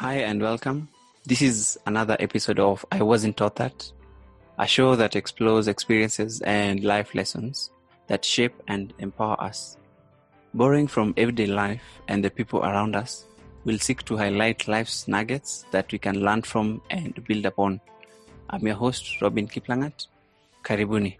Hi 0.00 0.16
and 0.28 0.42
welcome. 0.42 0.88
This 1.24 1.40
is 1.42 1.78
another 1.86 2.16
episode 2.20 2.58
of 2.58 2.84
I 2.92 3.02
Wasn't 3.02 3.36
Taught 3.36 3.56
That, 3.56 3.92
a 4.58 4.66
show 4.66 4.94
that 4.96 5.16
explores 5.16 5.68
experiences 5.68 6.40
and 6.42 6.84
life 6.84 7.14
lessons 7.14 7.70
that 8.08 8.24
shape 8.24 8.54
and 8.68 8.92
empower 8.98 9.40
us. 9.40 9.76
Borrowing 10.54 10.86
from 10.86 11.14
everyday 11.16 11.46
life 11.46 11.82
and 12.08 12.22
the 12.22 12.30
people 12.30 12.60
around 12.60 12.94
us, 12.94 13.24
we'll 13.64 13.78
seek 13.78 14.04
to 14.04 14.16
highlight 14.16 14.68
life's 14.68 15.08
nuggets 15.08 15.64
that 15.70 15.90
we 15.92 15.98
can 15.98 16.20
learn 16.20 16.42
from 16.42 16.80
and 16.90 17.24
build 17.26 17.46
upon. 17.46 17.80
I'm 18.50 18.66
your 18.66 18.76
host, 18.76 19.20
Robin 19.22 19.48
Kiplangat. 19.48 20.06
Karibuni. 20.62 21.16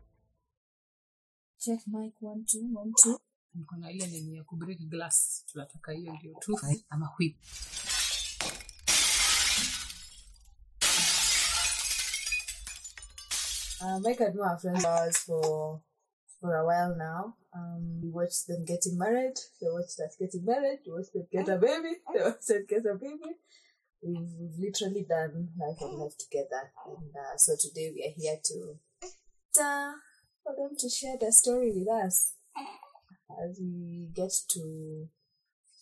Check 1.61 1.79
mic 1.89 2.13
one 2.21 2.45
two 2.47 2.69
one 2.73 2.93
two. 3.03 3.19
niko 3.57 3.77
na 3.81 3.91
ile 3.91 4.07
nini 4.07 4.37
ya 4.37 4.45
kubreak 4.45 4.79
glass 4.89 5.45
tunataka 5.53 5.93
hiyo 5.93 6.13
ndio 6.13 6.35
tu 6.41 6.59
ama 6.91 7.11
whip 7.19 7.37
Uh, 13.83 13.99
Mike 14.01 14.21
and 14.21 14.35
my 14.37 14.57
friends 14.57 14.85
ours 14.85 15.19
for 15.19 15.83
for 16.41 16.57
a 16.57 16.65
while 16.65 16.95
now. 16.97 17.35
Um, 17.55 18.01
we 18.03 18.11
watched 18.11 18.47
them 18.47 18.65
getting 18.65 18.97
married. 18.99 19.37
They 19.61 19.69
watched 19.69 20.01
us 20.01 20.17
getting 20.19 20.45
married. 20.45 20.81
We 20.87 20.93
watched 20.93 21.13
them 21.13 21.27
get 21.31 21.49
a 21.49 21.59
baby. 21.59 21.97
They 22.15 22.23
watched 22.23 22.51
us 22.51 22.65
get 22.69 22.87
a 22.87 22.95
baby. 22.95 23.37
We've, 24.03 24.33
we've 24.39 24.59
literally 24.59 25.05
done 25.09 25.49
life 25.59 25.79
and 25.81 25.99
life 25.99 26.17
together, 26.19 26.71
and 26.87 27.11
uh, 27.17 27.37
so 27.37 27.55
today 27.61 27.93
we 27.95 28.03
are 28.07 28.15
here 28.17 28.39
to 28.45 28.79
uh, 29.61 29.93
for 30.43 30.55
them 30.57 30.77
to 30.79 30.89
share 30.89 31.17
their 31.19 31.33
story 31.33 31.73
with 31.75 31.89
us 31.89 32.35
as 33.43 33.59
we 33.61 34.09
get 34.15 34.33
to 34.51 35.09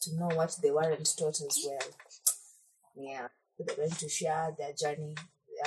to 0.03 0.17
know 0.17 0.29
what 0.35 0.57
they 0.63 0.71
weren't 0.71 1.15
taught 1.19 1.41
as 1.41 1.59
well. 1.65 1.89
Yeah, 2.97 3.29
so 3.57 3.65
they're 3.67 3.77
going 3.77 3.91
to 3.91 4.09
share 4.09 4.55
their 4.59 4.73
journey 4.73 5.17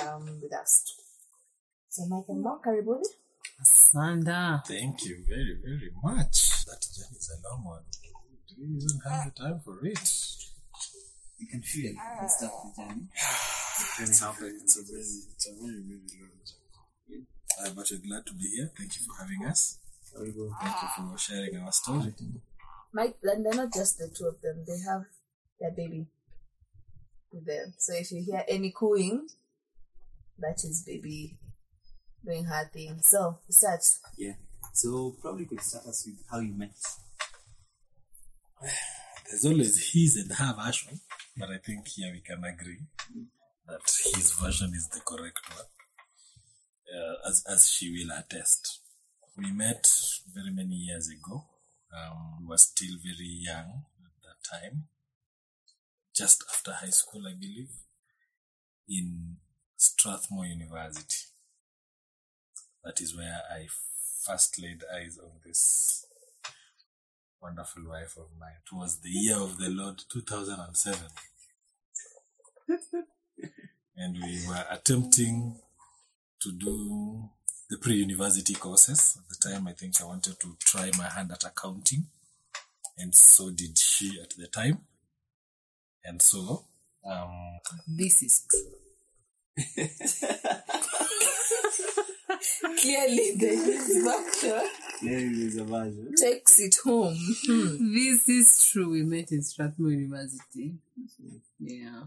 um, 0.02 0.40
with 0.42 0.52
us. 0.54 0.84
So, 1.98 2.06
Mike 2.06 2.28
and 2.28 2.42
Mark, 2.44 2.62
karibuni. 2.62 3.02
sanda 3.60 4.62
Thank 4.64 5.04
you 5.06 5.16
very, 5.26 5.58
very 5.66 5.90
much. 6.00 6.64
That 6.66 6.78
journey 6.94 7.18
is 7.18 7.28
a 7.34 7.38
long 7.42 7.64
one. 7.64 7.82
We 8.00 8.38
Do 8.46 8.54
you 8.62 8.76
even 8.78 9.00
have 9.04 9.24
the 9.24 9.32
time 9.42 9.58
for 9.64 9.84
it? 9.84 9.98
You 11.38 11.48
can 11.48 11.60
feel 11.60 11.94
the 12.22 12.28
stuff 12.28 12.52
the 12.62 12.84
journey. 12.84 13.08
It's 13.98 14.22
a 14.22 14.30
very, 14.30 14.52
it's 14.62 14.76
a 14.78 14.82
very, 14.86 15.10
it's 15.34 15.46
a 15.50 15.54
very, 15.58 15.82
very 15.90 16.06
long 16.22 16.38
journey. 16.46 17.26
Uh, 17.58 17.70
but 17.74 17.90
we're 17.90 18.06
glad 18.06 18.24
to 18.26 18.34
be 18.34 18.46
here. 18.54 18.70
Thank 18.78 18.94
you 18.94 19.02
for 19.02 19.14
having 19.20 19.44
us. 19.50 19.80
Thank 20.14 20.36
you 20.36 20.88
for 20.94 21.18
sharing 21.18 21.56
our 21.56 21.72
story. 21.72 22.14
Mike, 22.92 23.16
and 23.24 23.44
they're 23.44 23.54
not 23.54 23.74
just 23.74 23.98
the 23.98 24.06
two 24.06 24.26
of 24.26 24.40
them, 24.40 24.62
they 24.68 24.78
have 24.88 25.02
their 25.58 25.72
baby 25.72 26.06
with 27.32 27.44
them. 27.44 27.74
So, 27.76 27.92
if 27.94 28.12
you 28.12 28.22
hear 28.22 28.44
any 28.46 28.70
cooing, 28.70 29.26
that 30.38 30.62
is 30.62 30.84
baby 30.86 31.38
doing 32.24 32.44
her 32.44 32.70
thing. 32.72 32.98
So, 33.02 33.38
start. 33.48 33.80
Yeah. 34.16 34.34
So 34.72 35.16
probably 35.20 35.46
could 35.46 35.60
start 35.60 35.86
us 35.86 36.06
with 36.06 36.22
how 36.30 36.40
you 36.40 36.54
met. 36.56 36.70
There's 39.28 39.44
always 39.44 39.92
his 39.92 40.16
and 40.16 40.32
her 40.32 40.54
version, 40.54 41.00
but 41.36 41.50
I 41.50 41.58
think 41.58 41.86
here 41.86 42.10
we 42.12 42.20
can 42.20 42.42
agree 42.44 42.80
that 43.66 43.80
his 44.14 44.32
version 44.32 44.72
is 44.74 44.88
the 44.88 45.00
correct 45.00 45.40
one, 45.54 45.66
uh, 46.94 47.28
as, 47.28 47.44
as 47.48 47.68
she 47.68 47.90
will 47.90 48.16
attest. 48.16 48.80
We 49.36 49.52
met 49.52 49.86
very 50.34 50.50
many 50.50 50.74
years 50.74 51.08
ago. 51.08 51.44
Um, 51.94 52.38
we 52.40 52.46
were 52.46 52.58
still 52.58 52.96
very 53.02 53.40
young 53.42 53.84
at 54.04 54.16
that 54.24 54.58
time, 54.58 54.84
just 56.16 56.44
after 56.50 56.72
high 56.72 56.90
school, 56.90 57.22
I 57.28 57.34
believe, 57.38 57.70
in 58.88 59.36
Strathmore 59.76 60.46
University. 60.46 61.27
That 62.88 63.00
is 63.02 63.14
where 63.14 63.42
I 63.52 63.68
first 64.24 64.58
laid 64.62 64.82
eyes 64.96 65.18
on 65.22 65.32
this 65.44 66.06
wonderful 67.38 67.82
wife 67.86 68.16
of 68.16 68.28
mine. 68.40 68.62
It 68.64 68.72
was 68.74 69.00
the 69.00 69.10
year 69.10 69.36
of 69.36 69.58
the 69.58 69.68
Lord 69.68 70.02
2007. 70.08 71.00
and 73.94 74.14
we 74.14 74.40
were 74.48 74.64
attempting 74.70 75.60
to 76.40 76.52
do 76.52 77.28
the 77.68 77.76
pre 77.76 77.96
university 77.96 78.54
courses. 78.54 79.18
At 79.18 79.28
the 79.28 79.36
time, 79.50 79.68
I 79.68 79.72
think 79.72 80.00
I 80.00 80.06
wanted 80.06 80.40
to 80.40 80.56
try 80.58 80.90
my 80.96 81.10
hand 81.10 81.30
at 81.30 81.44
accounting, 81.44 82.06
and 82.96 83.14
so 83.14 83.50
did 83.50 83.76
she 83.76 84.18
at 84.22 84.30
the 84.30 84.46
time. 84.46 84.78
And 86.06 86.22
so, 86.22 86.64
um, 87.04 87.58
this 87.86 88.22
is 88.22 88.46
true 92.60 92.76
Clearly, 92.80 93.34
the 93.36 93.52
factor 94.04 94.60
There 95.02 95.18
is 95.18 95.56
a 95.56 95.64
version. 95.64 96.14
takes 96.16 96.58
it 96.60 96.76
home. 96.84 97.16
this 97.94 98.28
is 98.28 98.68
true 98.70 98.90
we 98.90 99.02
met 99.02 99.30
in 99.32 99.42
strathmore 99.42 99.90
university 99.92 100.74
yeah 101.58 102.02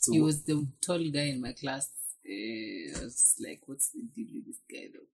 So 0.00 0.12
he 0.12 0.20
was 0.20 0.42
the 0.44 0.66
tall 0.84 0.98
guy 1.10 1.28
in 1.34 1.40
my 1.40 1.52
class 1.52 1.90
uh, 2.26 2.98
I 3.00 3.04
was 3.04 3.34
like 3.46 3.60
what's 3.66 3.88
the 3.90 4.00
deal 4.14 4.26
with 4.34 4.46
this 4.46 4.60
guy 4.70 4.86
though 4.92 5.08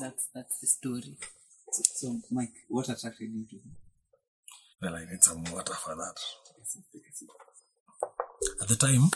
that's 0.00 0.28
that's 0.34 0.58
the 0.60 0.66
story 0.66 1.16
so, 1.72 1.82
so 1.94 2.20
Mike, 2.30 2.52
what 2.68 2.88
attracted 2.88 3.28
you 3.32 3.44
to 3.50 3.56
him? 3.56 3.72
well, 4.80 4.94
I 4.94 5.04
need 5.10 5.24
some 5.24 5.42
water 5.44 5.72
for 5.74 5.94
that. 5.96 6.14
At 8.62 8.68
the 8.68 8.76
time, 8.76 9.10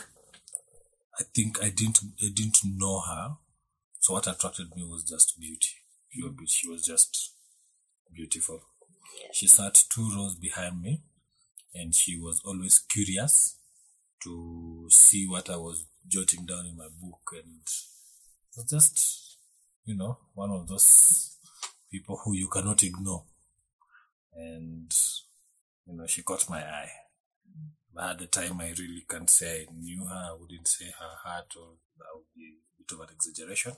I 1.19 1.23
think 1.35 1.63
I 1.63 1.69
didn't 1.69 1.99
I 2.21 2.29
didn't 2.33 2.57
know 2.65 2.99
her. 3.01 3.37
So 3.99 4.13
what 4.13 4.27
attracted 4.27 4.75
me 4.75 4.83
was 4.83 5.03
just 5.03 5.39
beauty. 5.39 5.75
Pure 6.11 6.29
mm. 6.29 6.37
beauty. 6.37 6.51
She 6.51 6.67
was 6.69 6.85
just 6.85 7.33
beautiful. 8.13 8.61
She 9.33 9.47
sat 9.47 9.83
two 9.89 10.09
rows 10.15 10.35
behind 10.35 10.81
me 10.81 11.03
and 11.73 11.93
she 11.93 12.17
was 12.17 12.41
always 12.45 12.79
curious 12.79 13.57
to 14.23 14.87
see 14.89 15.27
what 15.27 15.49
I 15.49 15.57
was 15.57 15.85
jotting 16.07 16.45
down 16.45 16.65
in 16.65 16.77
my 16.77 16.87
book 17.01 17.21
and 17.33 17.61
it 17.61 18.57
was 18.57 18.65
just 18.69 19.29
you 19.89 19.95
know, 19.95 20.19
one 20.35 20.51
of 20.51 20.67
those 20.67 21.35
people 21.91 22.21
who 22.23 22.33
you 22.33 22.47
cannot 22.47 22.83
ignore. 22.83 23.23
And 24.35 24.93
you 25.87 25.97
know, 25.97 26.05
she 26.05 26.21
caught 26.21 26.47
my 26.47 26.59
eye. 26.59 26.91
But 27.91 28.11
at 28.11 28.19
the 28.19 28.27
time, 28.27 28.61
I 28.61 28.69
really 28.77 29.03
can't 29.09 29.27
say 29.27 29.61
I 29.61 29.73
knew 29.75 30.05
her. 30.05 30.29
I 30.29 30.37
wouldn't 30.39 30.67
say 30.67 30.85
her 30.85 31.15
heart, 31.23 31.53
or 31.59 31.77
that 31.97 32.05
would 32.13 32.29
be 32.35 32.57
bit 32.89 32.95
of 32.95 33.01
an 33.09 33.15
exaggeration. 33.15 33.73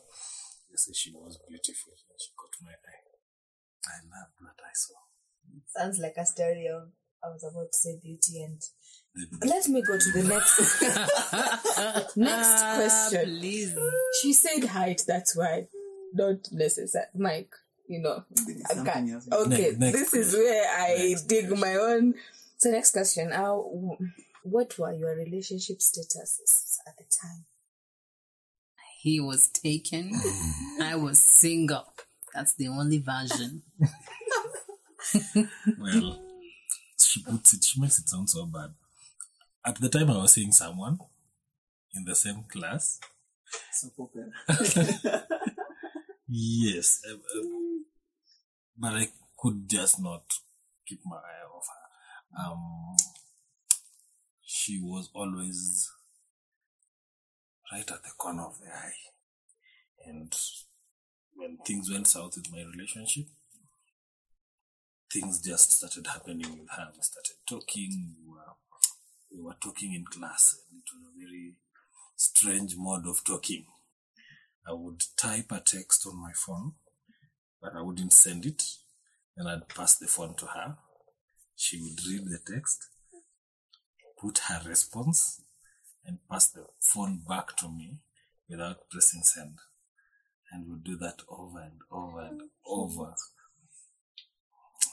Just 0.72 0.86
say 0.86 0.94
she 0.94 1.12
was 1.12 1.38
beautiful 1.48 1.94
and 1.94 2.20
she 2.20 2.30
caught 2.38 2.56
my 2.64 2.72
eye. 2.72 3.04
I 3.88 3.98
loved 4.08 4.38
what 4.40 4.60
I 4.64 4.72
saw. 4.74 4.96
Sounds 5.76 6.00
like 6.00 6.14
a 6.18 6.26
story 6.26 6.68
of, 6.68 6.90
I 7.24 7.30
was 7.30 7.44
about 7.44 7.72
to 7.72 7.78
say 7.78 8.00
beauty 8.02 8.44
and. 8.44 8.62
Let 9.44 9.68
me 9.68 9.82
go 9.82 9.98
to 9.98 10.12
the 10.14 10.24
next 10.24 12.16
next 12.16 12.62
question. 12.64 13.38
please 13.40 13.76
She 14.22 14.32
said 14.34 14.64
height, 14.66 15.02
that's 15.06 15.36
why. 15.36 15.68
Not 16.14 16.50
necessary. 16.54 17.06
Mike, 17.16 17.54
you 17.90 18.02
know. 18.02 18.24
I 18.70 18.74
can't. 18.86 19.10
else. 19.12 19.28
Okay, 19.32 19.72
Ne- 19.72 19.78
next 19.88 19.98
this 20.00 20.14
is 20.14 20.32
question. 20.32 20.40
where 20.40 20.70
I 20.78 20.96
Next 21.10 21.24
dig 21.24 21.48
question. 21.50 21.60
my 21.60 21.76
own. 21.76 22.14
So, 22.58 22.70
next 22.72 22.92
question. 22.92 23.34
Uh, 23.34 23.48
w- 23.56 23.98
what 24.44 24.78
were 24.80 24.94
your 24.94 25.16
relationship 25.16 25.80
statuses 25.80 26.78
at 26.88 26.98
the 26.98 27.04
time? 27.22 27.46
He 29.02 29.20
was 29.20 29.48
taken 29.50 30.12
i 30.82 30.96
was 30.96 31.20
single 31.20 31.94
that's 32.34 32.54
the 32.56 32.68
only 32.68 33.00
version 33.00 33.62
well, 35.80 36.20
she 37.00 37.24
puts 37.24 37.54
it, 37.54 37.64
she 37.64 37.82
makes 37.82 38.00
it 38.00 38.08
sound 38.08 38.30
so 38.30 38.46
bad. 38.46 38.74
At 39.66 39.80
the 39.80 39.90
time, 39.90 40.10
I 40.10 40.18
was 40.18 40.34
seeing 40.34 40.52
someone 40.52 41.00
in 41.96 42.06
the 42.06 42.16
same 42.16 42.44
class. 42.50 43.00
So 43.74 43.90
popular. 43.98 44.32
Yes, 46.34 47.02
but 48.78 48.94
I 48.94 49.08
could 49.38 49.68
just 49.68 50.02
not 50.02 50.24
keep 50.88 51.02
my 51.04 51.18
eye 51.18 51.46
off 51.54 51.66
her. 51.68 52.52
Um, 52.52 52.96
she 54.42 54.80
was 54.82 55.10
always 55.14 55.92
right 57.72 57.90
at 57.90 58.04
the 58.04 58.12
corner 58.18 58.44
of 58.44 58.60
the 58.60 58.68
eye. 58.68 58.94
And 60.06 60.34
when 61.36 61.58
things 61.66 61.90
went 61.90 62.08
south 62.08 62.36
with 62.36 62.52
my 62.52 62.64
relationship, 62.64 63.26
things 65.12 65.42
just 65.42 65.72
started 65.74 66.08
happening 66.08 66.60
with 66.60 66.70
her. 66.76 66.90
We 66.96 67.02
started 67.02 67.36
talking. 67.48 68.16
We 68.20 68.34
were, 68.34 68.54
we 69.32 69.42
were 69.42 69.58
talking 69.62 69.94
in 69.94 70.06
class, 70.06 70.58
and 70.70 70.80
it 70.80 70.90
was 70.94 71.04
a 71.04 71.20
very 71.20 71.56
strange 72.16 72.76
mode 72.78 73.08
of 73.08 73.24
talking. 73.24 73.66
I 74.68 74.74
would 74.74 75.02
type 75.18 75.52
a 75.52 75.60
text 75.60 76.06
on 76.08 76.22
my 76.22 76.32
phone, 76.34 76.74
but 77.62 77.74
I 77.76 77.82
wouldn't 77.82 78.14
send 78.14 78.46
it. 78.46 78.62
Then 79.36 79.48
I'd 79.48 79.68
pass 79.68 79.98
the 79.98 80.08
phone 80.08 80.36
to 80.36 80.46
her. 80.48 80.78
She 81.56 81.80
would 81.82 82.00
read 82.08 82.26
the 82.26 82.54
text, 82.54 82.88
put 84.20 84.40
her 84.50 84.62
response, 84.68 85.42
and 86.06 86.18
pass 86.30 86.48
the 86.48 86.66
phone 86.80 87.22
back 87.28 87.56
to 87.58 87.70
me 87.70 87.98
without 88.50 88.90
pressing 88.90 89.24
send. 89.24 89.60
And 90.52 90.68
we'd 90.68 90.84
do 90.84 90.98
that 90.98 91.22
over 91.30 91.60
and 91.60 91.82
over 91.92 92.20
and 92.22 92.42
over. 92.66 93.16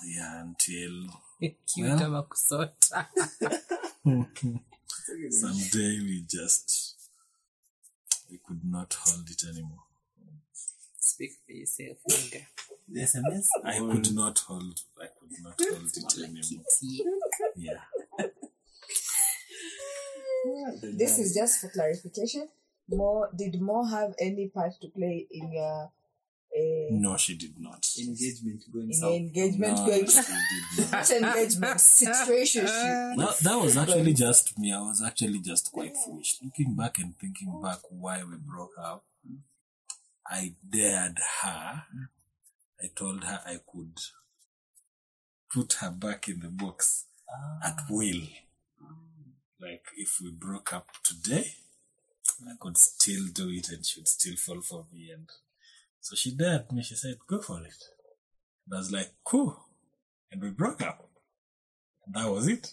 Yeah, 0.06 0.42
until 0.42 1.08
Cute 1.40 1.56
Well. 1.88 2.02
ama 2.02 2.26
someday 5.30 6.00
we 6.00 6.24
just 6.28 6.96
we 8.30 8.38
could 8.46 8.64
not 8.64 8.94
hold 8.94 9.28
it 9.30 9.42
anymore. 9.48 9.84
Speak 11.00 11.30
for 11.46 11.52
yourself, 11.52 11.98
nigga. 12.10 12.42
The 12.88 13.00
SMS? 13.02 13.46
I 13.64 13.78
could 13.78 14.14
not 14.14 14.38
hold 14.40 14.80
I 15.00 15.06
could 15.06 15.32
not 15.42 15.60
hold 15.60 15.96
it 15.96 16.18
anymore. 16.18 16.64
Kitty. 16.80 17.04
Yeah. 17.56 17.80
This 20.96 21.18
is 21.18 21.34
just 21.34 21.60
for 21.60 21.68
clarification. 21.68 22.48
Mo 22.88 23.26
did 23.36 23.60
Mo 23.60 23.84
have 23.84 24.14
any 24.20 24.48
part 24.48 24.72
to 24.80 24.88
play 24.88 25.26
in 25.30 25.52
your 25.52 25.90
uh, 26.56 26.88
No, 26.90 27.16
she 27.16 27.36
did 27.36 27.54
not. 27.58 27.86
Engagement 27.98 28.64
going 28.72 28.86
in 28.88 28.94
south. 28.94 29.12
engagement 29.12 29.76
No, 29.78 29.86
going 29.86 30.06
she 30.06 30.16
not. 30.16 30.90
not 30.92 31.10
engagement 31.10 31.80
situation? 31.80 32.64
That, 32.64 33.36
that 33.42 33.60
was 33.60 33.76
actually 33.76 34.14
just 34.14 34.58
me. 34.58 34.72
I 34.72 34.80
was 34.80 35.02
actually 35.02 35.40
just 35.40 35.70
quite 35.70 35.96
foolish. 35.96 36.38
Looking 36.42 36.74
back 36.74 36.98
and 36.98 37.16
thinking 37.18 37.60
back 37.62 37.78
why 37.90 38.22
we 38.24 38.36
broke 38.36 38.78
up, 38.82 39.04
I 40.26 40.54
dared 40.68 41.18
her. 41.42 41.82
I 42.82 42.90
told 42.94 43.24
her 43.24 43.40
I 43.46 43.58
could 43.70 43.98
put 45.52 45.74
her 45.80 45.90
back 45.90 46.28
in 46.28 46.40
the 46.40 46.48
box 46.48 47.04
at 47.64 47.78
will. 47.90 48.22
Like 49.60 49.82
if 49.96 50.18
we 50.22 50.30
broke 50.30 50.72
up 50.72 50.88
today, 51.02 51.54
I 52.46 52.54
could 52.60 52.76
still 52.76 53.26
do 53.32 53.48
it 53.48 53.68
and 53.70 53.84
she 53.84 54.00
would 54.00 54.08
still 54.08 54.36
fall 54.36 54.60
for 54.60 54.86
me. 54.92 55.10
And 55.12 55.28
so 56.00 56.14
she 56.14 56.34
dared 56.34 56.70
me. 56.72 56.82
She 56.82 56.94
said, 56.94 57.16
"Go 57.26 57.40
for 57.40 57.60
it." 57.62 57.82
And 58.66 58.74
I 58.74 58.78
was 58.78 58.92
like, 58.92 59.14
"Cool," 59.24 59.58
and 60.30 60.40
we 60.42 60.50
broke 60.50 60.82
up. 60.82 61.08
And 62.06 62.14
that 62.14 62.30
was 62.30 62.46
it. 62.48 62.72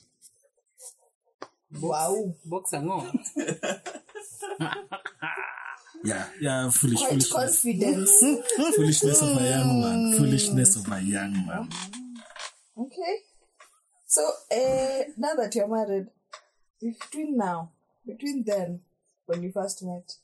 Wow, 1.71 2.35
Boxer 2.45 2.77
ngo. 2.77 3.01
Yeah, 6.05 6.27
yeah, 6.39 6.69
foolish, 6.69 6.99
quite 6.99 7.09
foolishness, 7.09 7.31
confidence. 7.31 8.23
foolishness 8.75 9.21
of 9.23 9.41
a 9.41 9.43
young 9.43 9.81
man, 9.81 10.17
foolishness 10.19 10.75
of 10.75 10.91
a 10.91 11.01
young 11.01 11.33
man. 11.47 11.69
Okay. 12.77 13.15
So, 14.05 14.21
uh, 14.51 15.01
now 15.17 15.33
that 15.33 15.51
you're 15.55 15.67
married, 15.67 16.05
between 16.85 17.37
now, 17.37 17.71
between 18.05 18.43
then, 18.45 18.81
when 19.25 19.43
you 19.43 19.51
first 19.51 19.83
met, 19.83 20.17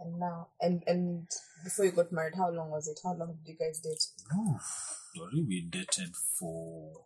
and 0.00 0.18
now, 0.18 0.48
and 0.60 0.82
and 0.86 1.28
before 1.64 1.84
you 1.84 1.92
got 1.92 2.12
married, 2.12 2.34
how 2.36 2.50
long 2.50 2.70
was 2.70 2.88
it? 2.88 3.00
How 3.02 3.14
long 3.14 3.36
did 3.44 3.52
you 3.52 3.58
guys 3.58 3.80
date? 3.80 4.04
Oh, 4.34 4.58
sorry, 5.16 5.44
we 5.46 5.60
dated 5.62 6.14
for 6.16 7.04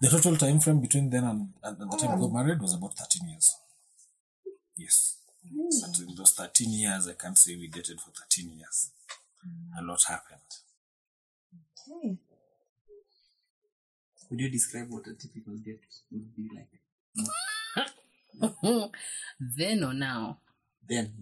the 0.00 0.08
total 0.08 0.36
time 0.36 0.60
frame 0.60 0.80
between 0.80 1.10
then 1.10 1.24
and, 1.24 1.48
and, 1.62 1.80
and 1.80 1.92
the 1.92 1.96
time 1.96 2.18
we 2.18 2.26
got 2.26 2.32
married 2.32 2.60
was 2.60 2.74
about 2.74 2.96
thirteen 2.96 3.28
years. 3.28 3.56
Yes, 4.76 5.18
hmm. 5.42 5.68
but 5.80 5.98
in 6.08 6.14
those 6.14 6.32
thirteen 6.32 6.72
years, 6.72 7.08
I 7.08 7.12
can't 7.14 7.38
say 7.38 7.56
we 7.56 7.68
dated 7.68 8.00
for 8.00 8.10
thirteen 8.10 8.56
years. 8.56 8.90
A 9.78 9.82
lot 9.82 10.02
happened. 10.08 10.40
Okay. 11.88 12.18
Would 14.30 14.40
you 14.40 14.50
describe 14.50 14.88
what 14.90 15.06
a 15.06 15.14
typical 15.14 15.54
date 15.56 15.80
would 16.10 16.34
be 16.34 16.48
like? 16.54 16.68
then 19.56 19.84
or 19.84 19.94
now? 19.94 20.38
Then, 20.88 21.12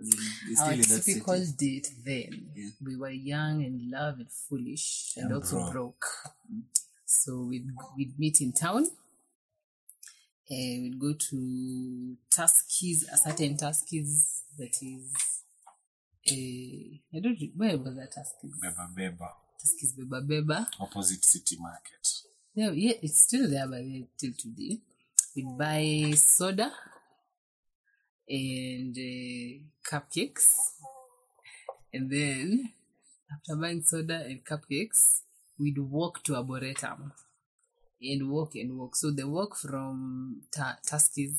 as 0.00 0.68
in, 0.68 0.82
still 0.82 0.96
Our 0.96 1.02
typical 1.02 1.44
date 1.56 1.88
then. 2.04 2.46
Yeah. 2.54 2.70
We 2.84 2.96
were 2.96 3.10
young 3.10 3.62
and 3.64 3.90
love 3.90 4.18
and 4.18 4.30
foolish 4.30 5.12
and, 5.16 5.26
And 5.26 5.34
also 5.34 5.56
broke. 5.60 5.72
broke. 5.72 6.06
So 7.06 7.46
we'd, 7.48 7.66
we'd 7.96 8.18
meet 8.18 8.40
in 8.40 8.52
town. 8.52 8.86
And 10.50 10.82
we'd 10.82 10.98
go 10.98 11.12
to 11.14 12.16
Tuskys, 12.30 13.04
a 13.12 13.16
certain 13.16 13.56
Tuskys 13.56 14.40
that 14.58 14.76
is. 14.82 15.12
Uh, 16.30 17.16
I 17.16 17.20
don't 17.20 17.38
re- 17.40 17.52
where 17.56 17.78
was 17.78 17.94
that 17.96 18.12
Tuskys? 18.14 18.52
Beba 18.62 18.88
Beba, 18.96 19.28
Tuskys 19.60 19.94
Beba 19.98 20.20
Beba. 20.28 20.66
opposite 20.80 21.24
City 21.24 21.56
Market. 21.60 22.08
Yeah, 22.54 22.72
yeah, 22.72 22.92
it's 23.00 23.20
still 23.20 23.48
there 23.48 23.66
but 23.66 23.78
the 23.78 24.04
till 24.18 24.32
today. 24.36 24.78
We'd 25.34 25.56
buy 25.56 26.12
soda 26.16 26.70
and 28.28 28.94
uh, 28.94 29.64
cupcakes, 29.88 30.52
and 31.94 32.10
then 32.10 32.72
after 33.32 33.56
buying 33.56 33.82
soda 33.82 34.24
and 34.26 34.44
cupcakes, 34.44 35.20
we'd 35.58 35.78
walk 35.78 36.22
to 36.24 36.36
Arboretum 36.36 37.12
and 38.02 38.30
walk 38.30 38.54
and 38.56 38.78
walk. 38.78 38.96
So 38.96 39.10
the 39.10 39.26
walk 39.26 39.56
from 39.56 40.42
Ta- 40.54 40.76
Tuskys 40.86 41.36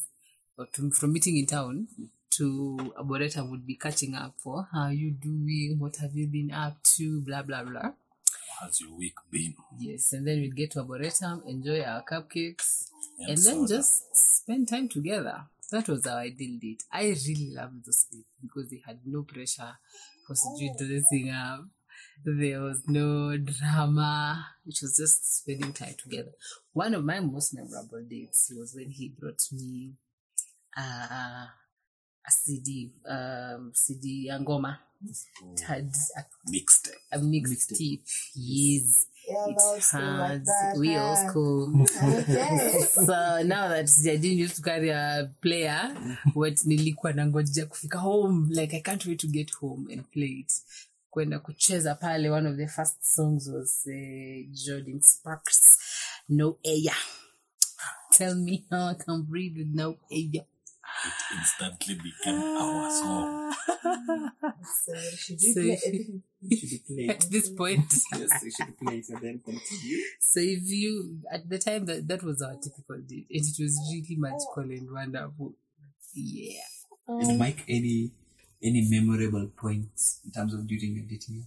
or 0.57 0.66
to, 0.74 0.89
from 0.89 1.13
meeting 1.13 1.38
in 1.38 1.45
town 1.45 1.89
to 2.38 2.92
Arboretum 2.98 3.51
would 3.51 3.68
be 3.68 3.75
catching 3.75 4.16
up 4.16 4.33
for 4.39 4.68
how 4.74 4.88
you 4.89 5.12
doing, 5.12 5.75
what 5.77 5.98
have 5.98 6.16
you 6.16 6.25
been 6.25 6.51
up 6.51 6.81
to, 6.95 7.21
blah 7.21 7.44
blah 7.44 7.63
blah. 7.63 7.92
How's 8.59 8.79
your 8.81 8.95
week 8.97 9.15
been? 9.31 9.55
Yes, 9.79 10.13
and 10.13 10.27
then 10.27 10.41
we'd 10.41 10.55
get 10.55 10.71
to 10.71 10.79
Arboretum, 10.79 11.44
enjoy 11.47 11.81
our 11.81 12.03
cupcakes, 12.03 12.85
And 13.19 13.29
and, 13.29 13.38
then 13.38 13.67
just 13.67 14.15
spend 14.15 14.67
time 14.67 14.89
together. 14.89 15.45
That 15.71 15.87
was 15.87 16.06
our 16.06 16.19
ideal 16.19 16.59
date. 16.61 16.83
I 16.92 17.04
really 17.04 17.51
loved 17.56 17.85
those 17.85 18.06
dates 18.11 18.28
because 18.42 18.69
they 18.69 18.81
had 18.85 18.99
no 19.06 19.23
pressure 19.23 19.73
for 20.28 20.35
sijui 20.35 20.78
dressing 20.78 21.30
up. 21.31 21.66
There 22.23 22.61
was 22.61 22.83
no 22.87 23.37
drama. 23.37 24.45
It 24.66 24.78
was 24.81 24.95
just 24.97 25.39
spending 25.39 25.73
time 25.73 25.95
together. 26.01 26.31
One 26.73 26.94
of 26.94 27.04
my 27.04 27.19
most 27.19 27.54
memorable 27.56 28.04
dates 28.07 28.51
was 28.56 28.75
when 28.75 28.92
he 28.92 29.13
brought 29.18 29.42
me 29.51 29.94
uh, 30.78 31.47
a 32.28 32.31
CD, 32.31 32.94
um, 33.09 33.71
CD 33.73 34.30
Angoma. 34.31 34.78
It 35.54 35.60
had 35.62 35.92
a 36.18 36.26
Mixtape. 36.52 36.95
a 37.12 37.19
mixed 37.19 37.69
tape. 37.78 38.04
Yes, 38.36 39.06
Yeah, 39.28 39.45
it 39.48 39.57
that 39.57 39.74
was 39.76 39.86
still 39.86 40.02
like 40.02 40.30
has. 40.31 40.45
that. 40.45 40.76
We 40.80 40.94
huh? 40.94 41.07
old 41.10 41.18
school. 41.30 41.86
Okay. 42.19 42.80
so 42.92 43.42
now 43.44 43.68
that 43.69 43.90
I 44.06 44.16
didn't 44.18 44.38
used 44.38 44.56
to 44.57 44.62
carry 44.62 44.90
a 44.90 45.31
player, 45.42 45.95
what 46.33 46.66
nilikuwa 46.66 47.14
nangoja 47.14 47.66
kufika 47.66 47.98
home, 48.00 48.50
like 48.52 48.74
I 48.78 48.81
can't 48.81 49.06
wait 49.06 49.19
to 49.19 49.28
get 49.28 49.52
home 49.54 49.88
and 49.92 50.04
play 50.12 50.45
it. 50.45 50.54
Kwenda 51.10 51.40
kucheza 51.40 51.95
pale, 51.95 52.30
one 52.30 52.50
of 52.50 52.57
the 52.57 52.68
first 52.68 53.06
songs 53.16 53.48
was 53.48 53.83
uh, 53.88 53.92
Jordin 54.52 55.02
Sparks, 55.04 55.78
No 56.30 56.57
Air. 56.66 56.95
Tell 58.12 58.36
me 58.36 58.66
how 58.72 58.88
I 58.90 58.94
can 58.95 59.22
breathe 59.24 59.57
with 59.57 59.68
no 59.74 59.98
air. 60.12 60.44
It 61.06 61.37
instantly 61.37 61.95
became 61.95 62.40
our 62.40 62.92
song. 62.92 63.54
so, 64.85 64.94
should 65.18 65.42
you 65.42 65.54
So 65.54 65.61
play 65.61 65.71
if 65.71 65.85
it? 65.85 66.21
You 66.42 66.57
should 66.57 66.85
play. 66.85 67.07
At 67.09 67.21
this 67.31 67.49
point. 67.49 67.94
yes, 68.16 68.44
you 68.44 68.52
should 68.52 68.78
play 68.78 68.97
it 68.97 69.09
and 69.09 69.21
then 69.21 69.42
continue. 69.44 69.97
So 70.19 70.40
if 70.40 70.63
you 70.63 71.19
at 71.31 71.49
the 71.49 71.57
time 71.57 71.85
that 71.85 72.07
that 72.07 72.23
was 72.23 72.42
our 72.42 72.56
typical 72.56 72.97
date, 72.97 73.28
and 73.30 73.45
it 73.45 73.63
was 73.63 73.80
really 73.92 74.16
magical 74.18 74.63
and 74.63 74.92
wonderful. 74.92 75.54
Yeah. 76.13 76.61
And 77.07 77.40
Mike, 77.40 77.63
any 77.68 78.11
any 78.61 78.87
memorable 78.90 79.47
points 79.56 80.19
in 80.25 80.31
terms 80.31 80.54
of 80.54 80.68
during 80.68 80.95
your 80.95 81.06
dating? 81.06 81.45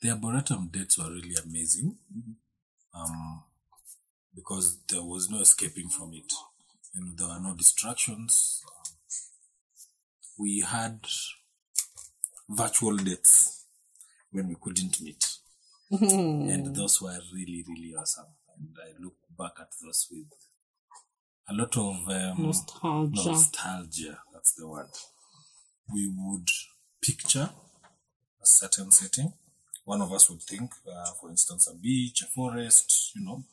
The 0.00 0.10
Arboretum 0.10 0.68
dates 0.72 0.96
were 0.98 1.10
really 1.10 1.34
amazing. 1.44 1.96
Um, 2.94 3.42
because 4.34 4.78
there 4.88 5.02
was 5.02 5.28
no 5.30 5.40
escaping 5.40 5.88
from 5.88 6.12
it. 6.14 6.32
You 6.94 7.04
know, 7.04 7.12
there 7.16 7.28
were 7.28 7.40
no 7.40 7.54
distractions. 7.54 8.62
We 10.38 10.60
had 10.60 11.00
virtual 12.48 12.96
dates 12.96 13.66
when 14.30 14.48
we 14.48 14.56
couldn't 14.60 15.00
meet. 15.00 15.24
and 15.90 16.74
those 16.74 17.00
were 17.02 17.18
really, 17.34 17.64
really 17.68 17.94
awesome. 17.98 18.26
and 18.56 18.76
I 18.78 19.02
look 19.02 19.14
back 19.36 19.52
at 19.60 19.68
those 19.82 20.06
with 20.10 20.26
a 21.48 21.54
lot 21.54 21.76
of 21.76 22.08
um, 22.08 22.46
Nostalgia. 22.46 23.30
nostalgia. 23.30 24.18
That's 24.32 24.52
the 24.54 24.68
word. 24.68 24.90
We 25.92 26.12
would 26.16 26.46
picture 27.02 27.50
a 28.42 28.46
certain 28.46 28.90
setting. 28.92 29.32
One 29.84 30.00
of 30.02 30.12
us 30.12 30.30
would 30.30 30.42
think, 30.42 30.70
uh, 30.88 31.10
for 31.20 31.30
instance, 31.30 31.66
a 31.66 31.74
beach, 31.74 32.22
a 32.22 32.26
forest, 32.26 33.10
you 33.16 33.24
know, 33.24 33.44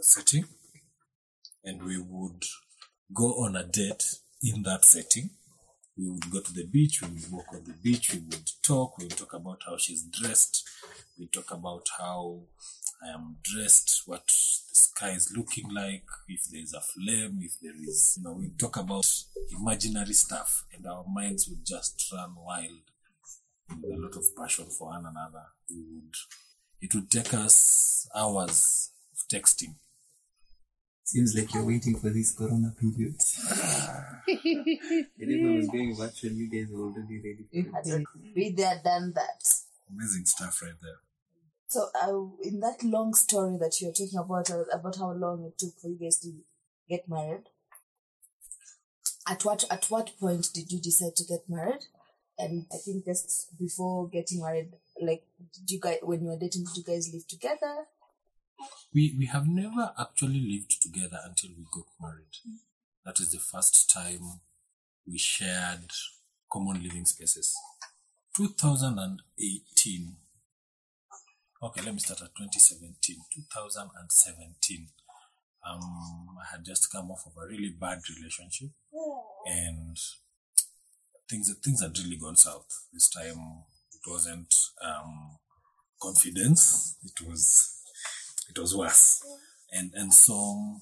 setting, 0.00 0.44
and 1.64 1.82
we 1.82 1.98
would 1.98 2.44
go 3.12 3.44
on 3.44 3.56
a 3.56 3.64
date 3.64 4.04
in 4.42 4.62
that 4.62 4.84
setting. 4.84 5.30
We 5.98 6.10
would 6.10 6.30
go 6.30 6.40
to 6.40 6.52
the 6.52 6.66
beach, 6.66 7.00
we 7.00 7.08
would 7.08 7.32
walk 7.32 7.46
on 7.54 7.64
the 7.64 7.72
beach, 7.72 8.12
we 8.12 8.20
would 8.20 8.50
talk, 8.62 8.98
we 8.98 9.04
would 9.04 9.16
talk 9.16 9.32
about 9.32 9.62
how 9.66 9.78
she's 9.78 10.02
dressed, 10.02 10.68
we 11.18 11.26
talk 11.26 11.50
about 11.50 11.86
how 11.98 12.40
I 13.02 13.14
am 13.14 13.36
dressed, 13.42 14.02
what 14.04 14.26
the 14.26 14.74
sky 14.74 15.10
is 15.10 15.32
looking 15.34 15.72
like, 15.72 16.04
if 16.28 16.44
there's 16.50 16.74
a 16.74 16.82
flame, 16.82 17.38
if 17.40 17.58
there 17.62 17.72
is, 17.82 18.18
you 18.18 18.24
know, 18.24 18.32
we 18.32 18.50
talk 18.58 18.76
about 18.76 19.10
imaginary 19.58 20.12
stuff, 20.12 20.66
and 20.74 20.86
our 20.86 21.04
minds 21.10 21.48
would 21.48 21.64
just 21.64 22.12
run 22.12 22.34
wild 22.36 22.82
with 23.82 23.98
a 23.98 24.00
lot 24.00 24.16
of 24.16 24.24
passion 24.36 24.66
for 24.66 24.88
one 24.88 25.06
another. 25.06 25.44
We 25.70 25.76
would, 25.76 26.14
it 26.82 26.94
would 26.94 27.10
take 27.10 27.32
us 27.32 28.06
hours 28.14 28.90
texting. 29.32 29.74
Seems 31.04 31.36
like 31.36 31.54
you're 31.54 31.64
waiting 31.64 31.96
for 31.96 32.10
this 32.10 32.34
corona 32.34 32.72
period. 32.80 33.14
and 34.26 35.30
if 35.30 35.46
I 35.46 35.56
was 35.56 35.68
going 35.68 35.94
virtual, 35.96 36.32
you 36.32 36.50
guys 36.50 36.72
were 36.72 36.84
already 36.86 37.18
ready 37.18 37.46
We 37.52 37.62
for 37.62 37.68
it. 37.68 37.74
had 37.74 37.84
there, 38.56 38.80
done 38.82 39.12
that. 39.14 39.44
Amazing 39.92 40.24
stuff 40.26 40.60
right 40.62 40.72
there. 40.82 40.98
So, 41.68 41.88
uh, 42.02 42.42
in 42.48 42.60
that 42.60 42.82
long 42.82 43.14
story 43.14 43.56
that 43.60 43.80
you're 43.80 43.92
talking 43.92 44.18
about, 44.18 44.50
uh, 44.50 44.64
about 44.72 44.96
how 44.96 45.12
long 45.12 45.44
it 45.44 45.58
took 45.58 45.78
for 45.80 45.88
you 45.88 45.96
guys 45.96 46.18
to 46.20 46.32
get 46.88 47.08
married, 47.08 47.44
at 49.28 49.44
what 49.44 49.64
at 49.70 49.84
what 49.86 50.10
point 50.18 50.48
did 50.54 50.70
you 50.72 50.80
decide 50.80 51.16
to 51.16 51.24
get 51.24 51.48
married? 51.48 51.84
And 52.38 52.66
I 52.72 52.76
think 52.84 53.04
just 53.04 53.56
before 53.58 54.08
getting 54.08 54.40
married, 54.40 54.72
like, 55.00 55.24
did 55.54 55.70
you 55.70 55.80
guys 55.80 55.98
when 56.02 56.20
you 56.22 56.28
were 56.28 56.36
dating, 56.38 56.64
did 56.64 56.76
you 56.76 56.84
guys 56.84 57.12
live 57.12 57.26
together? 57.26 57.86
We 58.94 59.14
we 59.18 59.26
have 59.26 59.46
never 59.46 59.92
actually 59.98 60.40
lived 60.40 60.80
together 60.80 61.18
until 61.24 61.50
we 61.56 61.64
got 61.72 61.86
married. 62.00 62.36
That 63.04 63.20
is 63.20 63.30
the 63.30 63.38
first 63.38 63.90
time 63.90 64.40
we 65.06 65.18
shared 65.18 65.90
common 66.50 66.82
living 66.82 67.04
spaces. 67.04 67.54
2018. 68.36 70.16
Okay, 71.62 71.80
let 71.82 71.94
me 71.94 72.00
start 72.00 72.20
at 72.22 72.34
2017. 72.36 73.16
2017. 73.32 74.88
Um, 75.68 76.36
I 76.40 76.52
had 76.52 76.64
just 76.64 76.92
come 76.92 77.10
off 77.10 77.24
of 77.26 77.32
a 77.42 77.46
really 77.46 77.70
bad 77.80 78.00
relationship, 78.16 78.70
and 79.46 79.96
things 81.28 81.54
things 81.64 81.82
had 81.82 81.98
really 81.98 82.16
gone 82.18 82.36
south. 82.36 82.86
This 82.92 83.08
time 83.08 83.64
it 83.92 84.10
wasn't 84.10 84.54
um, 84.84 85.38
confidence; 86.00 86.96
it 87.04 87.26
was 87.26 87.75
it 88.48 88.58
was 88.58 88.74
worse. 88.76 89.24
And 89.72 89.92
and 89.94 90.12
so 90.12 90.80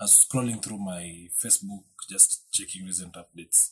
I 0.00 0.04
was 0.04 0.26
scrolling 0.28 0.62
through 0.62 0.78
my 0.78 1.28
Facebook, 1.42 1.84
just 2.08 2.50
checking 2.52 2.84
recent 2.86 3.14
updates, 3.14 3.70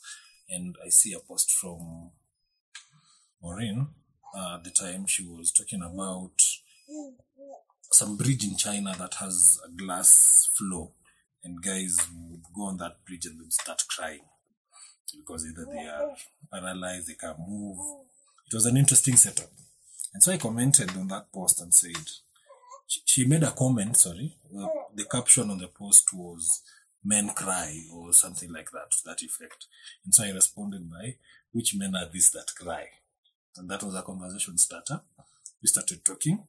and 0.49 0.77
I 0.85 0.89
see 0.89 1.13
a 1.13 1.21
post 1.21 1.53
from 1.53 2.11
Maureen. 3.43 3.89
Uh, 4.37 4.57
at 4.57 4.65
the 4.65 4.71
time, 4.71 5.07
she 5.07 5.25
was 5.25 5.53
talking 5.53 5.83
about 5.83 6.43
some 7.93 8.17
bridge 8.17 8.45
in 8.45 8.57
China 8.57 8.95
that 8.99 9.15
has 9.15 9.61
a 9.65 9.71
glass 9.71 10.51
floor, 10.55 10.93
and 11.43 11.63
guys 11.63 11.99
would 12.15 12.43
go 12.55 12.65
on 12.65 12.77
that 12.79 13.05
bridge 13.07 13.27
and 13.27 13.41
they'd 13.41 13.53
start 13.53 13.83
crying 13.89 14.21
because 15.17 15.47
either 15.47 15.67
they 15.73 15.87
are 15.87 16.15
paralyzed, 16.53 17.09
they 17.09 17.15
can't 17.15 17.39
move. 17.39 17.79
It 18.51 18.55
was 18.55 18.67
an 18.67 18.77
interesting 18.77 19.17
setup. 19.17 19.51
And 20.15 20.23
so 20.23 20.33
I 20.33 20.39
commented 20.39 20.97
on 20.97 21.09
that 21.09 21.33
post 21.33 21.61
and 21.61 21.73
said, 21.73 22.09
she, 22.87 23.27
made 23.27 23.43
a 23.43 23.51
comment, 23.51 23.97
sorry. 23.97 24.37
The 24.95 25.05
caption 25.05 25.51
on 25.51 25.59
the 25.59 25.69
post 25.69 26.13
was 26.15 26.63
men 27.05 27.31
cry 27.31 27.83
or 27.93 28.13
something 28.13 28.53
like 28.53 28.71
that, 28.73 28.91
to 28.91 28.99
that 29.07 29.23
effect. 29.23 29.67
And 30.05 30.15
so 30.15 30.25
I 30.25 30.31
responded 30.31 30.91
by, 30.91 31.17
which 31.53 31.75
men 31.75 31.95
are 31.97 32.09
these 32.13 32.31
that 32.31 32.53
cry? 32.59 32.87
And 33.57 33.69
that 33.71 33.83
was 33.83 33.95
a 33.95 34.03
conversation 34.03 34.59
starter. 34.59 35.01
We 35.63 35.69
started 35.69 36.05
talking. 36.05 36.45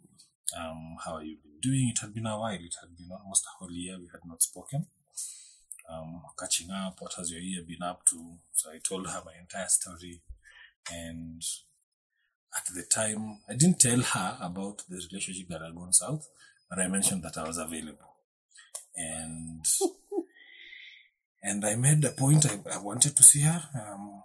Um, 0.58 0.98
how 1.03 1.17
have 1.17 1.25
you 1.25 1.38
been 1.41 1.60
doing? 1.62 1.89
It 1.89 2.00
had 2.00 2.13
been 2.13 2.25
a 2.25 2.39
while. 2.39 2.53
It 2.53 2.75
had 2.82 2.96
been 2.96 3.10
almost 3.12 3.46
a 3.46 3.58
whole 3.58 3.72
year 3.72 3.98
we 3.98 4.08
had 4.12 4.22
not 4.25 4.44
spoken. 4.44 4.88
Um, 5.89 6.22
catching 6.38 6.70
up. 6.72 6.98
What 7.00 7.13
has 7.13 7.32
your 7.32 7.39
year 7.39 7.63
been 7.65 7.82
up 7.82 8.03
to? 8.06 8.38
So 8.51 8.72
I 8.72 8.79
told 8.79 9.08
her 9.08 9.22
my 9.25 9.34
entire 9.39 9.67
story. 9.70 10.22
And 10.91 11.41
at 12.58 12.66
the 12.74 12.84
time, 12.84 13.40
I 13.48 13.54
didn't 13.54 13.80
tell 13.80 14.02
her 14.02 14.38
about 14.42 14.84
the 14.90 15.02
relationship 15.12 15.48
that 15.50 15.62
had 15.62 15.76
gone 15.76 15.94
south, 15.94 16.28
but 16.70 16.80
I 16.80 16.88
mentioned 16.88 17.24
that 17.24 17.38
I 17.38 17.48
was 17.48 17.58
available. 17.58 18.16
And 18.96 19.66
and 21.44 21.66
I 21.66 21.76
made 21.76 22.02
the 22.02 22.10
point 22.10 22.46
I, 22.46 22.76
I 22.76 22.80
wanted 22.80 23.16
to 23.16 23.24
see 23.24 23.42
her. 23.42 23.64
Um, 23.76 24.24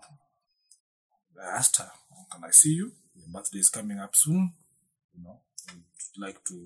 I 1.40 1.56
asked 1.56 1.76
her, 1.76 1.90
"Can 2.32 2.44
I 2.44 2.50
see 2.50 2.74
you? 2.74 2.92
Your 3.14 3.28
birthday 3.28 3.58
is 3.58 3.68
coming 3.68 3.98
up 3.98 4.16
soon. 4.16 4.54
You 5.14 5.24
know, 5.24 5.40
I'd 5.68 6.20
like 6.20 6.42
to 6.44 6.56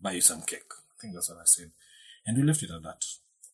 buy 0.00 0.12
you 0.12 0.20
some 0.20 0.42
cake." 0.42 0.70
I 0.72 1.00
think 1.00 1.14
that's 1.14 1.30
what 1.30 1.38
I 1.38 1.46
said, 1.46 1.72
and 2.26 2.36
we 2.36 2.44
left 2.44 2.62
it 2.62 2.70
at 2.70 2.82
that. 2.82 3.04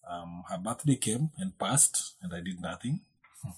Um, 0.09 0.45
her 0.49 0.59
birthday 0.59 0.97
came 0.97 1.31
and 1.39 1.59
passed, 1.59 2.17
and 2.23 2.33
I 2.35 2.41
did 2.41 2.61
nothing. 2.61 3.01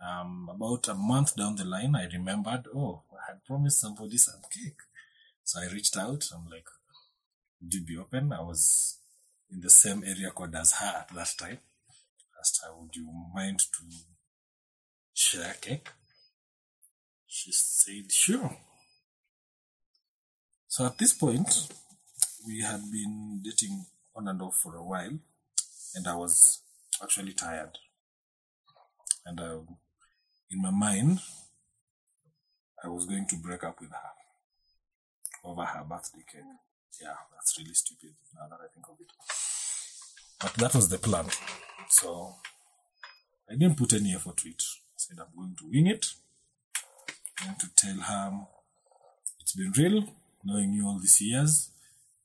Um, 0.00 0.48
about 0.54 0.86
a 0.88 0.94
month 0.94 1.36
down 1.36 1.56
the 1.56 1.64
line, 1.64 1.94
I 1.96 2.06
remembered, 2.06 2.66
oh, 2.74 3.02
I 3.12 3.32
had 3.32 3.44
promised 3.44 3.80
somebody 3.80 4.16
some 4.16 4.42
cake. 4.50 4.80
So 5.42 5.60
I 5.60 5.72
reached 5.72 5.96
out. 5.96 6.24
I'm 6.32 6.48
like, 6.48 6.66
would 7.60 7.74
you 7.74 7.82
be 7.82 7.96
open? 7.96 8.32
I 8.32 8.40
was 8.40 8.98
in 9.50 9.60
the 9.60 9.70
same 9.70 10.04
area 10.04 10.30
code 10.30 10.54
as 10.54 10.72
her 10.74 10.98
at 11.00 11.08
that 11.14 11.34
time. 11.38 11.58
Asked 12.38 12.60
her, 12.62 12.70
would 12.76 12.94
you 12.94 13.08
mind 13.34 13.58
to 13.58 13.82
share 15.12 15.54
cake? 15.60 15.88
She 17.26 17.50
said, 17.52 18.12
sure. 18.12 18.56
So 20.68 20.86
at 20.86 20.98
this 20.98 21.12
point, 21.12 21.68
we 22.46 22.60
had 22.60 22.80
been 22.92 23.40
dating 23.42 23.84
on 24.14 24.28
and 24.28 24.40
off 24.40 24.56
for 24.56 24.76
a 24.76 24.84
while, 24.84 25.18
and 25.94 26.06
I 26.06 26.14
was 26.14 26.62
actually 27.02 27.32
tired. 27.32 27.78
And 29.26 29.40
uh, 29.40 29.58
in 30.50 30.62
my 30.62 30.70
mind, 30.70 31.20
I 32.82 32.88
was 32.88 33.06
going 33.06 33.26
to 33.26 33.36
break 33.36 33.64
up 33.64 33.80
with 33.80 33.90
her 33.90 34.10
over 35.44 35.64
her 35.64 35.84
birthday 35.84 36.24
cake. 36.30 36.42
Yeah, 37.00 37.14
that's 37.34 37.58
really 37.58 37.74
stupid 37.74 38.14
now 38.34 38.48
that 38.48 38.60
I 38.62 38.68
think 38.72 38.86
of 38.88 38.96
it. 39.00 39.12
But 40.40 40.54
that 40.54 40.74
was 40.74 40.88
the 40.88 40.98
plan. 40.98 41.26
So 41.88 42.34
I 43.50 43.54
didn't 43.54 43.76
put 43.76 43.92
any 43.92 44.14
effort 44.14 44.36
to 44.38 44.48
it. 44.48 44.62
I 44.62 44.96
said, 44.96 45.18
I'm 45.20 45.36
going 45.36 45.56
to 45.58 45.70
wing 45.70 45.86
it. 45.86 46.06
I'm 47.40 47.48
going 47.48 47.58
to 47.58 47.74
tell 47.76 47.96
her 47.96 48.46
it's 49.40 49.54
been 49.54 49.72
real 49.76 50.04
knowing 50.44 50.72
you 50.72 50.86
all 50.86 50.98
these 50.98 51.20
years, 51.20 51.70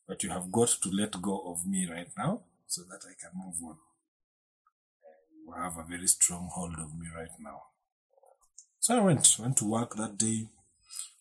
but 0.07 0.23
you 0.23 0.29
have 0.29 0.51
got 0.51 0.69
to 0.81 0.89
let 0.89 1.21
go 1.21 1.51
of 1.51 1.65
me 1.65 1.87
right 1.89 2.09
now 2.17 2.41
so 2.67 2.81
that 2.83 3.01
I 3.05 3.13
can 3.19 3.31
move 3.35 3.55
on. 3.63 3.77
You 5.45 5.53
have 5.53 5.77
a 5.77 5.83
very 5.83 6.07
strong 6.07 6.49
hold 6.51 6.73
of 6.79 6.97
me 6.97 7.07
right 7.15 7.31
now. 7.39 7.61
So 8.83 8.97
I 8.97 8.99
went, 8.99 9.37
went 9.39 9.55
to 9.59 9.65
work 9.65 9.95
that 9.95 10.17
day. 10.17 10.45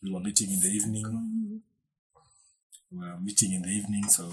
We 0.03 0.13
were 0.13 0.19
meeting 0.19 0.51
in 0.51 0.59
the 0.59 0.67
evening. 0.67 1.61
We 2.91 2.99
were 2.99 3.21
meeting 3.21 3.53
in 3.53 3.63
the 3.63 3.69
evening. 3.69 4.09
So 4.09 4.33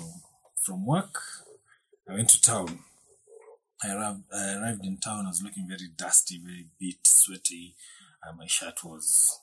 from 0.60 0.84
work, 0.84 1.22
I 2.10 2.14
went 2.14 2.30
to 2.30 2.42
town. 2.42 2.80
I 3.84 3.94
arrived, 3.94 4.24
I 4.34 4.56
arrived 4.56 4.84
in 4.84 4.98
town. 4.98 5.28
I 5.28 5.30
was 5.30 5.44
looking 5.44 5.68
very 5.68 5.90
dusty, 5.96 6.42
very 6.44 6.70
beat, 6.80 7.06
sweaty. 7.06 7.76
And 8.24 8.36
my 8.36 8.48
shirt 8.48 8.84
was, 8.84 9.40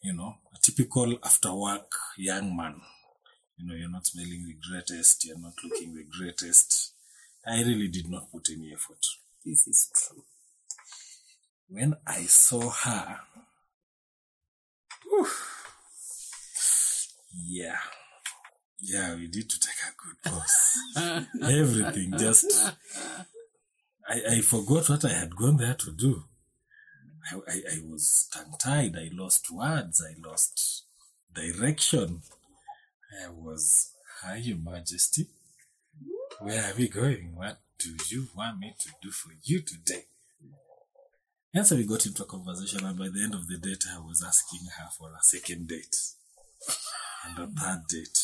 you 0.00 0.12
know, 0.12 0.36
a 0.54 0.58
typical 0.62 1.18
after 1.24 1.52
work 1.52 1.90
young 2.16 2.56
man. 2.56 2.80
You 3.56 3.66
know, 3.66 3.74
you're 3.74 3.90
not 3.90 4.06
smelling 4.06 4.46
the 4.46 4.56
greatest, 4.70 5.24
you're 5.24 5.36
not 5.36 5.54
looking 5.64 5.96
the 5.96 6.06
greatest. 6.16 6.92
I 7.44 7.60
really 7.62 7.88
did 7.88 8.08
not 8.08 8.30
put 8.30 8.50
any 8.50 8.72
effort. 8.72 9.04
This 9.44 9.66
is 9.66 9.90
true. 9.92 10.22
When 11.68 11.96
I 12.06 12.22
saw 12.22 12.70
her, 12.70 13.20
whew, 15.04 15.26
yeah, 17.34 17.76
yeah, 18.80 19.14
we 19.14 19.28
need 19.28 19.50
to 19.50 19.60
take 19.60 19.76
a 19.86 19.92
good 19.96 20.32
pause. 20.32 21.26
Everything 21.42 22.14
just, 22.18 22.72
I, 24.08 24.36
I 24.36 24.40
forgot 24.40 24.88
what 24.88 25.04
I 25.04 25.10
had 25.10 25.36
gone 25.36 25.58
there 25.58 25.74
to 25.74 25.90
do. 25.92 26.24
I, 27.30 27.36
I, 27.36 27.62
I 27.74 27.78
was 27.90 28.28
tongue 28.32 28.54
tied. 28.58 28.96
I 28.96 29.10
lost 29.12 29.50
words. 29.50 30.02
I 30.02 30.14
lost 30.26 30.84
direction. 31.34 32.22
I 33.24 33.28
was 33.28 33.92
Hi, 34.22 34.36
Your 34.36 34.58
Majesty. 34.58 35.26
Where 36.40 36.62
are 36.62 36.74
we 36.76 36.88
going? 36.88 37.34
What 37.36 37.58
do 37.78 37.90
you 38.08 38.28
want 38.34 38.58
me 38.58 38.74
to 38.80 38.88
do 39.02 39.10
for 39.10 39.32
you 39.42 39.60
today? 39.60 40.06
And 41.54 41.66
so 41.66 41.76
we 41.76 41.86
got 41.86 42.04
into 42.06 42.22
a 42.22 42.26
conversation, 42.26 42.84
and 42.84 42.98
by 42.98 43.08
the 43.08 43.22
end 43.24 43.34
of 43.34 43.48
the 43.48 43.56
date, 43.56 43.84
I 43.90 43.98
was 44.00 44.22
asking 44.22 44.66
her 44.78 44.88
for 44.96 45.08
a 45.10 45.22
second 45.22 45.66
date 45.68 45.96
and 47.26 47.38
a 47.38 47.46
third 47.46 47.82
date. 47.88 48.18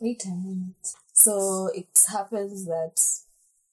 Wait 0.00 0.24
a 0.24 0.30
minute. 0.30 0.88
So 1.12 1.68
it 1.74 1.88
happens 2.10 2.64
that 2.64 2.98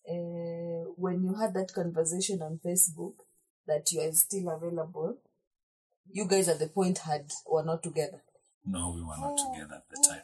uh, 0.09 0.91
when 0.97 1.23
you 1.23 1.33
had 1.35 1.53
that 1.53 1.73
conversation 1.73 2.41
on 2.41 2.59
Facebook 2.63 3.13
that 3.67 3.91
you 3.91 4.01
are 4.01 4.11
still 4.11 4.49
available, 4.49 5.17
you 6.11 6.25
guys 6.27 6.49
at 6.49 6.59
the 6.59 6.67
point 6.67 6.97
had 6.99 7.31
were 7.49 7.63
not 7.63 7.81
together, 7.81 8.21
No, 8.65 8.91
we 8.95 9.01
were 9.01 9.17
not 9.17 9.37
together 9.37 9.75
at 9.75 9.89
the 9.89 10.07
time. 10.07 10.21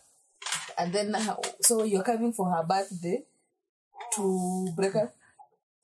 and 0.77 0.93
then 0.93 1.15
so 1.61 1.83
you're 1.83 2.03
coming 2.03 2.33
for 2.33 2.51
her 2.51 2.63
birthday 2.63 3.23
to 4.15 4.67
break 4.75 4.93
her. 4.93 5.11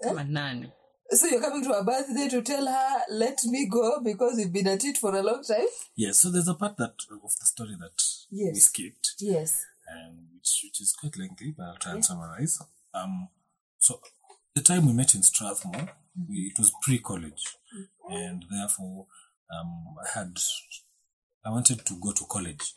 Kama 0.03 0.23
nani? 0.25 0.71
So 1.13 1.27
you're 1.27 1.41
coming 1.41 1.63
to 1.63 1.73
her 1.73 1.83
birthday 1.83 2.29
to 2.29 2.41
tell 2.41 2.65
her, 2.65 2.99
"Let 3.09 3.43
me 3.45 3.67
go 3.69 3.99
because 4.01 4.35
we've 4.37 4.51
been 4.53 4.67
at 4.67 4.83
it 4.85 4.97
for 4.97 5.13
a 5.15 5.21
long 5.21 5.43
time." 5.43 5.67
Yes, 5.95 6.19
so 6.19 6.31
there's 6.31 6.47
a 6.47 6.53
part 6.53 6.77
that 6.77 6.95
of 7.11 7.35
the 7.39 7.45
story 7.45 7.75
that 7.79 8.01
we 8.31 8.59
skipped. 8.59 9.15
Yes. 9.19 9.65
and 9.87 10.27
which 10.33 10.61
which 10.63 10.79
is 10.81 10.93
quite 10.93 11.17
lengthy, 11.17 11.51
but 11.51 11.63
I'll 11.63 11.75
try 11.77 11.91
and 11.93 12.05
summarize. 12.05 12.61
Um, 12.93 13.27
so 13.77 13.99
the 14.55 14.61
time 14.61 14.85
we 14.85 14.93
met 14.93 15.13
in 15.15 15.23
Strathmore, 15.23 15.89
we, 16.29 16.51
it 16.53 16.57
was 16.59 16.71
pre-college, 16.81 17.43
and 18.09 18.45
therefore, 18.49 19.07
um, 19.53 19.95
I 20.03 20.17
had 20.19 20.37
I 21.45 21.49
wanted 21.49 21.85
to 21.85 21.93
go 21.99 22.11
to 22.13 22.25
college. 22.25 22.73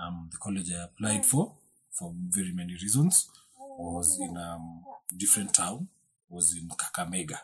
Um, 0.00 0.30
the 0.32 0.38
college 0.38 0.70
I 0.72 0.84
applied 0.84 1.26
for, 1.26 1.54
for 1.92 2.14
very 2.30 2.52
many 2.52 2.72
reasons, 2.74 3.28
was 3.58 4.18
in 4.20 4.36
a 4.38 4.54
um, 4.54 4.84
different 5.18 5.52
town, 5.54 5.88
was 6.32 6.56
in 6.56 6.68
Kakamega. 6.68 7.38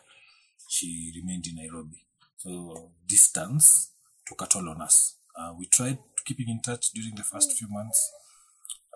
She 0.67 1.11
remained 1.15 1.47
in 1.47 1.55
Nairobi, 1.55 2.05
so 2.37 2.91
distance 3.07 3.91
took 4.27 4.41
a 4.41 4.45
toll 4.45 4.69
on 4.69 4.81
us. 4.81 5.15
Uh, 5.37 5.53
we 5.57 5.67
tried 5.67 5.99
keeping 6.25 6.49
in 6.49 6.61
touch 6.61 6.91
during 6.91 7.15
the 7.15 7.23
first 7.23 7.57
few 7.57 7.67
months 7.69 8.11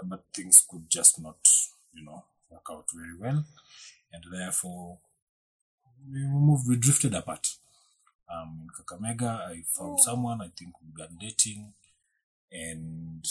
but 0.06 0.24
things 0.34 0.66
could 0.70 0.90
just 0.90 1.22
not, 1.22 1.38
you 1.94 2.04
know, 2.04 2.26
work 2.50 2.66
out 2.72 2.86
very 2.94 3.18
well, 3.20 3.44
and 4.12 4.24
therefore 4.32 5.00
we 6.12 6.20
moved, 6.20 6.68
we 6.68 6.78
drifted 6.78 7.14
apart. 7.14 7.48
Um, 8.34 8.62
in 8.64 8.86
Kakamega, 8.86 9.50
I 9.50 9.64
found 9.78 10.00
someone. 10.00 10.42
I 10.42 10.50
think 10.58 10.74
we 10.82 10.88
began 10.94 11.18
dating, 11.20 11.74
and 12.52 13.26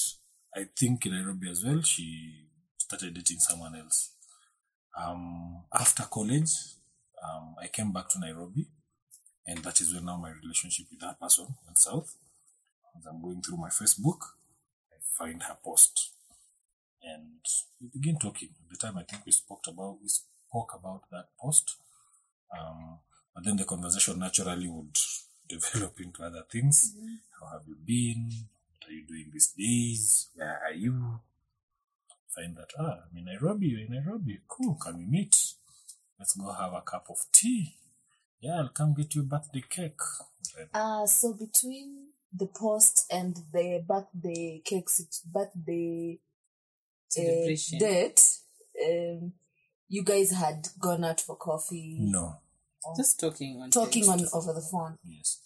I 0.54 0.66
think 0.76 1.06
in 1.06 1.12
Nairobi 1.12 1.50
as 1.50 1.64
well, 1.64 1.82
she 1.82 2.46
started 2.78 3.14
dating 3.14 3.40
someone 3.40 3.74
else. 3.76 4.12
Um, 4.98 5.64
after 5.72 6.04
college, 6.04 6.52
um, 7.22 7.54
I 7.60 7.68
came 7.68 7.92
back 7.92 8.08
to 8.10 8.20
Nairobi, 8.20 8.66
and 9.46 9.58
that 9.58 9.80
is 9.80 9.92
where 9.92 10.02
now 10.02 10.16
my 10.16 10.30
relationship 10.30 10.86
with 10.90 11.00
that 11.00 11.20
person 11.20 11.46
went 11.64 11.78
south. 11.78 12.14
As 12.98 13.06
I'm 13.06 13.22
going 13.22 13.40
through 13.40 13.56
my 13.56 13.70
Facebook, 13.70 14.20
I 14.92 14.96
find 15.18 15.42
her 15.42 15.56
post 15.64 16.12
and 17.02 17.40
we 17.80 17.88
begin 17.92 18.18
talking. 18.18 18.48
At 18.62 18.70
the 18.70 18.76
time, 18.76 18.98
I 18.98 19.02
think 19.02 19.26
we 19.26 19.32
spoke 19.32 19.64
about 19.66 19.98
we 20.02 20.08
spoke 20.08 20.72
about 20.74 21.02
that 21.10 21.26
post, 21.40 21.76
um, 22.58 22.98
but 23.34 23.44
then 23.44 23.56
the 23.56 23.64
conversation 23.64 24.18
naturally 24.18 24.68
would 24.68 24.96
develop 25.48 26.00
into 26.00 26.22
other 26.22 26.44
things. 26.50 26.94
How 27.40 27.46
have 27.48 27.62
you 27.66 27.76
been? 27.84 28.30
What 28.70 28.88
are 28.88 28.92
you 28.92 29.06
doing 29.06 29.30
these 29.32 29.52
days? 29.56 30.28
Where 30.34 30.60
are 30.64 30.74
you? 30.74 31.20
Find 32.34 32.56
that 32.56 32.70
ah, 32.78 32.98
I'm 33.10 33.16
in 33.18 33.24
Nairobi. 33.26 33.66
You're 33.68 33.80
in 33.80 33.92
Nairobi. 33.92 34.40
Cool. 34.48 34.74
Can 34.76 34.98
we 34.98 35.04
meet? 35.04 35.36
Let's 36.18 36.34
go 36.34 36.52
have 36.52 36.72
a 36.72 36.80
cup 36.80 37.06
of 37.10 37.18
tea. 37.32 37.74
Yeah, 38.40 38.58
I'll 38.58 38.68
come 38.68 38.94
get 38.94 39.14
you 39.14 39.22
birthday 39.22 39.62
cake. 39.68 40.00
Then 40.56 40.68
Uh, 40.74 41.06
so 41.06 41.34
between 41.34 42.08
the 42.32 42.46
post 42.46 43.06
and 43.12 43.36
the 43.52 43.84
birthday 43.86 44.62
cakes, 44.64 45.00
birthday 45.26 46.18
uh, 46.18 47.10
Celebration. 47.10 47.78
date, 47.78 48.38
um, 48.88 49.32
you 49.88 50.02
guys 50.02 50.30
had 50.32 50.68
gone 50.80 51.04
out 51.04 51.20
for 51.20 51.36
coffee, 51.36 51.96
No. 52.00 52.36
Just 52.96 53.20
talking 53.20 53.60
on 53.62 53.70
talking 53.70 54.08
on 54.08 54.26
over 54.32 54.52
the 54.52 54.60
phone. 54.60 54.96
Yes. 55.04 55.38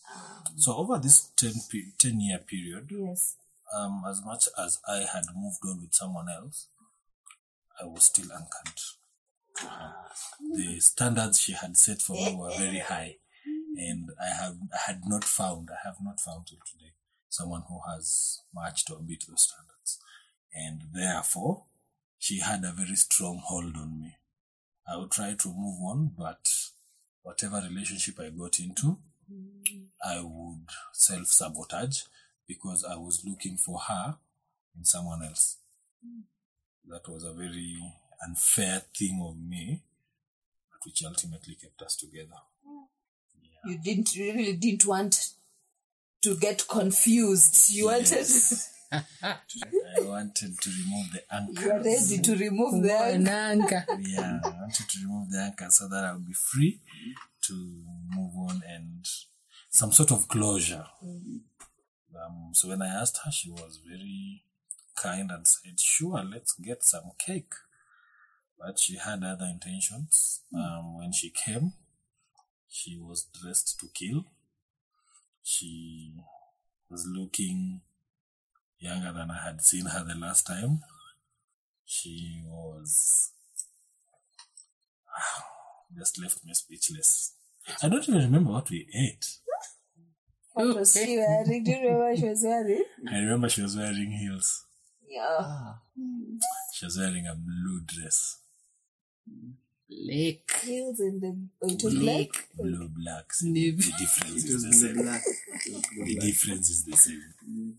So 0.56 0.74
over 0.74 0.98
this 0.98 1.32
10, 1.36 1.52
pe- 1.70 1.92
10 1.98 2.18
year 2.20 2.38
period, 2.38 2.88
Yes. 2.90 3.36
um, 3.74 4.04
as 4.08 4.22
much 4.24 4.48
as 4.58 4.78
I 4.88 5.00
had 5.12 5.24
moved 5.34 5.58
on 5.64 5.82
with 5.82 5.92
someone 5.92 6.28
else, 6.30 6.68
I 7.80 7.84
was 7.86 8.04
still 8.04 8.32
anchored. 8.32 8.76
to 9.56 9.66
her. 9.66 9.94
The 10.54 10.80
standards 10.80 11.40
she 11.40 11.52
had 11.52 11.76
set 11.76 12.02
for 12.02 12.14
me 12.14 12.34
were 12.34 12.50
very 12.56 12.78
high, 12.78 13.16
and 13.76 14.10
I 14.20 14.34
have 14.42 14.56
I 14.72 14.78
had 14.86 15.02
not 15.06 15.24
found 15.24 15.70
I 15.70 15.86
have 15.86 15.96
not 16.02 16.20
found 16.20 16.46
till 16.46 16.58
today 16.66 16.92
someone 17.28 17.62
who 17.68 17.80
has 17.88 18.42
matched 18.54 18.90
or 18.90 18.98
beat 19.00 19.24
those 19.28 19.42
standards, 19.42 19.98
and 20.54 20.82
therefore 20.92 21.64
she 22.18 22.40
had 22.40 22.64
a 22.64 22.72
very 22.72 22.96
strong 22.96 23.40
hold 23.44 23.76
on 23.76 24.00
me. 24.00 24.16
I 24.88 24.96
would 24.96 25.10
try 25.10 25.34
to 25.34 25.48
move 25.48 25.82
on, 25.82 26.12
but 26.16 26.48
whatever 27.22 27.60
relationship 27.68 28.18
I 28.20 28.30
got 28.30 28.58
into, 28.60 28.98
I 30.04 30.20
would 30.22 30.68
self 30.92 31.26
sabotage 31.26 32.02
because 32.46 32.84
I 32.84 32.96
was 32.96 33.24
looking 33.24 33.56
for 33.56 33.78
her 33.80 34.16
in 34.76 34.84
someone 34.84 35.22
else. 35.22 35.56
That 36.88 37.08
was 37.08 37.24
a 37.24 37.32
very 37.32 37.78
unfair 38.26 38.82
thing 38.96 39.20
of 39.26 39.36
me, 39.38 39.82
but 40.70 40.86
which 40.86 41.02
ultimately 41.04 41.54
kept 41.54 41.82
us 41.82 41.96
together. 41.96 42.36
You 43.64 43.78
didn't 43.78 44.14
really 44.16 44.52
didn't 44.54 44.86
want 44.86 45.30
to 46.22 46.36
get 46.36 46.66
confused. 46.68 47.72
You 47.72 47.90
Yes. 47.90 48.72
I 48.92 50.00
wanted 50.00 50.58
to 50.60 50.70
remove 50.70 51.12
the 51.12 51.22
wanted 51.32 51.58
you 51.60 51.70
are 51.72 51.82
ready 51.82 52.18
to 52.18 52.36
remove 52.36 52.82
the 52.84 52.92
anchor. 52.92 53.84
Yeah, 53.98 54.38
I 54.44 54.48
wanted 54.48 54.88
to 54.88 54.98
remove 55.02 55.30
the 55.30 55.38
anchor 55.40 55.66
so 55.70 55.88
that 55.88 56.04
I 56.04 56.12
would 56.12 56.26
be 56.26 56.32
free 56.32 56.80
to 57.46 57.82
move 58.14 58.32
on 58.48 58.62
and 58.68 59.04
some 59.70 59.90
sort 59.90 60.12
of 60.12 60.28
closure. 60.28 60.86
Um, 61.02 62.50
so 62.52 62.68
when 62.68 62.80
I 62.80 62.86
asked 62.86 63.18
her, 63.24 63.30
she 63.30 63.50
was 63.50 63.80
very 63.86 64.42
kind 64.96 65.30
and 65.30 65.46
said, 65.46 65.78
"Sure, 65.78 66.22
let's 66.24 66.54
get 66.54 66.82
some 66.82 67.12
cake." 67.18 67.52
But 68.58 68.78
she 68.78 68.96
had 68.96 69.22
other 69.22 69.44
intentions. 69.44 70.40
Um, 70.54 70.98
when 70.98 71.12
she 71.12 71.30
came, 71.30 71.74
she 72.68 72.98
was 72.98 73.26
dressed 73.40 73.78
to 73.80 73.88
kill. 73.92 74.24
She 75.42 76.14
was 76.90 77.06
looking 77.06 77.80
younger 78.78 79.12
than 79.12 79.30
I 79.30 79.44
had 79.44 79.62
seen 79.62 79.86
her 79.86 80.04
the 80.04 80.14
last 80.14 80.46
time. 80.46 80.80
She 81.84 82.42
was 82.46 83.32
just 85.96 86.20
left 86.20 86.44
me 86.44 86.52
speechless. 86.54 87.34
I 87.82 87.88
don't 87.88 88.02
even 88.08 88.22
remember 88.22 88.52
what 88.52 88.70
we 88.70 88.86
ate. 88.94 89.38
What 90.52 90.76
was 90.76 90.92
she 90.92 91.16
wearing? 91.16 91.64
Do 91.64 91.70
you 91.70 91.78
remember 91.78 92.16
she 92.16 92.28
was 92.28 92.42
wearing? 92.42 92.84
I 93.10 93.18
remember 93.18 93.48
she 93.48 93.62
was 93.62 93.76
wearing 93.76 94.10
heels. 94.10 94.65
Yeah. 95.08 95.74
She 96.72 96.84
was 96.84 96.98
wearing 96.98 97.26
a 97.26 97.34
blue 97.34 97.80
dress. 97.86 98.38
Lake. 99.88 100.50
Heels 100.62 101.00
in 101.00 101.20
the 101.20 101.36
oh, 101.62 101.68
it 101.72 101.82
was 101.82 101.94
black. 101.94 102.16
Lake. 102.16 102.44
Blue 102.56 102.88
black. 102.88 103.26
Navy. 103.42 103.76
The 103.76 103.92
difference 103.98 104.44
is 104.44 104.64
the 104.64 104.72
same. 104.72 104.96
The 106.06 106.16
difference 106.16 106.70
is 106.70 106.84
the 106.84 106.96
same. 106.96 107.76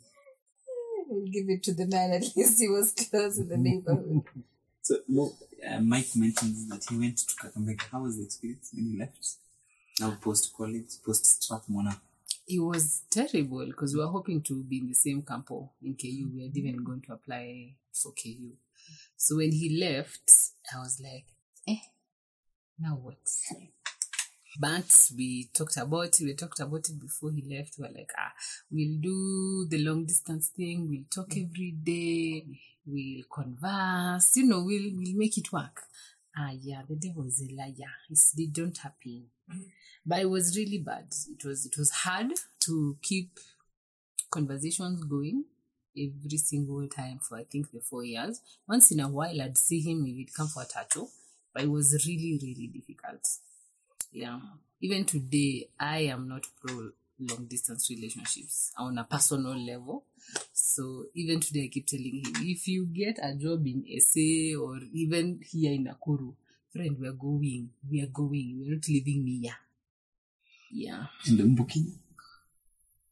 We'll 1.09 1.27
give 1.27 1.49
it 1.49 1.63
to 1.63 1.73
the 1.73 1.85
man. 1.85 2.11
At 2.11 2.35
least 2.35 2.59
he 2.59 2.67
was 2.67 2.93
close 2.93 3.37
in 3.37 3.49
the 3.49 3.57
neighborhood. 3.57 4.23
So, 4.81 4.99
Mo, 5.09 5.33
uh, 5.69 5.81
Mike 5.81 6.15
mentions 6.15 6.69
that 6.69 6.85
he 6.89 6.97
went 6.97 7.17
to 7.17 7.35
Kakamega. 7.35 7.81
How 7.91 8.03
was 8.03 8.15
the 8.15 8.23
experience 8.23 8.71
when 8.73 8.85
he 8.89 8.97
left? 8.97 9.33
Now 9.99 10.15
post 10.21 10.53
college, 10.55 10.85
post 11.05 11.25
Strathmore. 11.25 11.91
It 12.47 12.59
was 12.59 13.03
terrible 13.09 13.65
because 13.65 13.93
we 13.93 13.99
were 13.99 14.07
hoping 14.07 14.41
to 14.43 14.63
be 14.63 14.77
in 14.77 14.87
the 14.87 14.93
same 14.93 15.21
campo 15.21 15.69
in 15.83 15.95
KU. 15.95 16.31
We 16.33 16.43
had 16.43 16.55
even 16.55 16.83
going 16.83 17.01
to 17.01 17.13
apply 17.13 17.73
for 17.91 18.13
KU. 18.13 18.53
So 19.17 19.37
when 19.37 19.51
he 19.51 19.77
left, 19.81 20.31
I 20.73 20.79
was 20.79 21.01
like, 21.01 21.25
eh, 21.67 21.81
now 22.79 22.95
what? 23.01 23.17
But 24.59 25.11
we 25.15 25.49
talked 25.53 25.77
about 25.77 26.19
it. 26.19 26.21
We 26.21 26.33
talked 26.33 26.59
about 26.59 26.89
it 26.89 26.99
before 26.99 27.31
he 27.31 27.43
left. 27.43 27.75
We 27.77 27.87
were 27.87 27.93
like, 27.93 28.11
ah, 28.17 28.33
we'll 28.71 28.97
do 28.99 29.67
the 29.69 29.77
long 29.79 30.05
distance 30.05 30.47
thing. 30.49 30.87
We'll 30.89 31.03
talk 31.13 31.37
every 31.37 31.71
day. 31.71 32.45
We'll 32.85 33.23
converse. 33.31 34.37
You 34.37 34.45
know, 34.45 34.63
we'll 34.63 34.91
we'll 34.95 35.17
make 35.17 35.37
it 35.37 35.51
work. 35.51 35.83
Ah, 36.35 36.51
yeah, 36.59 36.81
the 36.87 36.95
devil 36.95 37.25
is 37.27 37.41
a 37.41 37.53
liar. 37.53 37.93
It's, 38.09 38.31
they 38.31 38.45
don't 38.45 38.77
happen. 38.77 39.25
But 40.05 40.19
it 40.19 40.29
was 40.29 40.55
really 40.57 40.77
bad. 40.77 41.07
It 41.29 41.43
was 41.45 41.65
it 41.65 41.77
was 41.77 41.91
hard 41.91 42.31
to 42.61 42.97
keep 43.01 43.39
conversations 44.29 45.03
going 45.03 45.45
every 45.97 46.37
single 46.37 46.87
time 46.87 47.19
for 47.19 47.37
I 47.37 47.43
think 47.43 47.71
the 47.71 47.79
four 47.79 48.03
years. 48.03 48.41
Once 48.67 48.91
in 48.91 48.99
a 48.99 49.07
while, 49.07 49.41
I'd 49.41 49.57
see 49.57 49.81
him 49.81 50.05
if 50.05 50.15
he'd 50.15 50.33
come 50.33 50.47
for 50.47 50.63
a 50.63 50.65
tattoo, 50.65 51.07
but 51.53 51.63
it 51.63 51.71
was 51.71 52.05
really, 52.07 52.39
really 52.41 52.67
difficult. 52.67 53.27
Yeah. 54.11 54.39
Even 54.81 55.05
today, 55.05 55.69
I 55.79 55.99
am 55.99 56.27
not 56.27 56.45
pro 56.61 56.91
long 57.19 57.47
distance 57.47 57.89
relationships 57.89 58.71
on 58.77 58.97
a 58.97 59.03
personal 59.03 59.57
level. 59.57 60.03
So 60.53 61.05
even 61.15 61.39
today, 61.39 61.65
I 61.65 61.67
keep 61.67 61.87
telling 61.87 62.23
him 62.23 62.33
if 62.41 62.67
you 62.67 62.85
get 62.85 63.17
a 63.21 63.33
job 63.33 63.65
in 63.65 63.83
SA 63.99 64.59
or 64.61 64.79
even 64.93 65.39
here 65.43 65.73
in 65.73 65.85
Nakuru, 65.85 66.33
friend, 66.77 66.97
we 66.99 67.07
are 67.07 67.13
going, 67.13 67.69
we 67.89 68.01
are 68.03 68.11
going, 68.13 68.59
we're 68.59 68.75
not 68.75 68.87
leaving 68.87 69.23
me 69.25 69.39
here. 69.41 69.55
Yeah. 70.71 71.05
And 71.25 71.57
Mbuki 71.57 71.93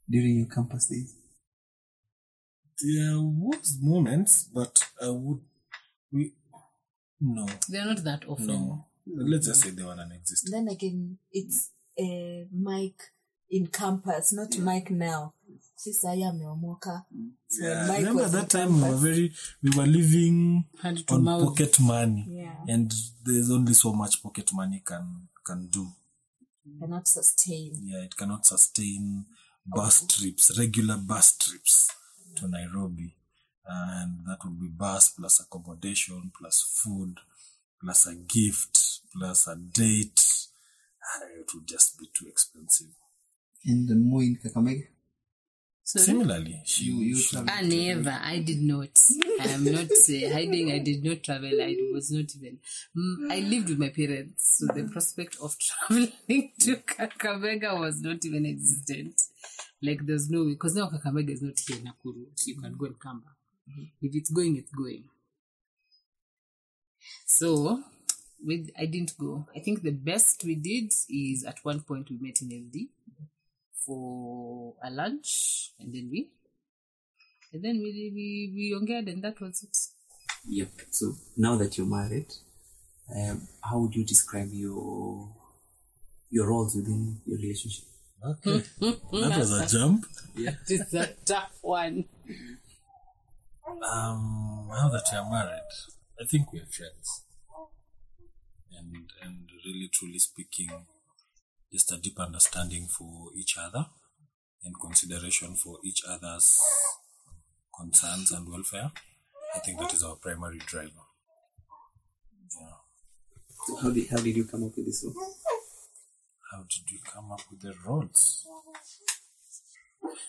during 0.10 0.38
your 0.38 0.48
campus 0.48 0.88
days. 0.88 1.16
There 2.82 3.18
was 3.18 3.80
moments, 3.82 4.50
but 4.54 4.78
I 5.02 5.10
would 5.10 5.40
we 6.12 6.34
no 7.22 7.48
They're 7.70 7.86
not 7.86 8.04
that 8.04 8.26
often. 8.28 8.48
no. 8.48 8.86
Let's 9.08 9.48
just 9.48 9.62
say 9.62 9.70
they 9.70 9.84
were 9.84 9.96
non-existent. 9.96 10.52
Then 10.52 10.68
again, 10.68 11.18
it's 11.32 11.72
a 11.98 12.48
mic 12.52 12.96
in 13.50 13.68
campus, 13.68 14.34
not 14.34 14.58
mic 14.58 14.90
now. 14.92 15.34
Ameomoka. 15.78 17.06
So 17.48 17.64
Yeah, 17.66 17.88
Mike 17.88 18.00
remember 18.00 18.30
that 18.30 18.50
time 18.50 18.76
we 18.76 18.82
were 18.90 18.96
very 18.98 19.34
we 19.62 19.70
were 19.78 19.86
living 19.86 20.66
on 21.10 21.24
mouth. 21.24 21.44
pocket 21.44 21.80
money, 21.80 22.26
Yeah. 22.30 22.56
and 22.68 22.94
there's 23.24 23.52
only 23.52 23.74
so 23.74 23.94
much 23.94 24.22
pocket 24.24 24.52
money 24.54 24.82
can 24.86 25.28
can 25.46 25.68
do. 25.68 25.88
cannot 26.80 27.08
sustain. 27.08 27.72
Yeah, 27.84 28.04
it 28.06 28.16
cannot 28.16 28.46
sustain 28.46 29.26
bus 29.66 30.06
trips, 30.08 30.58
regular 30.58 30.98
bus 30.98 31.38
trips 31.38 31.90
to 32.36 32.48
Nairobi, 32.48 33.16
and 33.66 34.26
that 34.26 34.44
would 34.44 34.60
be 34.60 34.68
bus 34.70 35.10
plus 35.10 35.40
accommodation 35.42 36.32
plus 36.38 36.62
food 36.62 37.20
plus 37.82 38.08
a 38.08 38.16
gift 38.16 39.02
plus 39.14 39.48
a 39.48 39.56
date. 39.56 40.22
Ah, 41.04 41.22
It 41.40 41.54
would 41.54 41.68
just 41.68 42.00
be 42.00 42.08
too 42.14 42.28
expensive. 42.28 42.90
And 43.66 43.88
the 43.88 43.96
more 43.96 44.24
in 44.24 44.38
Kakamega. 44.38 44.88
Sorry? 45.88 46.06
Similarly, 46.06 46.62
she, 46.66 46.86
You- 46.86 47.02
you 47.02 47.16
she 47.16 47.30
travel 47.36 47.50
Ah, 47.54 47.62
never. 47.62 48.18
I 48.34 48.40
did 48.40 48.60
not. 48.62 48.98
I 49.40 49.50
am 49.50 49.64
not 49.66 49.92
uh, 49.92 50.34
hiding. 50.34 50.72
I 50.72 50.80
did 50.80 51.04
not 51.04 51.22
travel. 51.24 51.62
I 51.62 51.76
was 51.94 52.10
not 52.12 52.26
even. 52.36 52.58
Mm, 52.98 53.32
I 53.32 53.40
lived 53.42 53.70
with 53.70 53.78
my 53.78 53.90
parents, 53.90 54.58
so 54.58 54.66
the 54.74 54.90
prospect 54.92 55.38
of 55.44 55.56
traveling 55.68 56.52
to 56.62 56.78
Kakamega 56.78 57.80
was 57.80 58.02
not 58.02 58.26
even 58.26 58.48
existent. 58.48 59.22
Like 59.82 60.04
there's 60.08 60.28
no 60.32 60.44
way, 60.46 60.54
because 60.54 60.76
now 60.76 60.90
Kakamega 60.90 61.30
is 61.30 61.44
not 61.44 61.60
here 61.60 61.78
in 61.78 61.84
Nakuru. 61.84 62.26
You 62.48 62.60
can 62.60 62.76
go 62.76 62.86
and 62.88 63.00
come 63.00 63.20
back. 63.22 63.34
If 64.02 64.16
it's 64.16 64.32
going, 64.32 64.58
it's 64.58 64.72
going. 64.72 65.04
So, 67.28 67.84
we, 68.46 68.72
I 68.80 68.86
didn't 68.88 69.18
go. 69.20 69.48
I 69.56 69.60
think 69.60 69.84
the 69.84 69.92
best 69.92 70.44
we 70.44 70.56
did 70.56 70.94
is 71.10 71.44
at 71.44 71.60
one 71.64 71.82
point 71.82 72.10
we 72.10 72.18
met 72.20 72.42
in 72.42 72.50
LD 72.50 72.88
for 73.86 74.74
a 74.84 74.90
lunch, 74.90 75.72
and 75.80 75.94
then 75.94 76.10
we 76.12 76.30
and 77.54 77.64
then 77.64 77.78
we 77.78 78.12
we 78.14 78.54
we 78.54 78.76
ongered 78.78 79.08
and 79.08 79.24
that 79.24 79.40
was 79.40 79.64
it. 79.64 79.78
Yep. 80.48 80.70
So 80.92 81.14
now 81.38 81.56
that 81.56 81.78
you're 81.78 81.88
married, 81.88 82.32
um, 83.16 83.48
how 83.64 83.80
would 83.80 83.96
you 83.96 84.04
describe 84.04 84.50
your 84.52 85.30
your 86.30 86.48
roles 86.48 86.76
within 86.76 87.22
your 87.26 87.38
relationship? 87.38 87.86
Okay. 88.24 88.64
that 88.80 89.38
was 89.38 89.52
a 89.52 89.68
jump. 89.68 90.06
yeah 90.36 90.52
It's 90.68 90.94
a 90.94 91.08
tough 91.26 91.58
one. 91.62 92.06
Um, 93.68 94.68
now 94.70 94.90
that 94.90 95.08
you're 95.12 95.30
married, 95.30 95.74
I 96.20 96.26
think 96.26 96.52
we're 96.52 96.66
friends. 96.66 97.24
And 98.78 99.12
and 99.24 99.50
really 99.66 99.90
truly 99.94 100.20
speaking, 100.20 100.72
just 101.76 101.92
a 101.92 101.98
deep 101.98 102.18
understanding 102.22 102.88
for 102.88 103.32
each 103.36 103.58
other 103.58 103.86
and 104.64 104.74
consideration 104.80 105.58
for 105.58 105.78
each 105.84 106.02
other's 106.08 106.58
concerns 107.78 108.32
and 108.32 108.48
welfare. 108.50 108.92
I 109.54 109.60
think 109.60 109.80
that 109.80 109.94
is 109.94 110.02
our 110.02 110.16
primary 110.16 110.60
driver. 110.60 111.06
Yeah. 112.58 112.78
So 113.68 113.76
how 113.76 113.90
did 113.92 114.08
how 114.10 114.22
did 114.24 114.38
you 114.38 114.46
come 114.46 114.64
up 114.64 114.72
with 114.78 114.86
this 114.86 115.04
role? 115.04 115.26
How 116.50 116.60
did 116.60 116.90
you 116.90 117.00
come 117.14 117.30
up 117.34 117.42
with 117.52 117.62
the 117.62 117.74
roles? 117.86 118.48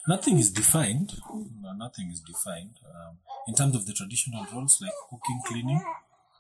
Nothing 0.08 0.38
is 0.38 0.50
defined. 0.50 1.12
No, 1.62 1.74
nothing 1.74 2.10
is 2.10 2.22
defined. 2.22 2.74
Um, 2.92 3.18
in 3.46 3.54
terms 3.54 3.76
of 3.76 3.86
the 3.86 3.92
traditional 3.92 4.44
roles 4.52 4.80
like 4.82 4.98
cooking, 5.08 5.40
cleaning, 5.46 5.82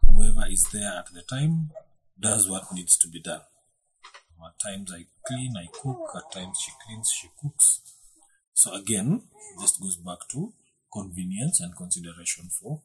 whoever 0.02 0.50
is 0.50 0.64
there 0.72 0.94
at 0.98 1.14
the 1.14 1.22
time 1.22 1.70
does 2.18 2.50
what 2.50 2.72
needs 2.72 2.96
to 2.96 3.08
be 3.08 3.20
done. 3.20 3.42
At 4.44 4.58
times 4.58 4.92
I 4.92 5.06
clean, 5.26 5.54
I 5.56 5.66
cook. 5.72 6.10
At 6.14 6.32
times 6.32 6.58
she 6.60 6.72
cleans, 6.84 7.10
she 7.10 7.28
cooks. 7.40 7.80
So 8.54 8.72
again, 8.74 9.22
this 9.60 9.76
goes 9.76 9.96
back 9.96 10.18
to 10.30 10.52
convenience 10.92 11.60
and 11.60 11.76
consideration 11.76 12.48
for 12.48 12.82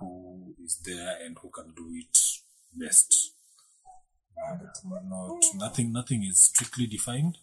who 0.00 0.54
is 0.64 0.80
there 0.84 1.18
and 1.24 1.36
who 1.40 1.50
can 1.50 1.72
do 1.76 1.88
it 1.92 2.18
best. 2.74 3.32
Uh, 4.36 4.56
not 5.08 5.44
nothing. 5.54 5.92
Nothing 5.92 6.24
is 6.24 6.38
strictly 6.38 6.86
defined. 6.86 7.38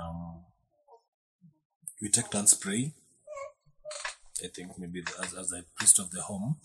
Um, 0.00 0.44
we 2.00 2.08
take 2.08 2.30
turns 2.30 2.54
pray. 2.54 2.92
I 4.42 4.48
think 4.48 4.78
maybe 4.78 5.04
as 5.22 5.34
as 5.34 5.52
a 5.52 5.62
priest 5.76 5.98
of 5.98 6.10
the 6.10 6.22
home, 6.22 6.56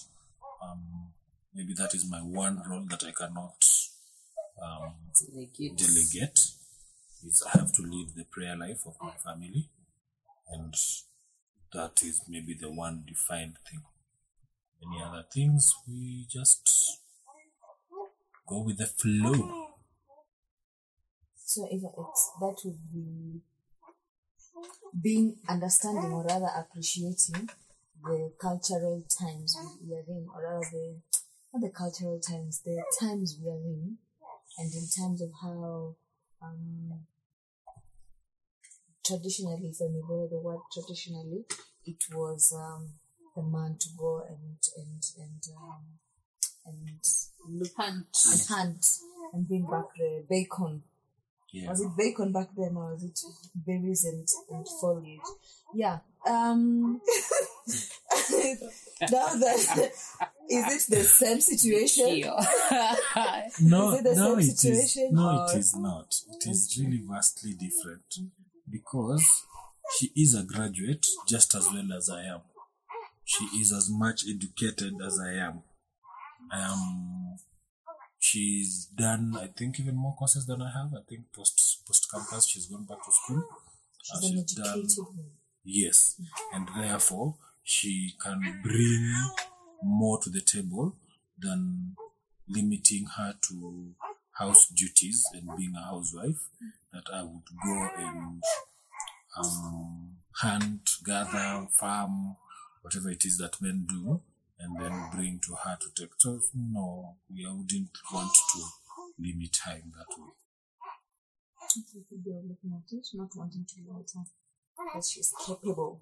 um, 0.64 1.14
maybe 1.54 1.74
that 1.74 1.94
is 1.94 2.10
my 2.10 2.20
one 2.20 2.62
role 2.68 2.86
that 2.90 3.04
I 3.04 3.12
cannot 3.12 3.64
um, 4.62 4.94
Delegate. 5.14 5.78
delegate. 5.78 6.52
Is 7.26 7.44
I 7.54 7.58
have 7.58 7.74
to 7.74 7.82
live 7.82 8.14
the 8.16 8.26
prayer 8.26 8.56
life 8.56 8.86
of 8.86 8.96
my 9.02 9.12
family, 9.12 9.70
and 10.50 10.74
that 11.74 12.04
is 12.04 12.22
maybe 12.28 12.54
the 12.54 12.72
one 12.72 13.04
defined 13.08 13.58
thing. 13.70 13.82
Any 14.84 15.04
other 15.04 15.26
things, 15.34 15.74
we 15.88 16.28
just 16.30 17.00
go 18.48 18.62
with 18.62 18.78
the 18.78 18.86
flow. 18.86 19.68
So 21.36 21.68
if 21.72 21.82
it's 21.82 22.32
that 22.40 22.56
would 22.66 22.92
be 22.94 23.42
being 25.02 25.38
understanding 25.50 26.12
or 26.12 26.24
rather 26.24 26.50
appreciating 26.56 27.50
the 28.04 28.32
cultural 28.40 29.04
times 29.10 29.58
we 29.84 29.96
are 29.96 30.04
in, 30.08 30.28
or 30.34 30.44
rather 30.44 30.66
the 30.72 31.02
not 31.54 31.62
the 31.62 31.70
cultural 31.70 32.20
times, 32.20 32.62
the 32.64 32.84
times 33.00 33.38
we 33.42 33.50
are 33.50 33.56
in, 33.56 33.98
and 34.58 34.74
in 34.74 34.88
terms 34.88 35.22
of 35.22 35.30
how 35.42 35.96
um, 36.42 37.06
traditionally, 39.06 39.68
if 39.70 39.82
I 39.82 39.88
may 39.92 40.02
borrow 40.08 40.28
the 40.28 40.40
word 40.40 40.60
traditionally, 40.74 41.46
it 41.86 42.04
was 42.14 42.54
um, 42.56 42.94
the 43.36 43.44
man 43.44 43.78
to 43.80 43.90
go 43.98 44.24
and 44.28 44.58
and 44.78 45.04
and 45.18 45.44
um, 45.58 45.86
and 46.66 47.00
look 47.50 47.72
Hunt. 47.78 48.08
and 48.32 48.42
hunt 48.50 48.86
and 49.34 49.48
bring 49.48 49.64
back 49.64 49.86
the 49.98 50.24
bacon. 50.30 50.84
Yeah. 51.54 51.70
Was 51.70 51.82
it 51.82 51.92
bacon 51.98 52.34
back 52.34 52.50
then 52.58 52.76
or 52.76 52.94
was 52.94 53.04
it 53.04 53.20
berries 53.56 54.04
and, 54.06 54.28
and 54.52 54.68
foliage? 54.82 55.20
Yeah. 55.74 56.00
Um 56.28 57.00
now 59.12 59.28
that 59.28 59.92
is 60.50 60.90
it 60.90 60.96
the 60.98 61.04
same 61.04 61.42
situation? 61.42 62.24
No, 63.62 63.92
Is 63.94 64.00
it 64.00 64.04
the 64.04 64.16
no, 64.16 64.30
same 64.30 64.40
it 64.40 64.42
is. 64.44 64.60
situation 64.60 65.14
No, 65.14 65.46
or- 65.48 65.52
it 65.56 65.58
is 65.58 65.76
not. 65.76 66.16
It 66.32 66.48
is 66.50 66.78
really 66.80 67.02
vastly 67.10 67.54
different 67.54 68.20
because 68.70 69.44
she 69.98 70.12
is 70.16 70.36
a 70.36 70.44
graduate 70.44 71.06
just 71.28 71.56
as 71.56 71.66
well 71.74 71.92
as 71.98 72.10
I 72.10 72.24
am. 72.24 72.42
She 73.26 73.46
is 73.60 73.72
as 73.74 73.90
much 73.90 74.24
educated 74.30 74.94
as 75.06 75.20
I 75.20 75.34
am. 75.34 75.64
I 76.52 76.60
am. 76.72 77.38
She's 78.20 78.86
done, 78.96 79.38
I 79.40 79.48
think, 79.48 79.80
even 79.80 79.96
more 79.96 80.16
courses 80.16 80.46
than 80.46 80.62
I 80.62 80.72
have. 80.72 80.94
I 80.94 81.02
think 81.08 81.32
post 81.34 81.84
post 81.86 82.10
campus, 82.12 82.48
she's 82.48 82.66
gone 82.68 82.84
back 82.86 83.04
to 83.06 83.12
school. 83.12 83.44
Uh, 84.14 84.20
She's 84.22 84.32
an 84.32 84.40
educated. 84.40 84.92
Yes, 85.64 86.20
and 86.54 86.68
therefore 86.78 87.36
she 87.64 88.14
can 88.22 88.40
bring 88.64 89.14
more 89.84 90.20
to 90.22 90.30
the 90.30 90.42
table 90.42 90.96
than 91.38 91.96
limiting 92.48 93.06
her 93.18 93.34
to 93.50 93.94
house 94.32 94.68
duties 94.68 95.24
and 95.34 95.50
being 95.58 95.74
a 95.76 95.84
housewife. 95.84 96.50
That 96.94 97.04
I 97.14 97.24
would 97.24 97.44
go 97.64 97.90
and 97.98 98.42
um, 99.38 100.16
hunt, 100.32 100.90
gather, 101.06 101.68
farm, 101.74 102.38
whatever 102.82 103.10
it 103.10 103.26
is 103.26 103.38
that 103.38 103.62
men 103.62 103.86
do, 103.88 104.22
and 104.60 104.80
then 104.80 105.10
bring 105.14 105.40
to 105.46 105.56
her 105.64 105.78
to 105.80 105.88
take. 105.96 106.12
So 106.18 106.40
no, 106.56 107.18
we 107.32 107.46
wouldn't 107.46 107.90
want 108.12 108.34
to 108.34 108.64
limit 109.20 109.58
her 109.66 109.76
in 109.76 109.92
that 109.96 110.18
way. 110.18 110.32
If 111.76 112.26
you 112.26 112.34
are 112.34 112.48
looking 112.48 112.72
at 112.74 112.92
it, 112.92 113.08
not 113.14 113.36
wanting 113.36 113.66
to 113.68 113.76
limit 113.86 114.12
her, 114.16 114.24
because 114.78 115.12
she's 115.12 115.34
capable. 115.46 116.02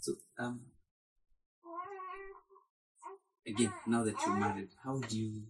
So 0.00 0.14
um, 0.38 0.60
again, 3.50 3.72
now 3.86 4.04
that 4.04 4.14
you're 4.24 4.36
married, 4.36 4.68
how 4.84 4.98
do 5.00 5.18
you, 5.18 5.42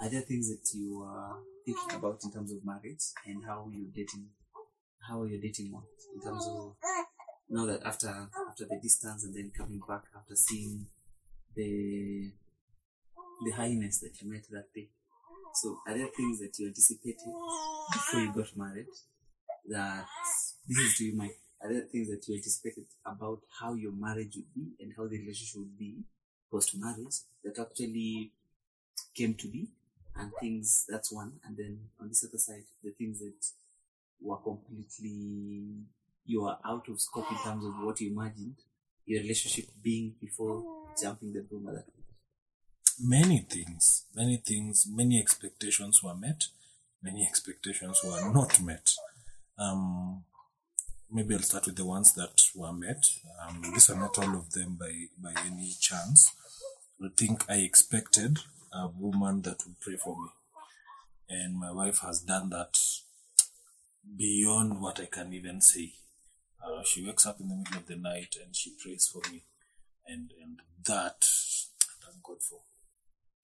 are 0.00 0.08
there 0.08 0.20
things 0.22 0.48
that 0.50 0.76
you 0.76 1.02
are 1.02 1.36
thinking 1.64 1.96
about 1.96 2.20
in 2.24 2.32
terms 2.32 2.52
of 2.52 2.64
marriage 2.64 3.02
and 3.26 3.44
how 3.44 3.68
you're 3.72 3.90
dating, 3.94 4.26
how 5.00 5.22
are 5.22 5.28
you're 5.28 5.40
dating 5.40 5.72
one 5.72 5.84
in 6.14 6.20
terms 6.20 6.46
of, 6.48 6.74
now 7.48 7.66
that 7.66 7.82
after, 7.84 8.08
after 8.48 8.64
the 8.64 8.78
distance 8.82 9.24
and 9.24 9.34
then 9.34 9.50
coming 9.56 9.80
back 9.88 10.02
after 10.16 10.34
seeing 10.34 10.86
the, 11.54 12.30
the 13.44 13.50
highness 13.52 14.00
that 14.00 14.20
you 14.20 14.30
met 14.30 14.42
that 14.50 14.72
day. 14.74 14.88
So 15.54 15.78
are 15.86 15.96
there 15.96 16.08
things 16.16 16.40
that 16.40 16.58
you 16.58 16.66
anticipated 16.68 17.32
before 17.92 18.20
you 18.20 18.32
got 18.32 18.56
married 18.56 18.86
that, 19.68 20.04
this 20.68 20.78
is 20.78 20.96
to 20.98 21.04
you, 21.04 21.16
Mike, 21.16 21.38
are 21.60 21.72
there 21.72 21.82
things 21.90 22.08
that 22.08 22.26
you 22.28 22.36
anticipated 22.36 22.84
about 23.04 23.40
how 23.60 23.74
your 23.74 23.92
marriage 23.92 24.36
would 24.36 24.54
be 24.54 24.74
and 24.80 24.92
how 24.96 25.04
the 25.04 25.18
relationship 25.18 25.58
would 25.58 25.78
be 25.78 26.04
post 26.50 26.76
marriage 26.78 27.16
that 27.44 27.58
actually 27.58 28.30
came 29.14 29.34
to 29.34 29.48
be 29.48 29.68
and 30.16 30.32
things 30.40 30.84
that's 30.88 31.12
one 31.12 31.32
and 31.46 31.56
then 31.56 31.78
on 32.00 32.08
this 32.08 32.24
other 32.24 32.38
side 32.38 32.64
the 32.82 32.90
things 32.90 33.20
that 33.20 33.46
were 34.20 34.36
completely 34.36 35.84
you 36.26 36.44
are 36.44 36.58
out 36.64 36.88
of 36.88 37.00
scope 37.00 37.30
in 37.30 37.38
terms 37.38 37.64
of 37.64 37.72
what 37.82 38.00
you 38.00 38.10
imagined 38.10 38.56
your 39.06 39.22
relationship 39.22 39.66
being 39.82 40.14
before 40.20 40.62
jumping 41.00 41.32
the 41.32 41.40
broom 41.40 41.68
at 41.68 41.74
that 41.74 41.84
many 43.00 43.38
things, 43.48 44.04
many 44.14 44.36
things, 44.36 44.86
many 44.88 45.20
expectations 45.20 46.02
were 46.02 46.14
met, 46.14 46.48
many 47.02 47.26
expectations 47.26 48.00
were 48.04 48.32
not 48.32 48.60
met. 48.60 48.92
Um, 49.58 50.24
maybe 51.10 51.34
I'll 51.34 51.40
start 51.40 51.66
with 51.66 51.76
the 51.76 51.84
ones 51.84 52.12
that 52.14 52.48
were 52.54 52.72
met. 52.72 53.04
Um, 53.46 53.62
these 53.62 53.90
are 53.90 53.96
not 53.96 54.18
all 54.18 54.36
of 54.36 54.52
them 54.52 54.76
by, 54.78 55.06
by 55.18 55.40
any 55.46 55.72
chance. 55.80 56.32
I 57.02 57.08
think 57.16 57.44
I 57.48 57.56
expected 57.58 58.38
a 58.72 58.88
woman 58.88 59.42
that 59.42 59.64
would 59.64 59.80
pray 59.80 59.96
for 59.96 60.16
me. 60.20 60.28
And 61.30 61.58
my 61.58 61.72
wife 61.72 61.98
has 62.00 62.20
done 62.20 62.50
that 62.50 62.78
beyond 64.16 64.80
what 64.80 65.00
I 65.00 65.06
can 65.06 65.32
even 65.32 65.60
say. 65.60 65.92
Uh, 66.64 66.82
she 66.84 67.06
wakes 67.06 67.26
up 67.26 67.40
in 67.40 67.48
the 67.48 67.56
middle 67.56 67.76
of 67.76 67.86
the 67.86 67.96
night 67.96 68.36
and 68.44 68.54
she 68.54 68.72
prays 68.82 69.06
for 69.06 69.22
me. 69.30 69.44
And, 70.06 70.32
and 70.42 70.60
that, 70.86 71.24
thank 72.02 72.22
God 72.22 72.42
for. 72.42 72.60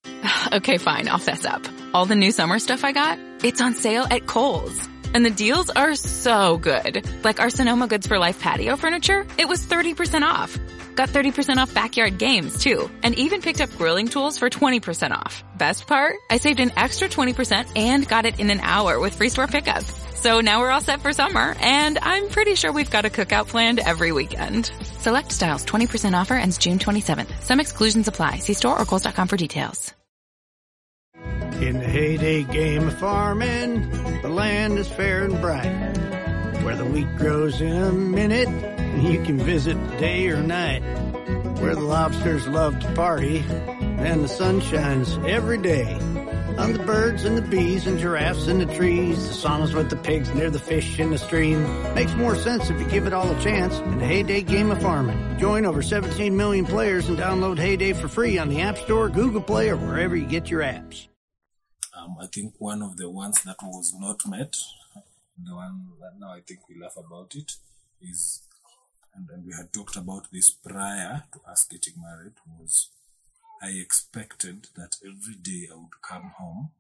Okay, 0.52 0.78
fine, 0.78 1.08
I'll 1.08 1.18
fess 1.18 1.44
up. 1.44 1.62
All 1.94 2.06
the 2.06 2.14
new 2.14 2.30
summer 2.30 2.58
stuff 2.58 2.84
I 2.84 2.92
got, 2.92 3.18
it's 3.42 3.60
on 3.60 3.74
sale 3.74 4.06
at 4.08 4.26
Kohl's. 4.26 4.88
And 5.14 5.24
the 5.24 5.30
deals 5.30 5.70
are 5.70 5.94
so 5.94 6.58
good. 6.58 7.06
Like 7.24 7.40
our 7.40 7.48
Sonoma 7.48 7.86
Goods 7.86 8.06
for 8.06 8.18
Life 8.18 8.40
patio 8.40 8.76
furniture, 8.76 9.26
it 9.38 9.48
was 9.48 9.64
30% 9.64 10.22
off. 10.22 10.58
Got 10.94 11.08
30% 11.08 11.56
off 11.56 11.72
backyard 11.72 12.18
games 12.18 12.62
too. 12.62 12.90
And 13.02 13.18
even 13.18 13.40
picked 13.40 13.60
up 13.60 13.74
grilling 13.76 14.08
tools 14.08 14.38
for 14.38 14.50
20% 14.50 15.12
off. 15.12 15.42
Best 15.56 15.86
part? 15.86 16.16
I 16.30 16.36
saved 16.38 16.60
an 16.60 16.72
extra 16.76 17.08
20% 17.08 17.76
and 17.76 18.06
got 18.06 18.26
it 18.26 18.38
in 18.38 18.50
an 18.50 18.60
hour 18.60 19.00
with 19.00 19.14
free 19.14 19.28
store 19.28 19.46
pickup. 19.46 19.84
So 20.24 20.40
now 20.40 20.60
we're 20.60 20.70
all 20.70 20.80
set 20.80 21.02
for 21.02 21.12
summer, 21.12 21.54
and 21.60 21.98
I'm 22.00 22.28
pretty 22.28 22.54
sure 22.54 22.72
we've 22.72 22.90
got 22.90 23.04
a 23.04 23.10
cookout 23.10 23.48
planned 23.48 23.78
every 23.78 24.10
weekend. 24.10 24.70
Select 24.98 25.32
styles 25.32 25.66
20% 25.66 26.18
offer 26.18 26.34
ends 26.34 26.58
June 26.58 26.78
27th. 26.78 27.42
Some 27.42 27.60
exclusions 27.60 28.08
apply. 28.08 28.38
See 28.38 28.54
store 28.54 28.80
or 28.80 28.86
Kohl's.com 28.86 29.28
for 29.28 29.36
details. 29.36 29.94
In 31.60 31.78
the 31.78 31.86
Hay 31.86 32.16
Day 32.16 32.42
game 32.42 32.88
of 32.88 32.98
farming, 32.98 33.88
the 34.22 34.28
land 34.28 34.78
is 34.78 34.88
fair 34.88 35.24
and 35.24 35.40
bright. 35.40 35.70
Where 36.62 36.76
the 36.76 36.84
wheat 36.84 37.16
grows 37.16 37.60
in 37.60 37.72
a 37.72 37.92
minute, 37.92 38.48
you 39.02 39.22
can 39.22 39.38
visit 39.38 39.76
day 39.98 40.28
or 40.28 40.42
night. 40.42 40.82
Where 41.60 41.74
the 41.74 41.80
lobsters 41.80 42.46
love 42.48 42.78
to 42.80 42.92
party, 42.94 43.44
and 43.48 44.24
the 44.24 44.28
sun 44.28 44.60
shines 44.60 45.16
every 45.26 45.58
day. 45.58 45.94
On 46.58 46.72
the 46.72 46.80
birds 46.80 47.24
and 47.24 47.38
the 47.38 47.42
bees 47.42 47.86
and 47.86 47.98
giraffes 47.98 48.46
in 48.46 48.58
the 48.58 48.74
trees, 48.74 49.28
the 49.28 49.48
saunas 49.48 49.74
with 49.74 49.90
the 49.90 49.96
pigs 49.96 50.32
near 50.34 50.50
the 50.50 50.58
fish 50.58 50.98
in 50.98 51.10
the 51.10 51.18
stream. 51.18 51.62
Makes 51.94 52.14
more 52.14 52.36
sense 52.36 52.68
if 52.68 52.80
you 52.80 52.86
give 52.88 53.06
it 53.06 53.12
all 53.12 53.30
a 53.30 53.40
chance 53.40 53.78
in 53.78 53.98
the 53.98 54.06
Hay 54.06 54.22
Day 54.22 54.42
game 54.42 54.70
of 54.70 54.82
farming. 54.82 55.38
Join 55.38 55.66
over 55.66 55.82
17 55.82 56.36
million 56.36 56.66
players 56.66 57.08
and 57.08 57.16
download 57.16 57.58
Hay 57.58 57.76
Day 57.76 57.92
for 57.92 58.08
free 58.08 58.38
on 58.38 58.48
the 58.48 58.60
App 58.60 58.76
Store, 58.76 59.08
Google 59.08 59.40
Play, 59.40 59.70
or 59.70 59.76
wherever 59.76 60.14
you 60.14 60.26
get 60.26 60.50
your 60.50 60.62
apps. 60.62 61.08
Um, 62.04 62.16
I 62.20 62.26
think 62.26 62.54
one 62.58 62.82
of 62.82 62.96
the 62.96 63.08
ones 63.08 63.42
that 63.44 63.56
was 63.62 63.94
not 63.98 64.26
met, 64.26 64.56
the 65.42 65.54
one 65.54 65.86
that 66.00 66.18
now 66.18 66.32
I 66.32 66.40
think 66.40 66.60
we 66.68 66.80
laugh 66.80 66.96
about 66.96 67.34
it, 67.34 67.52
is, 68.00 68.42
and, 69.14 69.28
and 69.30 69.46
we 69.46 69.52
had 69.54 69.72
talked 69.72 69.96
about 69.96 70.30
this 70.30 70.50
prior 70.50 71.22
to 71.32 71.40
us 71.50 71.64
getting 71.64 71.94
married, 72.02 72.34
was 72.58 72.90
I 73.62 73.68
expected 73.68 74.68
that 74.76 74.96
every 75.04 75.36
day 75.36 75.68
I 75.72 75.76
would 75.76 76.02
come 76.02 76.32
home 76.36 76.70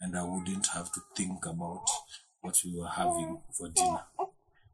and 0.00 0.16
I 0.16 0.22
wouldn't 0.22 0.68
have 0.68 0.92
to 0.92 1.00
think 1.16 1.44
about 1.46 1.86
what 2.40 2.60
we 2.64 2.78
were 2.78 2.88
having 2.88 3.40
for 3.52 3.68
dinner 3.68 4.04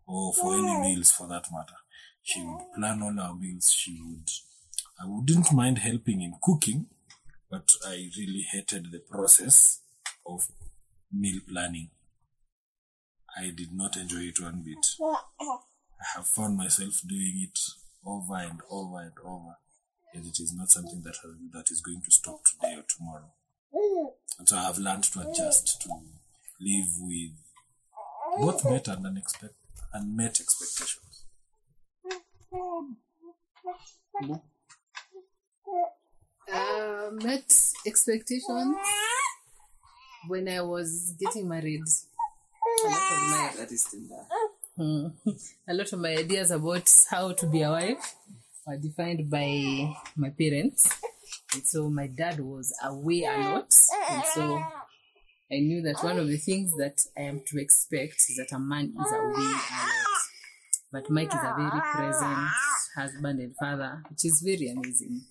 or 0.07 0.33
for 0.35 0.55
any 0.55 0.81
meals 0.81 1.11
for 1.11 1.29
that 1.29 1.47
matter. 1.53 1.77
She 2.23 2.43
would 2.43 2.73
plan 2.75 3.03
all 3.03 3.19
our 3.21 3.35
meals. 3.35 3.73
She 3.73 3.99
would, 4.05 4.29
I 5.01 5.07
wouldn't 5.07 5.53
mind 5.53 5.79
helping 5.79 6.21
in 6.21 6.35
cooking, 6.43 6.87
but 7.51 7.71
I 7.87 8.11
really 8.17 8.45
hated 8.53 8.93
the 8.93 9.01
process 9.01 9.81
of 10.27 10.49
meal 11.13 11.41
planning. 11.51 11.91
I 13.37 13.51
did 13.51 13.73
not 13.73 13.97
enjoy 13.97 14.29
it 14.29 14.41
one 14.41 14.63
bit. 14.65 14.87
I 15.01 16.05
have 16.17 16.27
found 16.27 16.57
myself 16.57 17.01
doing 17.07 17.49
it 17.49 17.59
over 18.05 18.37
and 18.37 18.61
over 18.71 19.01
and 19.01 19.13
over, 19.25 19.57
and 20.15 20.27
it 20.27 20.39
is 20.41 20.55
not 20.55 20.71
something 20.71 21.03
that 21.03 21.17
has, 21.23 21.33
that 21.53 21.71
is 21.71 21.81
going 21.81 22.03
to 22.03 22.11
stop 22.11 22.45
today 22.45 22.77
or 22.77 22.85
tomorrow. 22.89 23.33
And 24.39 24.49
so 24.49 24.57
I 24.57 24.65
have 24.65 24.79
learned 24.79 25.05
to 25.05 25.21
adjust 25.21 25.83
to 25.83 25.89
live 26.61 26.89
with 27.01 27.33
both 28.39 28.65
met 28.65 28.89
and 28.89 29.07
unexpected 29.07 29.55
unmet 29.93 30.41
expectations. 30.41 31.25
Mm-hmm. 34.21 34.35
Uh, 36.53 37.11
met 37.13 37.53
expectations 37.87 38.77
when 40.29 40.49
I 40.49 40.61
was 40.63 41.15
getting 41.19 41.49
married. 41.49 41.83
A 42.85 42.89
lot 42.89 43.13
of 43.13 43.31
my 43.31 43.53
That 43.57 43.73
is. 43.73 43.95
Hmm. 44.77 45.07
a 45.69 45.75
lot 45.75 45.93
of 45.93 45.99
my 45.99 46.17
ideas 46.17 46.51
about 46.51 46.89
how 47.11 47.33
to 47.33 47.47
be 47.47 47.63
a 47.63 47.71
wife 47.71 48.15
were 48.67 48.77
defined 48.77 49.29
by 49.31 49.95
my 50.17 50.31
parents. 50.31 50.89
And 51.55 51.67
so 51.67 51.89
my 51.91 52.07
dad 52.07 52.41
was 52.41 52.75
away 52.85 53.25
a 53.25 53.37
lot. 53.39 53.75
And 54.11 54.23
so 54.35 54.63
I 55.51 55.57
knew 55.57 55.83
that 55.83 56.05
one 56.05 56.19
of 56.19 56.29
the 56.29 56.37
things 56.37 56.77
that 56.77 57.01
I 57.17 57.23
am 57.23 57.43
to 57.47 57.61
expect 57.61 58.21
is 58.29 58.37
that 58.37 58.55
a 58.55 58.59
man 58.59 58.95
is 59.01 59.13
away 59.13 59.47
a 59.47 59.51
lot. 59.51 60.09
But 60.93 61.11
Mike 61.11 61.29
is 61.29 61.41
a 61.43 61.55
very 61.57 61.81
present 61.95 62.49
husband 62.97 63.41
and 63.41 63.57
father, 63.57 64.03
which 64.09 64.25
is 64.25 64.41
very 64.43 64.71
amazing. 64.71 65.23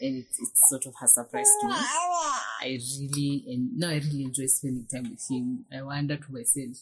And 0.00 0.16
it, 0.18 0.26
it's 0.40 0.68
sort 0.68 0.86
of 0.86 0.94
a 1.02 1.08
surprise 1.08 1.52
to 1.60 1.66
me. 1.66 1.74
I 1.74 2.78
really, 3.00 3.44
and 3.48 3.76
now 3.76 3.88
I 3.88 3.94
really 3.94 4.24
enjoy 4.24 4.46
spending 4.46 4.86
time 4.86 5.10
with 5.10 5.26
him. 5.30 5.64
I 5.72 5.82
wonder 5.82 6.16
to 6.16 6.32
myself, 6.32 6.76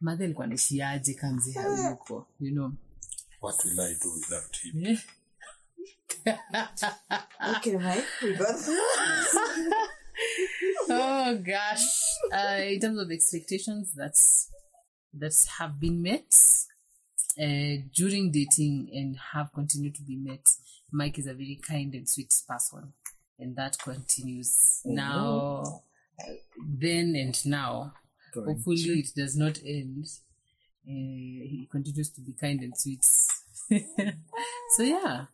mother 0.00 0.24
alikuwa 0.24 0.46
naishiaje 0.46 1.14
kamzi 1.14 1.52
hayuko, 1.52 2.26
you 2.40 2.50
know. 2.52 2.72
What 3.40 3.64
will 3.64 3.80
I 3.80 3.94
do 4.02 4.12
without 4.14 4.56
him? 4.56 4.86
Eh? 4.86 4.98
Okay, 7.56 7.76
Mike, 7.76 8.04
we 8.22 8.34
got 8.34 8.56
oh 10.90 11.38
gosh 11.38 11.86
uh, 12.32 12.60
in 12.62 12.80
terms 12.80 12.98
of 12.98 13.10
expectations 13.10 13.92
that's 13.94 14.50
that 15.12 15.34
have 15.58 15.78
been 15.78 16.02
met 16.02 16.34
uh, 17.40 17.82
during 17.94 18.32
dating 18.32 18.88
and 18.92 19.16
have 19.32 19.52
continued 19.52 19.94
to 19.94 20.02
be 20.02 20.16
met 20.16 20.48
mike 20.92 21.18
is 21.18 21.26
a 21.26 21.34
very 21.34 21.58
kind 21.66 21.94
and 21.94 22.08
sweet 22.08 22.34
person. 22.48 22.92
And 23.38 23.54
that 23.56 23.78
continues 23.78 24.80
now 24.84 25.82
then 26.58 27.14
and 27.16 27.46
now. 27.46 27.92
Hopefully 28.34 29.00
it 29.00 29.08
does 29.16 29.36
not 29.36 29.58
end. 29.64 30.06
Uh, 30.86 30.90
he 30.90 31.68
continues 31.70 32.10
to 32.10 32.20
be 32.20 32.32
kind 32.32 32.60
and 32.60 32.76
sweet. 32.76 33.04
So 34.76 34.82
yeah. 34.82 35.26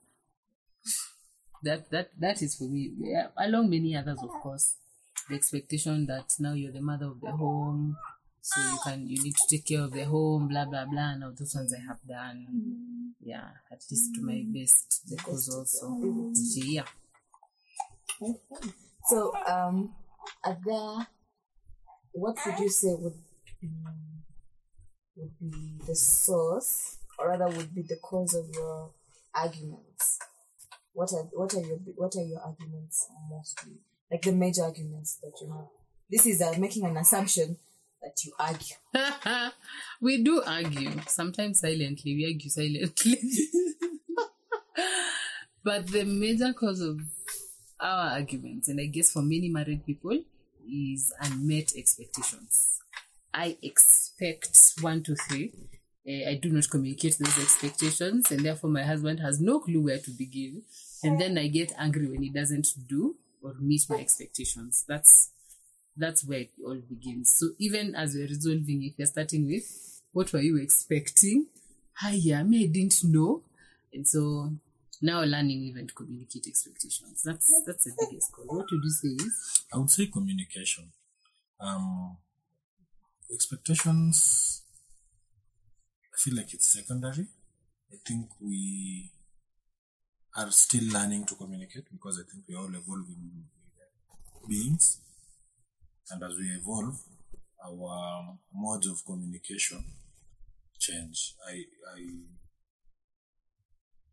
That 1.64 1.90
that 1.90 2.10
that 2.18 2.42
is 2.42 2.54
for 2.56 2.64
me. 2.64 2.92
Yeah, 2.98 3.28
along 3.36 3.70
many 3.70 3.96
others 3.96 4.18
of 4.22 4.30
course. 4.42 4.76
The 5.28 5.34
expectation 5.34 6.06
that 6.06 6.34
now 6.38 6.52
you're 6.52 6.72
the 6.72 6.80
mother 6.80 7.06
of 7.06 7.20
the 7.20 7.32
home 7.32 7.96
so 8.42 8.60
you 8.60 8.78
can 8.84 9.06
you 9.06 9.22
need 9.22 9.36
to 9.36 9.46
take 9.48 9.64
care 9.66 9.82
of 9.82 9.92
the 9.92 10.04
home 10.04 10.48
blah 10.48 10.64
blah 10.64 10.84
blah 10.84 11.14
now 11.14 11.32
those 11.38 11.54
ones 11.54 11.72
i 11.72 11.80
have 11.80 12.02
done 12.06 12.44
yeah 13.20 13.48
at 13.70 13.80
least 13.90 14.14
to 14.14 14.20
my 14.20 14.44
best 14.48 15.02
because 15.08 15.48
also 15.48 16.32
yeah 16.56 16.84
okay. 18.20 18.70
So, 19.04 19.34
um, 19.48 19.94
are 20.44 20.56
there, 20.64 21.06
what 22.12 22.36
would 22.46 22.58
you 22.60 22.68
say 22.68 22.94
would 22.96 23.18
be, 23.60 23.68
would 25.16 25.38
be 25.40 25.80
the 25.84 25.96
source, 25.96 26.98
or 27.18 27.30
rather 27.30 27.48
would 27.48 27.74
be 27.74 27.82
the 27.82 27.96
cause 27.96 28.34
of 28.34 28.46
your 28.54 28.92
arguments 29.34 30.20
what 30.92 31.12
are 31.12 31.24
what 31.32 31.54
are 31.54 31.60
your 31.60 31.78
what 31.96 32.14
are 32.16 32.22
your 32.22 32.40
arguments 32.40 33.08
mostly? 33.30 33.72
Like 34.10 34.22
the 34.22 34.32
major 34.32 34.62
arguments 34.62 35.18
that 35.22 35.32
you 35.40 35.50
have. 35.50 35.68
This 36.10 36.26
is 36.26 36.42
uh, 36.42 36.54
making 36.58 36.84
an 36.84 36.96
assumption 36.96 37.56
that 38.02 38.24
you 38.24 38.32
argue. 38.38 38.76
we 40.00 40.22
do 40.22 40.42
argue, 40.44 40.90
sometimes 41.06 41.60
silently. 41.60 42.14
We 42.14 42.26
argue 42.26 42.50
silently. 42.50 43.18
but 45.64 45.86
the 45.88 46.04
major 46.04 46.52
cause 46.52 46.80
of 46.80 47.00
our 47.80 48.12
arguments, 48.12 48.68
and 48.68 48.80
I 48.80 48.86
guess 48.86 49.12
for 49.12 49.22
many 49.22 49.48
married 49.48 49.86
people, 49.86 50.22
is 50.68 51.12
unmet 51.20 51.72
expectations. 51.76 52.80
I 53.34 53.56
expect 53.62 54.74
one, 54.80 55.02
two, 55.02 55.16
three. 55.16 55.52
Uh, 56.06 56.30
I 56.30 56.38
do 56.42 56.50
not 56.50 56.68
communicate 56.68 57.16
those 57.18 57.38
expectations, 57.38 58.30
and 58.30 58.40
therefore 58.40 58.70
my 58.70 58.82
husband 58.82 59.20
has 59.20 59.40
no 59.40 59.60
clue 59.60 59.82
where 59.82 59.98
to 59.98 60.10
begin. 60.10 60.62
And 61.04 61.20
then 61.20 61.38
I 61.38 61.48
get 61.48 61.72
angry 61.78 62.08
when 62.08 62.22
he 62.22 62.30
doesn't 62.30 62.68
do 62.88 63.16
or 63.42 63.54
meet 63.58 63.82
my 63.88 63.96
expectations. 63.96 64.84
That's 64.86 65.31
that's 65.96 66.26
where 66.26 66.40
it 66.40 66.50
all 66.64 66.80
begins. 66.88 67.32
So 67.32 67.50
even 67.58 67.94
as 67.94 68.14
we're 68.14 68.26
resolving, 68.26 68.82
if 68.84 68.98
you're 68.98 69.06
starting 69.06 69.46
with 69.46 70.00
what 70.12 70.32
were 70.32 70.40
you 70.40 70.58
expecting? 70.58 71.46
Hiya, 72.00 72.44
me 72.44 72.64
I 72.64 72.66
didn't 72.66 73.04
know. 73.04 73.42
And 73.92 74.06
so 74.06 74.52
now 75.00 75.22
learning 75.22 75.62
even 75.62 75.86
to 75.86 75.94
communicate 75.94 76.46
expectations. 76.46 77.22
That's 77.24 77.62
that's 77.66 77.84
the 77.84 77.92
biggest 77.98 78.32
cause. 78.32 78.46
What 78.46 78.66
would 78.70 78.84
you 78.84 78.90
say 78.90 79.08
is 79.08 79.64
I 79.72 79.78
would 79.78 79.90
say 79.90 80.06
communication. 80.06 80.92
Um, 81.60 82.16
expectations, 83.32 84.62
I 86.12 86.16
feel 86.18 86.36
like 86.36 86.52
it's 86.54 86.68
secondary. 86.68 87.26
I 87.92 87.96
think 88.06 88.28
we 88.40 89.10
are 90.36 90.50
still 90.50 90.84
learning 90.92 91.26
to 91.26 91.34
communicate 91.34 91.84
because 91.92 92.18
I 92.18 92.30
think 92.30 92.44
we're 92.48 92.58
all 92.58 92.74
evolving 92.74 93.44
beings. 94.48 95.00
And 96.12 96.22
as 96.22 96.36
we 96.36 96.48
evolve, 96.50 97.00
our 97.64 98.36
modes 98.54 98.86
of 98.86 99.04
communication 99.06 99.82
change. 100.78 101.34
I, 101.48 101.64
I 101.96 102.00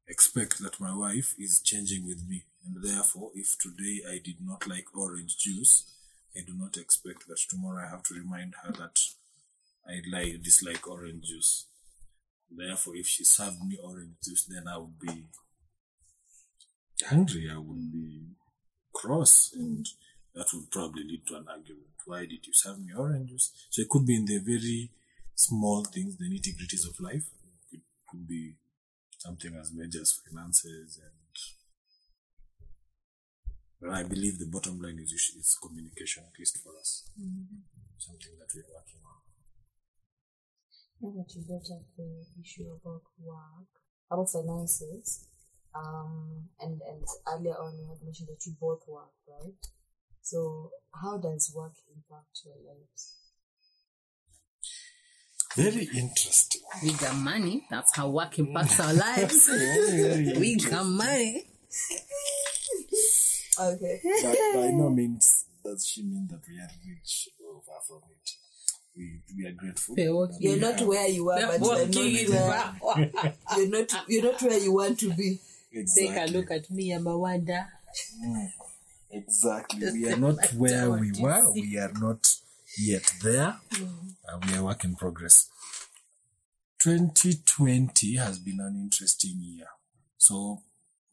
expect 0.07 0.59
that 0.59 0.79
my 0.79 0.95
wife 0.95 1.35
is 1.37 1.61
changing 1.61 2.07
with 2.07 2.25
me. 2.27 2.45
And 2.65 2.81
therefore, 2.81 3.31
if 3.35 3.57
today 3.59 4.01
I 4.09 4.19
did 4.23 4.37
not 4.41 4.65
like 4.65 4.95
orange 4.95 5.37
juice, 5.37 5.91
I 6.37 6.41
do 6.45 6.53
not 6.55 6.77
expect 6.77 7.27
that 7.27 7.39
tomorrow 7.49 7.83
I 7.85 7.89
have 7.89 8.03
to 8.03 8.13
remind 8.13 8.53
her 8.63 8.71
that 8.71 8.99
I 9.85 10.01
like 10.09 10.41
dislike 10.41 10.87
orange 10.87 11.25
juice. 11.25 11.65
Therefore, 12.49 12.95
if 12.95 13.07
she 13.07 13.25
served 13.25 13.61
me 13.65 13.77
orange 13.83 14.15
juice, 14.23 14.45
then 14.45 14.67
I 14.67 14.77
would 14.77 14.99
be 14.99 15.25
angry. 17.11 17.49
I 17.51 17.57
would 17.57 17.91
be 17.91 18.21
cross, 18.93 19.51
and 19.53 19.85
that 20.35 20.47
would 20.53 20.69
probably 20.71 21.03
lead 21.03 21.25
to 21.27 21.35
an 21.35 21.45
argument. 21.49 21.87
Why 22.05 22.21
did 22.21 22.45
you 22.45 22.53
serve 22.53 22.79
me 22.79 22.93
oranges? 22.95 23.51
So 23.69 23.81
it 23.81 23.89
could 23.89 24.05
be 24.05 24.15
in 24.15 24.25
the 24.25 24.39
very 24.39 24.91
small 25.35 25.83
things, 25.83 26.17
the 26.17 26.25
nitty 26.25 26.55
gritties 26.55 26.87
of 26.87 26.99
life. 26.99 27.25
It 27.71 27.81
could 28.09 28.27
be 28.27 28.55
something 29.17 29.53
as 29.55 29.71
major 29.73 30.01
as 30.01 30.19
finances 30.25 30.99
and 31.03 31.19
but 33.81 33.91
I 33.91 34.03
believe 34.03 34.39
the 34.39 34.51
bottom 34.51 34.81
line 34.81 34.99
is 34.99 35.11
usually 35.11 35.39
it's 35.39 35.57
communication, 35.57 36.23
at 36.27 36.37
least 36.37 36.57
for 36.59 36.75
us. 36.75 37.07
Something 37.97 38.35
that 38.37 38.51
we're 38.53 38.67
working 38.75 38.99
on. 39.07 39.23
Now 40.99 41.11
that 41.15 41.31
you 41.33 41.47
brought 41.47 41.71
up 41.71 41.87
the 41.95 42.27
issue 42.43 42.67
about 42.75 43.07
work, 43.23 43.71
about 44.11 44.29
finances, 44.29 45.27
um, 45.73 46.49
and 46.59 46.81
and 46.83 47.03
earlier 47.31 47.55
on 47.55 47.79
you 47.79 47.87
had 47.87 48.03
mentioned 48.03 48.27
that 48.27 48.43
you 48.45 48.51
both 48.59 48.83
work, 48.87 49.15
right? 49.31 49.63
So 50.29 50.69
how 50.93 51.17
does 51.17 51.51
work 51.55 51.73
impact 51.89 52.41
your 52.45 52.53
lives? 52.67 53.15
Very 55.57 55.89
interesting. 55.97 56.61
we 56.83 56.93
got 56.93 57.15
money? 57.15 57.65
That's 57.71 57.95
how 57.95 58.09
work 58.09 58.37
impacts 58.37 58.79
our 58.79 58.93
lives. 58.93 59.49
we 60.39 60.55
got 60.57 60.85
money. 60.85 61.45
Okay. 63.59 63.99
But 64.21 64.37
by 64.53 64.67
no 64.71 64.91
means 64.91 65.45
does 65.65 65.87
she 65.87 66.03
mean 66.03 66.27
that 66.29 66.41
we 66.47 66.59
are 66.59 66.69
rich 66.87 67.29
or 67.43 67.61
far 67.63 67.81
from 67.81 68.01
it. 68.11 68.31
We, 68.95 69.21
we 69.35 69.47
are 69.47 69.53
grateful. 69.53 69.95
We're 69.97 70.15
working. 70.15 70.37
You're 70.41 70.57
not 70.57 70.79
where 70.81 71.07
you 71.07 71.27
are, 71.31 71.41
but 71.41 71.59
you're 71.59 71.87
not 71.87 72.73
where 72.85 73.33
you're 73.57 73.69
not 73.69 74.03
you're 74.07 74.23
not 74.31 74.41
where 74.43 74.59
you 74.59 74.73
want 74.73 74.99
to 74.99 75.11
be. 75.11 75.39
Exactly. 75.71 76.07
Take 76.07 76.29
a 76.29 76.31
look 76.31 76.51
at 76.51 76.69
me, 76.69 76.91
i'm 76.91 77.07
a 77.07 77.09
Amawanda. 77.09 77.65
Exactly. 79.11 79.91
We 79.91 80.11
are 80.11 80.17
not 80.17 80.53
where 80.53 80.89
we 80.91 81.11
were. 81.19 81.51
We 81.53 81.77
are 81.77 81.91
not 81.99 82.35
yet 82.77 83.11
there. 83.23 83.55
Uh, 83.73 84.39
we 84.47 84.55
are 84.55 84.63
work 84.63 84.83
in 84.83 84.95
progress. 84.95 85.49
2020 86.79 88.15
has 88.17 88.39
been 88.39 88.59
an 88.59 88.75
interesting 88.75 89.37
year. 89.39 89.67
So 90.17 90.61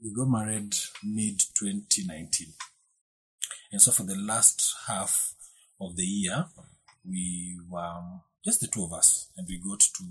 we 0.03 0.13
got 0.13 0.29
married 0.29 0.75
mid 1.03 1.41
2019. 1.55 2.49
And 3.73 3.81
so 3.81 3.91
for 3.91 4.05
the 4.05 4.15
last 4.15 4.75
half 4.87 5.35
of 5.81 5.97
the 5.97 6.05
year, 6.05 6.47
we 7.05 7.59
were 7.69 8.01
just 8.45 8.61
the 8.61 8.69
two 8.69 8.85
of 8.85 8.93
us 8.93 9.29
and 9.37 9.47
we 9.49 9.59
got 9.59 9.81
to 9.81 10.05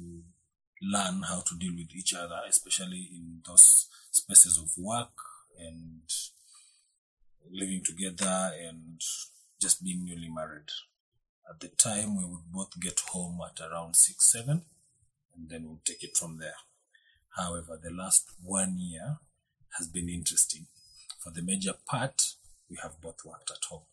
learn 0.81 1.21
how 1.23 1.41
to 1.41 1.57
deal 1.57 1.73
with 1.73 1.95
each 1.95 2.13
other, 2.13 2.39
especially 2.49 3.09
in 3.13 3.41
those 3.47 3.87
spaces 4.11 4.57
of 4.57 4.71
work 4.77 5.13
and 5.57 6.01
living 7.51 7.83
together 7.83 8.51
and 8.67 9.01
just 9.61 9.83
being 9.83 10.05
newly 10.05 10.29
married. 10.29 10.69
At 11.49 11.59
the 11.59 11.69
time, 11.69 12.17
we 12.17 12.25
would 12.25 12.51
both 12.51 12.79
get 12.79 12.99
home 13.11 13.39
at 13.45 13.61
around 13.61 13.95
six, 13.95 14.25
seven, 14.25 14.63
and 15.35 15.49
then 15.49 15.65
we'll 15.65 15.81
take 15.85 16.03
it 16.03 16.17
from 16.17 16.39
there. 16.39 16.55
However, 17.35 17.79
the 17.81 17.91
last 17.91 18.29
one 18.41 18.77
year 18.79 19.17
has 19.77 19.87
been 19.87 20.09
interesting. 20.09 20.67
For 21.19 21.31
the 21.31 21.41
major 21.41 21.73
part, 21.85 22.35
we 22.69 22.77
have 22.81 23.01
both 23.01 23.25
worked 23.25 23.51
at 23.51 23.63
home. 23.69 23.83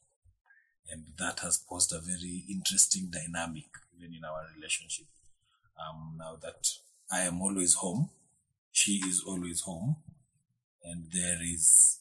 And 0.91 1.05
that 1.19 1.41
has 1.41 1.59
posed 1.59 1.93
a 1.93 2.01
very 2.01 2.45
interesting 2.49 3.11
dynamic 3.11 3.67
even 3.97 4.15
in 4.15 4.25
our 4.25 4.47
relationship. 4.57 5.07
Um, 5.79 6.17
now 6.19 6.37
that 6.43 6.69
I 7.11 7.21
am 7.21 7.41
always 7.43 7.75
home, 7.75 8.11
she 8.71 9.03
is 9.07 9.23
always 9.27 9.61
home, 9.63 9.97
and 10.83 11.07
there 11.13 11.39
is 11.43 11.99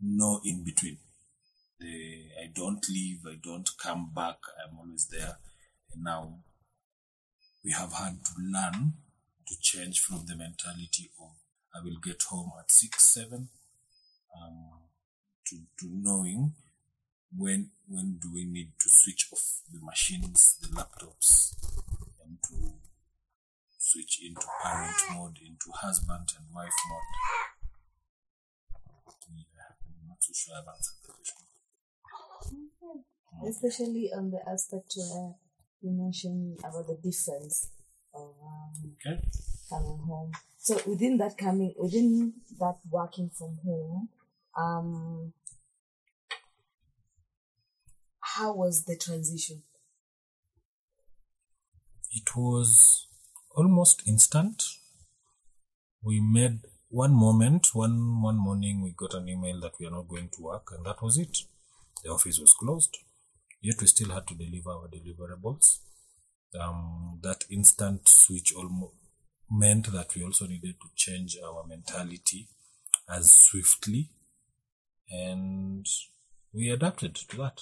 no 0.00 0.40
in 0.44 0.64
between. 0.64 0.98
The, 1.80 2.28
I 2.42 2.50
don't 2.54 2.86
leave, 2.88 3.20
I 3.26 3.36
don't 3.42 3.68
come 3.82 4.10
back, 4.14 4.38
I'm 4.64 4.78
always 4.78 5.08
there. 5.08 5.36
And 5.92 6.04
now 6.04 6.38
we 7.64 7.72
have 7.72 7.92
had 7.92 8.24
to 8.24 8.32
learn 8.38 8.94
to 9.48 9.54
change 9.60 10.00
from 10.00 10.24
the 10.26 10.36
mentality 10.36 11.10
of 11.20 11.30
I 11.76 11.82
will 11.82 11.96
get 12.02 12.22
home 12.22 12.52
at 12.60 12.70
six, 12.70 13.02
seven, 13.02 13.48
um, 14.40 14.68
to, 15.46 15.56
to 15.80 15.86
knowing 15.90 16.54
when 17.36 17.70
when 17.88 18.18
do 18.22 18.32
we 18.32 18.44
need 18.44 18.72
to 18.78 18.88
switch 18.88 19.28
off 19.32 19.60
the 19.72 19.80
machines, 19.84 20.56
the 20.62 20.68
laptops, 20.68 21.54
and 22.24 22.38
to 22.48 22.74
switch 23.76 24.20
into 24.24 24.46
parent 24.62 24.96
mode, 25.12 25.38
into 25.44 25.70
husband 25.72 26.32
and 26.38 26.46
wife 26.54 26.70
mode. 26.88 27.00
Yeah, 29.36 29.53
I'm 30.26 30.30
not 30.30 30.36
sure 30.36 30.54
I've 30.56 30.68
answered 30.74 30.96
the. 31.06 31.14
Especially 33.48 34.12
on 34.12 34.30
the 34.30 34.48
aspect 34.48 34.94
where 34.96 35.34
you 35.82 35.90
mentioned 35.90 36.58
about 36.60 36.86
the 36.86 36.94
difference 36.96 37.68
of 38.14 38.30
um, 38.42 38.94
Okay. 38.94 39.20
coming 39.68 39.98
home. 39.98 40.32
So 40.58 40.80
within 40.86 41.18
that 41.18 41.36
coming, 41.36 41.74
within 41.78 42.34
that 42.58 42.78
working 42.90 43.30
from 43.30 43.58
home, 43.64 44.08
um, 44.56 45.32
how 48.20 48.54
was 48.54 48.84
the 48.84 48.96
transition? 48.96 49.62
It 52.10 52.34
was 52.36 53.06
almost 53.50 54.06
instant. 54.06 54.62
We 56.02 56.20
made 56.20 56.60
one 56.94 57.12
moment, 57.12 57.74
one 57.74 58.22
one 58.22 58.36
morning, 58.36 58.80
we 58.80 58.92
got 58.92 59.14
an 59.14 59.28
email 59.28 59.58
that 59.60 59.72
we 59.80 59.86
are 59.86 59.90
not 59.90 60.06
going 60.06 60.28
to 60.28 60.42
work, 60.42 60.70
and 60.70 60.86
that 60.86 61.02
was 61.02 61.18
it. 61.18 61.38
The 62.04 62.10
office 62.10 62.38
was 62.38 62.52
closed. 62.52 62.96
Yet 63.60 63.80
we 63.80 63.88
still 63.88 64.10
had 64.10 64.28
to 64.28 64.34
deliver 64.36 64.70
our 64.70 64.88
deliverables. 64.88 65.80
Um, 66.60 67.18
that 67.22 67.46
instant 67.50 68.08
switch 68.08 68.54
almost 68.54 68.94
meant 69.50 69.90
that 69.92 70.14
we 70.14 70.22
also 70.22 70.46
needed 70.46 70.76
to 70.80 70.88
change 70.94 71.36
our 71.44 71.66
mentality 71.66 72.46
as 73.08 73.28
swiftly, 73.28 74.10
and 75.10 75.84
we 76.52 76.70
adapted 76.70 77.16
to 77.16 77.36
that. 77.38 77.60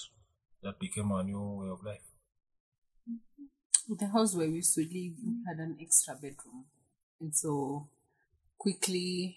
That 0.61 0.79
became 0.79 1.11
our 1.11 1.23
new 1.23 1.41
way 1.41 1.69
of 1.69 1.83
life. 1.83 2.07
The 3.89 4.07
house 4.09 4.35
where 4.35 4.47
we 4.47 4.57
used 4.57 4.75
to 4.75 4.81
live 4.81 5.17
had 5.47 5.57
an 5.57 5.77
extra 5.81 6.13
bedroom. 6.13 6.65
And 7.19 7.35
so 7.35 7.89
quickly 8.63 9.35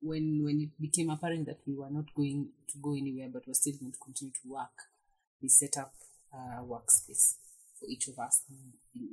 when 0.00 0.42
when 0.44 0.60
it 0.60 0.70
became 0.80 1.10
apparent 1.10 1.46
that 1.46 1.60
we 1.66 1.74
were 1.74 1.88
not 1.88 2.12
going 2.14 2.48
to 2.68 2.78
go 2.82 2.92
anywhere 2.94 3.28
but 3.32 3.46
were 3.46 3.54
still 3.54 3.74
going 3.78 3.92
to 3.92 3.98
continue 3.98 4.32
to 4.32 4.48
work, 4.48 4.76
we 5.40 5.48
set 5.48 5.76
up 5.78 5.94
a 6.34 6.62
workspace 6.64 7.36
for 7.78 7.86
each 7.88 8.08
of 8.08 8.18
us. 8.18 8.42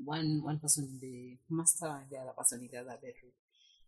One 0.04 0.42
one 0.44 0.58
person 0.58 0.86
in 0.86 1.00
the 1.00 1.38
master 1.50 1.86
and 1.86 2.10
the 2.10 2.18
other 2.18 2.34
person 2.36 2.62
in 2.62 2.70
the 2.72 2.80
other 2.80 2.98
bedroom. 2.98 3.34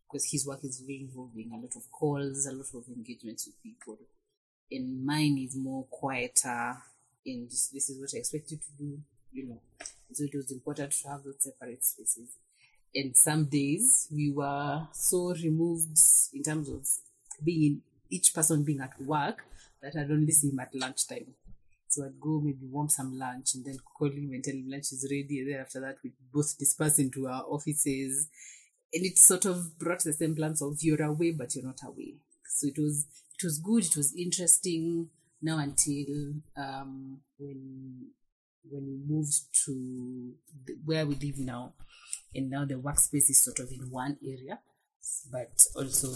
Because 0.06 0.30
his 0.32 0.46
work 0.46 0.64
is 0.64 0.82
very 0.82 1.02
involving, 1.02 1.52
a 1.52 1.58
lot 1.58 1.76
of 1.76 1.92
calls, 1.92 2.46
a 2.46 2.54
lot 2.54 2.68
of 2.76 2.88
engagements 2.96 3.48
with 3.48 3.64
people. 3.64 3.98
And 4.70 5.04
mine 5.04 5.40
is 5.40 5.58
more 5.58 5.86
quieter 5.90 6.78
and 7.26 7.50
this, 7.50 7.70
this 7.74 7.90
is 7.90 8.00
what 8.00 8.12
I 8.14 8.20
expected 8.20 8.62
to 8.62 8.72
do, 8.78 9.00
you 9.32 9.48
know. 9.48 9.62
So 10.14 10.26
it 10.26 10.36
was 10.36 10.52
important 10.52 10.92
to 10.92 11.08
have 11.10 11.24
those 11.24 11.38
separate 11.40 11.84
spaces. 11.84 12.38
And 12.96 13.16
some 13.16 13.46
days 13.46 14.08
we 14.10 14.32
were 14.32 14.88
so 14.94 15.34
removed 15.34 16.00
in 16.34 16.44
terms 16.44 16.70
of 16.70 16.88
being 17.44 17.64
in, 17.64 17.82
each 18.10 18.34
person 18.34 18.64
being 18.64 18.80
at 18.80 19.00
work 19.02 19.44
that 19.82 20.00
I'd 20.00 20.12
only 20.12 20.32
see 20.32 20.50
him 20.50 20.60
at 20.60 20.74
lunchtime. 20.74 21.34
So 21.88 22.06
I'd 22.06 22.20
go 22.20 22.40
maybe 22.42 22.66
warm 22.70 22.88
some 22.88 23.18
lunch 23.18 23.56
and 23.56 23.66
then 23.66 23.78
call 23.98 24.10
him 24.10 24.32
and 24.32 24.44
tell 24.44 24.54
him 24.54 24.70
lunch 24.70 24.92
is 24.92 25.08
ready. 25.10 25.40
And 25.40 25.52
then 25.52 25.60
after 25.60 25.80
that, 25.82 25.98
we 26.04 26.14
both 26.34 26.58
disperse 26.58 27.00
into 27.00 27.28
our 27.28 27.44
offices. 27.44 28.30
And 28.94 29.06
it 29.06 29.18
sort 29.18 29.46
of 29.46 29.78
brought 29.78 30.04
the 30.04 30.14
semblance 30.14 30.62
of 30.62 30.78
you're 30.82 31.04
away, 31.04 31.32
but 31.32 31.54
you're 31.56 31.66
not 31.66 31.82
away. 31.86 32.16
So 32.48 32.68
it 32.68 32.78
was 32.78 33.06
it 33.34 33.44
was 33.44 33.60
good. 33.60 33.86
It 33.86 33.98
was 33.98 34.16
interesting. 34.16 35.10
Now 35.42 35.60
until 35.60 36.36
um, 36.56 37.20
when 37.38 38.08
when 38.70 38.86
we 38.86 39.16
moved 39.16 39.36
to 39.66 40.34
the, 40.66 40.78
where 40.86 41.06
we 41.06 41.16
live 41.16 41.40
now, 41.40 41.74
and 42.36 42.50
now 42.50 42.66
the 42.66 42.76
workspace 42.76 43.30
is 43.30 43.42
sort 43.42 43.60
of 43.60 43.72
in 43.72 43.90
one 43.90 44.18
area, 44.24 44.60
but 45.32 45.66
also 45.76 46.10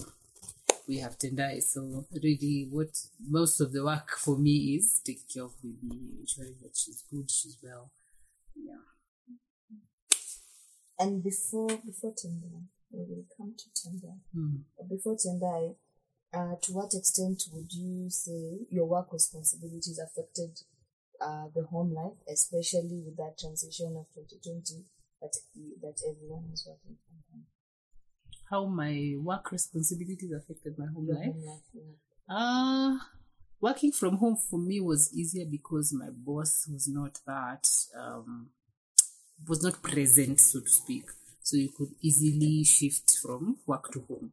we 0.87 0.97
have 0.97 1.17
Tendai. 1.17 1.61
So 1.61 2.05
really, 2.11 2.67
what 2.69 2.89
most 3.27 3.61
of 3.61 3.71
the 3.71 3.83
work 3.83 4.09
for 4.17 4.37
me 4.37 4.75
is 4.75 5.01
taking 5.05 5.23
care 5.33 5.43
of 5.43 5.53
baby, 5.61 5.99
ensuring 6.19 6.55
that 6.63 6.75
she's 6.75 7.03
good, 7.09 7.29
she's 7.29 7.57
well. 7.63 7.91
Yeah. 8.55 8.85
And 10.97 11.23
before 11.23 11.69
before 11.85 12.13
Tendai, 12.13 12.63
we 12.91 12.99
will 12.99 13.25
come 13.37 13.53
to 13.57 13.65
Tendai. 13.69 14.17
But 14.77 14.89
before 14.89 15.15
Tendai, 15.15 15.75
uh, 16.33 16.55
to 16.61 16.73
what 16.73 16.93
extent 16.93 17.43
would 17.53 17.71
you 17.71 18.09
say 18.09 18.59
your 18.69 18.85
work 18.85 19.13
responsibilities 19.13 19.99
affected 19.99 20.59
uh, 21.21 21.45
the 21.55 21.63
home 21.63 21.93
life, 21.93 22.17
especially 22.31 23.01
with 23.05 23.17
that 23.17 23.37
transition 23.37 23.95
of 23.97 24.07
2020 24.15 24.85
that 25.21 25.33
that 25.81 26.01
everyone 26.09 26.45
is 26.53 26.65
working 26.67 26.97
from 27.05 27.17
home? 27.31 27.45
How 28.49 28.65
my 28.65 29.15
work 29.17 29.51
responsibilities 29.51 30.31
affected 30.31 30.77
my 30.77 30.87
home 30.87 31.05
Your 31.07 31.15
life? 31.15 31.25
home 31.25 31.45
life, 31.45 31.61
yeah. 31.73 32.35
Uh, 32.35 32.97
working 33.61 33.91
from 33.91 34.17
home 34.17 34.37
for 34.37 34.59
me 34.59 34.79
was 34.79 35.13
easier 35.13 35.45
because 35.45 35.93
my 35.93 36.09
boss 36.11 36.67
was 36.71 36.87
not 36.87 37.19
that, 37.27 37.67
um, 37.97 38.49
was 39.47 39.63
not 39.63 39.81
present, 39.81 40.39
so 40.39 40.59
to 40.61 40.69
speak. 40.69 41.05
So 41.41 41.57
you 41.57 41.69
could 41.69 41.89
easily 42.01 42.63
shift 42.63 43.17
from 43.21 43.57
work 43.65 43.91
to 43.93 44.01
home. 44.07 44.31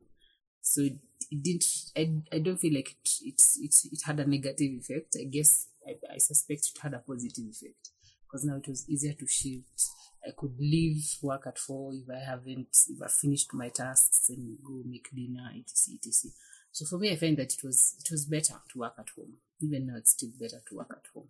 So 0.60 0.82
it, 0.82 0.98
it 1.30 1.42
didn't, 1.42 1.64
I, 1.96 2.36
I 2.36 2.38
don't 2.40 2.58
feel 2.58 2.74
like 2.74 2.90
it, 2.90 3.10
it's, 3.22 3.58
it's, 3.60 3.84
it 3.86 4.00
had 4.04 4.20
a 4.20 4.26
negative 4.26 4.70
effect. 4.80 5.16
I 5.20 5.24
guess 5.24 5.68
I, 5.86 5.96
I 6.14 6.18
suspect 6.18 6.70
it 6.74 6.80
had 6.82 6.94
a 6.94 6.98
positive 6.98 7.44
effect 7.50 7.90
because 8.26 8.44
now 8.44 8.56
it 8.56 8.68
was 8.68 8.88
easier 8.88 9.14
to 9.14 9.26
shift. 9.26 9.90
I 10.26 10.32
could 10.36 10.58
leave 10.58 11.04
work 11.22 11.46
at 11.46 11.58
four 11.58 11.92
if 11.94 12.10
I 12.10 12.18
haven't, 12.18 12.76
if 12.88 13.00
I 13.00 13.08
finished 13.08 13.54
my 13.54 13.68
tasks 13.68 14.28
and 14.28 14.58
go 14.64 14.82
make 14.84 15.08
dinner, 15.14 15.50
etc, 15.56 15.98
etc. 16.04 16.32
So 16.72 16.84
for 16.84 16.98
me, 16.98 17.12
I 17.12 17.16
find 17.16 17.36
that 17.36 17.54
it 17.54 17.62
was 17.62 17.94
it 18.00 18.10
was 18.10 18.26
better 18.26 18.54
to 18.72 18.78
work 18.78 18.94
at 18.98 19.08
home. 19.16 19.34
Even 19.62 19.86
now, 19.86 19.96
it's 19.96 20.12
still 20.12 20.30
better 20.38 20.60
to 20.68 20.74
work 20.76 20.90
at 20.90 21.06
home. 21.14 21.28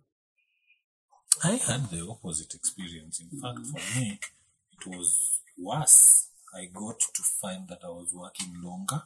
I 1.43 1.51
had 1.51 1.89
the 1.89 2.05
opposite 2.09 2.53
experience. 2.55 3.21
In 3.21 3.39
fact, 3.39 3.59
for 3.67 3.99
me, 3.99 4.19
it 4.73 4.87
was 4.87 5.39
worse. 5.57 6.29
I 6.53 6.65
got 6.65 6.99
to 6.99 7.23
find 7.41 7.67
that 7.67 7.79
I 7.83 7.89
was 7.89 8.13
working 8.13 8.55
longer, 8.63 9.03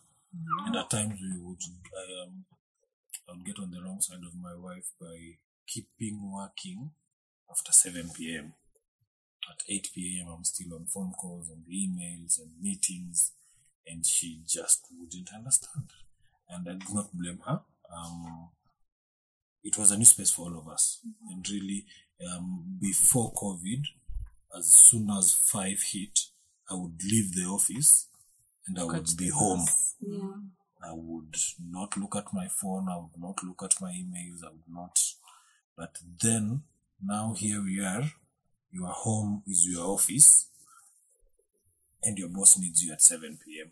and 0.65 0.75
at 0.75 0.89
times 0.89 1.19
we 1.21 1.39
would, 1.41 1.61
I, 1.95 2.23
um, 2.23 2.45
I 3.27 3.33
would 3.33 3.45
get 3.45 3.59
on 3.59 3.71
the 3.71 3.81
wrong 3.81 3.99
side 3.99 4.23
of 4.25 4.33
my 4.39 4.55
wife 4.55 4.91
by 4.99 5.37
keeping 5.67 6.31
working 6.31 6.91
after 7.51 7.71
7 7.71 8.11
p.m. 8.15 8.53
At 9.49 9.63
8 9.67 9.89
p.m., 9.93 10.27
I'm 10.29 10.43
still 10.43 10.75
on 10.75 10.85
phone 10.85 11.11
calls 11.11 11.49
and 11.49 11.65
emails 11.65 12.39
and 12.39 12.51
meetings, 12.61 13.33
and 13.85 14.05
she 14.05 14.41
just 14.47 14.85
wouldn't 14.97 15.29
understand. 15.35 15.89
And 16.49 16.67
I 16.69 16.73
do 16.73 16.93
not 16.93 17.09
blame 17.13 17.39
her. 17.45 17.61
Um, 17.93 18.49
it 19.63 19.77
was 19.77 19.91
a 19.91 19.97
new 19.97 20.05
space 20.05 20.31
for 20.31 20.43
all 20.43 20.57
of 20.57 20.67
us. 20.67 20.99
And 21.29 21.47
really, 21.49 21.85
um, 22.29 22.77
before 22.79 23.33
COVID, 23.33 23.83
as 24.57 24.67
soon 24.67 25.09
as 25.09 25.33
five 25.33 25.81
hit, 25.91 26.19
I 26.69 26.75
would 26.75 27.03
leave 27.03 27.33
the 27.33 27.45
office 27.45 28.07
and 28.67 28.79
I 28.79 28.83
would 28.83 29.09
be 29.17 29.29
home. 29.29 29.65
Yeah. 29.99 30.33
I 30.83 30.93
would 30.93 31.35
not 31.69 31.95
look 31.97 32.15
at 32.15 32.33
my 32.33 32.47
phone. 32.47 32.87
I 32.89 32.97
would 32.97 33.19
not 33.19 33.43
look 33.43 33.61
at 33.63 33.81
my 33.81 33.91
emails. 33.91 34.43
I 34.43 34.49
would 34.49 34.73
not. 34.73 34.99
But 35.77 35.97
then, 36.21 36.63
now 37.03 37.33
here 37.37 37.61
we 37.61 37.83
are. 37.83 38.03
Your 38.71 38.87
home 38.89 39.43
is 39.47 39.67
your 39.67 39.85
office, 39.85 40.47
and 42.03 42.17
your 42.17 42.29
boss 42.29 42.57
needs 42.57 42.83
you 42.83 42.93
at 42.93 43.01
7 43.01 43.37
p.m. 43.45 43.71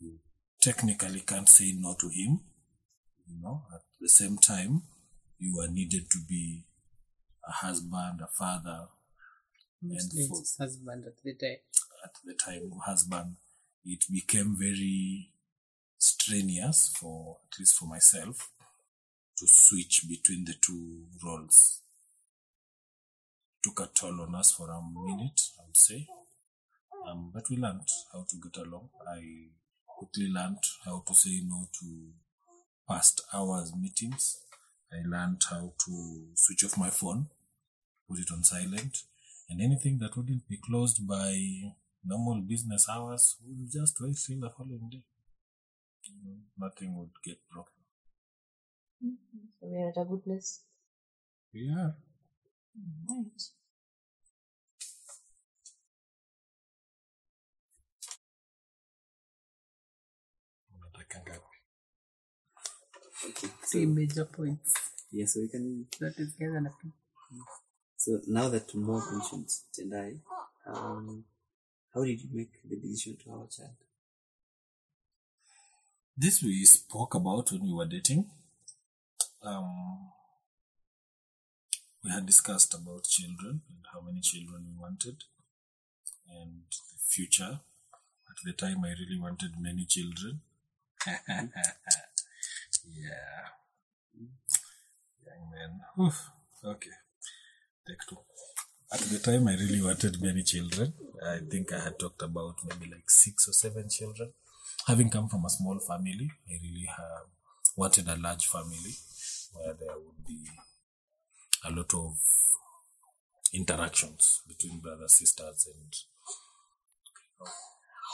You 0.00 0.18
technically 0.60 1.20
can't 1.20 1.48
say 1.48 1.72
no 1.78 1.94
to 2.00 2.08
him. 2.08 2.40
You 3.28 3.40
know, 3.42 3.62
at 3.74 3.82
the 4.00 4.08
same 4.08 4.38
time, 4.38 4.82
you 5.38 5.60
are 5.60 5.68
needed 5.68 6.10
to 6.10 6.18
be 6.28 6.64
a 7.46 7.52
husband, 7.52 8.20
a 8.22 8.26
father, 8.26 8.88
Mostly 9.82 10.22
and 10.22 10.28
for, 10.28 10.42
husband 10.58 11.04
at 11.06 11.22
the 11.22 11.34
time. 11.34 11.56
at 12.04 12.14
the 12.24 12.34
time 12.34 12.70
husband, 12.84 13.36
it 13.84 14.04
became 14.10 14.56
very 14.58 15.30
strenuous 15.98 16.92
for 16.98 17.38
at 17.52 17.58
least 17.58 17.76
for 17.76 17.86
myself 17.86 18.50
to 19.38 19.46
switch 19.46 20.04
between 20.08 20.44
the 20.44 20.54
two 20.60 21.04
roles. 21.24 21.82
Took 23.66 23.80
a 23.80 23.90
toll 23.92 24.20
on 24.20 24.32
us 24.36 24.52
for 24.52 24.70
a 24.70 24.80
minute, 24.80 25.40
I 25.58 25.62
would 25.66 25.76
say. 25.76 26.06
Um, 27.04 27.32
but 27.34 27.42
we 27.50 27.56
learned 27.56 27.88
how 28.12 28.24
to 28.28 28.36
get 28.36 28.64
along. 28.64 28.90
I 29.08 29.48
quickly 29.88 30.28
learned 30.28 30.62
how 30.84 31.02
to 31.04 31.12
say 31.12 31.40
no 31.44 31.64
to 31.80 32.12
past 32.88 33.22
hours 33.34 33.72
meetings. 33.74 34.38
I 34.92 35.02
learned 35.04 35.42
how 35.50 35.72
to 35.84 36.26
switch 36.36 36.64
off 36.64 36.78
my 36.78 36.90
phone, 36.90 37.26
put 38.08 38.20
it 38.20 38.30
on 38.30 38.44
silent, 38.44 38.98
and 39.50 39.60
anything 39.60 39.98
that 39.98 40.16
wouldn't 40.16 40.48
be 40.48 40.60
closed 40.64 41.04
by 41.04 41.34
normal 42.04 42.42
business 42.42 42.86
hours 42.88 43.34
would 43.44 43.68
just 43.68 44.00
wait 44.00 44.16
till 44.24 44.38
the 44.38 44.50
following 44.50 44.88
day. 44.92 45.02
You 46.04 46.14
know, 46.24 46.68
nothing 46.68 46.96
would 46.96 47.10
get 47.24 47.38
broken. 47.52 47.82
So 49.58 49.66
we 49.66 49.76
are 49.78 49.88
at 49.88 49.96
a 49.96 50.04
good 50.04 50.22
place. 50.22 50.60
Yeah. 52.76 53.16
Right. 53.16 53.42
Okay. 63.28 63.48
Three 63.70 63.86
major 63.86 64.24
points. 64.24 64.74
yeah, 65.10 65.26
so 65.26 65.40
we 65.40 65.48
can. 65.48 65.86
That 66.00 66.14
is 66.18 66.32
together 66.34 66.60
na 66.60 66.70
pia. 66.70 66.92
So 67.96 68.20
now 68.28 68.48
that 68.50 68.74
more 68.74 69.02
mentioned 69.12 69.48
Tendai, 69.74 70.18
um, 70.66 71.24
how 71.94 72.04
did 72.04 72.20
you 72.20 72.28
make 72.32 72.52
the 72.68 72.76
decision 72.76 73.16
to 73.24 73.30
have 73.30 73.40
a 73.40 73.48
child? 73.48 73.76
This 76.16 76.42
we 76.42 76.64
spoke 76.64 77.14
about 77.14 77.50
when 77.52 77.62
we 77.62 77.72
were 77.72 77.86
dating. 77.86 78.30
Um, 79.42 80.10
we 82.06 82.12
had 82.12 82.24
discussed 82.24 82.72
about 82.74 83.02
children 83.04 83.62
and 83.68 83.82
how 83.92 84.00
many 84.00 84.20
children 84.20 84.64
we 84.68 84.80
wanted 84.80 85.24
and 86.30 86.62
the 86.70 86.98
future. 87.08 87.60
At 88.30 88.38
the 88.44 88.52
time, 88.52 88.84
I 88.84 88.90
really 88.90 89.18
wanted 89.20 89.52
many 89.58 89.84
children. 89.86 90.40
yeah. 91.06 91.50
Young 95.26 95.50
man. 95.50 95.80
Oof. 96.00 96.30
Okay. 96.64 96.90
Take 97.88 98.02
two. 98.08 98.18
At 98.92 99.00
the 99.00 99.18
time, 99.18 99.48
I 99.48 99.54
really 99.54 99.82
wanted 99.82 100.22
many 100.22 100.44
children. 100.44 100.92
I 101.26 101.38
think 101.50 101.72
I 101.72 101.80
had 101.80 101.98
talked 101.98 102.22
about 102.22 102.54
maybe 102.68 102.92
like 102.92 103.10
six 103.10 103.48
or 103.48 103.52
seven 103.52 103.88
children. 103.90 104.32
Having 104.86 105.10
come 105.10 105.28
from 105.28 105.44
a 105.44 105.50
small 105.50 105.80
family, 105.80 106.30
I 106.48 106.52
really 106.62 106.88
have 106.96 107.26
wanted 107.76 108.06
a 108.08 108.16
large 108.16 108.46
family 108.46 108.94
where 109.54 109.74
there 109.74 109.96
would 109.96 110.24
be 110.24 110.38
a 111.64 111.70
lot 111.70 111.92
of 111.94 112.18
interactions 113.52 114.42
between 114.46 114.80
brothers, 114.80 115.14
sisters, 115.14 115.68
and 115.74 115.94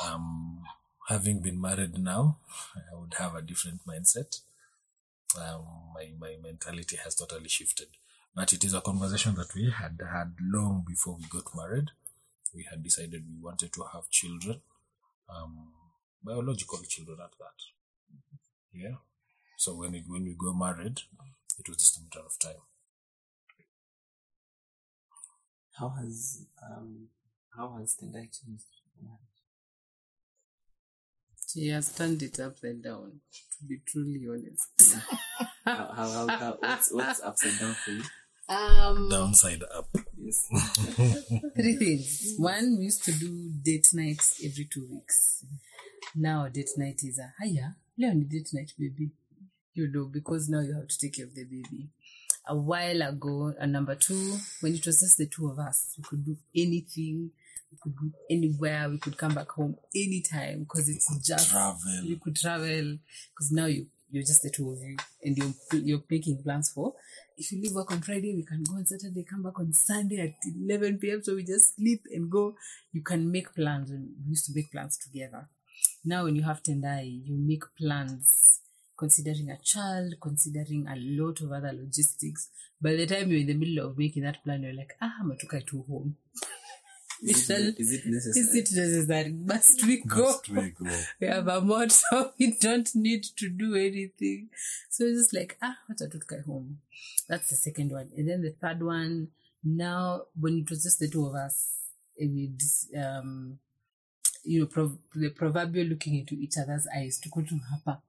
um, 0.05 0.63
having 1.09 1.41
been 1.41 1.61
married 1.61 1.99
now, 1.99 2.39
I 2.75 2.97
would 2.97 3.15
have 3.15 3.35
a 3.35 3.43
different 3.43 3.81
mindset. 3.87 4.41
Um, 5.37 5.65
my, 5.95 6.11
my 6.19 6.37
mentality 6.43 6.97
has 7.03 7.15
totally 7.15 7.49
shifted. 7.49 7.89
But 8.35 8.53
it 8.53 8.65
is 8.65 8.75
a 8.75 8.81
conversation 8.81 9.35
that 9.35 9.55
we 9.55 9.71
had 9.71 10.01
had 10.11 10.35
long 10.41 10.85
before 10.87 11.17
we 11.19 11.25
got 11.29 11.55
married. 11.55 11.91
We 12.55 12.67
had 12.71 12.83
decided 12.83 13.25
we 13.29 13.43
wanted 13.43 13.73
to 13.75 13.85
have 13.93 14.09
children, 14.11 14.61
um, 15.29 15.73
biological 16.23 16.79
children 16.89 17.19
at 17.23 17.33
that. 17.39 17.59
Yeah. 18.73 18.97
So 19.57 19.75
when 19.75 19.95
it, 19.95 20.05
when 20.07 20.25
we 20.25 20.35
got 20.35 20.57
married, 20.57 21.01
it 21.59 21.69
was 21.69 21.79
just 21.79 21.99
a 21.99 22.01
matter 22.03 22.27
of 22.27 22.39
time. 22.39 22.61
How 25.79 25.89
has 25.91 26.47
um 26.63 27.09
how 27.57 27.77
has 27.79 27.95
the 27.97 28.07
Tendai 28.07 28.25
changed? 28.31 28.65
your 29.01 29.09
marriage? 29.09 29.19
She 31.49 31.69
has 31.69 31.95
turned 31.95 32.23
it 32.23 32.41
upside 32.41 32.83
down, 32.83 33.21
to 33.59 33.67
be 33.67 33.79
truly 33.87 34.23
honest. 34.31 34.97
How, 35.65 35.93
how, 35.95 36.09
how, 36.09 36.39
how 36.39 36.57
what's 36.61 36.93
what's 36.93 37.21
upside 37.21 37.59
down 37.61 37.75
for 37.75 37.91
you? 37.91 38.03
um, 38.49 39.09
Downside 39.11 39.63
up. 39.75 39.89
Yes. 40.17 40.49
three 41.57 41.77
things. 41.77 42.35
One, 42.39 42.77
we 42.79 42.85
used 42.85 43.05
to 43.05 43.13
do 43.13 43.51
date 43.63 43.89
nights 43.93 44.41
every 44.45 44.65
two 44.65 44.87
weeks. 44.91 45.45
Now 46.15 46.49
date 46.49 46.71
night 46.77 47.01
is 47.03 47.19
a 47.19 47.33
higher. 47.41 47.77
Leo 47.99 48.13
ni 48.15 48.25
date 48.25 48.49
night, 48.55 48.73
baby. 48.79 49.11
You 49.75 49.89
know, 49.91 50.05
because 50.07 50.49
now 50.49 50.61
you 50.61 50.75
have 50.75 50.89
to 50.89 50.99
take 50.99 51.17
care 51.17 51.25
of 51.27 51.35
the 51.35 51.45
baby. 51.45 51.89
A 52.49 52.57
while 52.57 53.03
ago, 53.03 53.55
and 53.61 53.73
number 53.73 53.95
two, 53.95 54.37
when 54.61 54.75
it 54.75 54.85
was 54.85 55.01
just 55.01 55.17
the 55.17 55.27
two 55.27 55.49
of 55.49 55.59
us, 55.59 55.95
we 55.97 56.03
could 56.05 56.25
do 56.25 56.37
anything. 56.57 57.31
We 57.71 57.79
could 57.81 57.95
go 57.97 58.11
anywhere. 58.29 58.89
We 58.91 58.99
could 58.99 59.17
come 59.17 59.35
back 59.35 59.51
home 59.51 59.77
anytime 59.95 60.61
because 60.65 60.89
it's 60.89 61.09
just 61.27 61.51
Travel. 61.51 62.03
you 62.03 62.17
could 62.17 62.37
travel 62.37 62.99
because 63.35 63.53
now 63.53 63.67
you 63.67 63.87
you're 64.11 64.23
just 64.23 64.43
the 64.43 64.51
two 64.51 64.71
of 64.71 64.79
you 64.79 64.97
and 65.23 65.37
you're 65.39 65.81
you're 65.83 66.03
making 66.11 66.43
plans 66.43 66.71
for 66.71 66.93
if 67.39 67.51
you 67.51 67.63
leave 67.63 67.73
work 67.73 67.91
on 67.91 68.03
Friday 68.03 68.35
we 68.37 68.45
can 68.45 68.63
go 68.63 68.75
on 68.77 68.85
Saturday 68.85 69.25
come 69.25 69.43
back 69.43 69.59
on 69.59 69.73
Sunday 69.73 70.19
at 70.21 70.35
11 70.69 70.99
p.m. 70.99 71.23
so 71.23 71.35
we 71.35 71.43
just 71.45 71.77
sleep 71.77 72.03
and 72.13 72.31
go 72.31 72.55
you 72.93 73.01
can 73.03 73.31
make 73.33 73.55
plans 73.55 73.91
and 73.91 74.11
we 74.23 74.31
used 74.31 74.45
to 74.45 74.53
make 74.55 74.71
plans 74.71 74.99
together 74.99 75.49
now 76.05 76.25
when 76.25 76.37
you 76.37 76.43
have 76.43 76.63
Tendai 76.63 77.23
you 77.25 77.35
make 77.35 77.63
plans 77.79 78.61
considering 78.97 79.51
a 79.51 79.59
child 79.63 80.15
considering 80.21 80.87
a 80.89 80.97
lot 80.97 81.41
of 81.41 81.53
other 81.53 81.73
logistics 81.73 82.49
by 82.81 82.95
the 82.95 83.07
time 83.07 83.31
you're 83.31 83.41
in 83.41 83.47
the 83.47 83.55
middle 83.55 83.85
of 83.87 83.99
making 83.99 84.23
that 84.23 84.43
plan 84.45 84.63
you're 84.63 84.75
like 84.75 84.95
ah 85.01 85.15
matuka 85.25 85.65
to 85.67 85.83
home 85.89 86.17
Is 87.25 87.49
it, 87.51 87.79
is 87.79 87.93
it 87.93 88.07
necessary? 88.07 88.41
is 88.45 88.55
it 88.57 88.69
necessary 88.77 89.33
must 89.33 89.87
we 89.87 89.97
go 90.03 90.25
Must 90.27 90.49
we 90.49 90.71
go? 90.71 90.91
we 91.21 91.27
have 91.29 91.47
a 91.47 91.61
mod, 91.61 91.93
so 91.93 92.33
we 92.39 92.57
don't 92.61 92.91
need 92.97 93.23
to 93.37 93.49
do 93.49 93.77
anything. 93.77 94.49
So 94.91 95.05
it's 95.05 95.19
just 95.21 95.33
like, 95.35 95.57
ah, 95.63 95.77
what 95.87 96.01
a 96.01 96.07
tutka 96.07 96.45
home. 96.45 96.79
That's 97.29 97.49
the 97.49 97.55
second 97.55 97.93
one. 97.93 98.11
And 98.17 98.29
then 98.29 98.43
the 98.43 98.51
third 98.61 98.83
one, 98.83 99.29
now 99.63 100.23
when 100.39 100.59
it 100.59 100.69
was 100.69 100.83
just 100.83 100.99
the 100.99 101.09
two 101.09 101.25
of 101.27 101.35
us, 101.37 101.57
and 102.19 102.35
we'd, 102.35 102.61
um, 103.01 103.59
you 104.45 104.59
know, 104.61 104.67
prov- 104.67 104.99
the 105.15 105.31
proverbial 105.31 105.87
looking 105.87 106.17
into 106.17 106.35
each 106.35 106.55
other's 106.61 106.89
eyes, 106.97 107.21
to 107.21 107.29
go 107.29 107.43
to 107.43 107.55
hapa. 107.71 108.01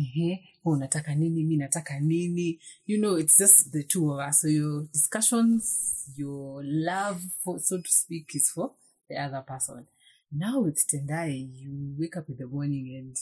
Ehe, 0.00 0.48
wewe 0.64 0.76
unataka 0.76 1.14
nini, 1.14 1.44
mi 1.44 1.56
nataka 1.56 2.00
nini. 2.00 2.60
You 2.86 2.98
know, 2.98 3.18
it's 3.18 3.38
just 3.38 3.72
the 3.72 3.82
two 3.82 4.12
of 4.12 4.28
us. 4.28 4.40
So 4.40 4.48
your 4.48 4.86
discussions, 4.92 6.12
your 6.16 6.62
love, 6.64 7.20
for, 7.44 7.58
so 7.60 7.78
to 7.78 7.92
speak, 7.92 8.34
is 8.34 8.50
for 8.50 8.72
the 9.08 9.16
other 9.16 9.42
person. 9.42 9.86
Now 10.32 10.60
with 10.60 10.86
Tendai, 10.86 11.50
you 11.54 11.94
wake 11.98 12.16
up 12.16 12.28
in 12.28 12.36
the 12.36 12.46
morning 12.46 12.96
and 12.96 13.16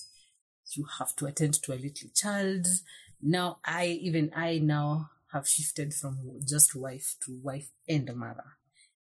you 0.76 0.84
have 0.98 1.16
to 1.16 1.26
attend 1.26 1.54
to 1.62 1.72
a 1.72 1.82
little 1.82 2.10
child. 2.14 2.66
Now 3.20 3.58
I, 3.64 3.86
even 3.86 4.30
I 4.36 4.58
now 4.58 5.10
have 5.32 5.48
shifted 5.48 5.94
from 5.94 6.18
just 6.46 6.76
wife 6.76 7.16
to 7.24 7.40
wife 7.42 7.70
and 7.88 8.14
mother. 8.14 8.44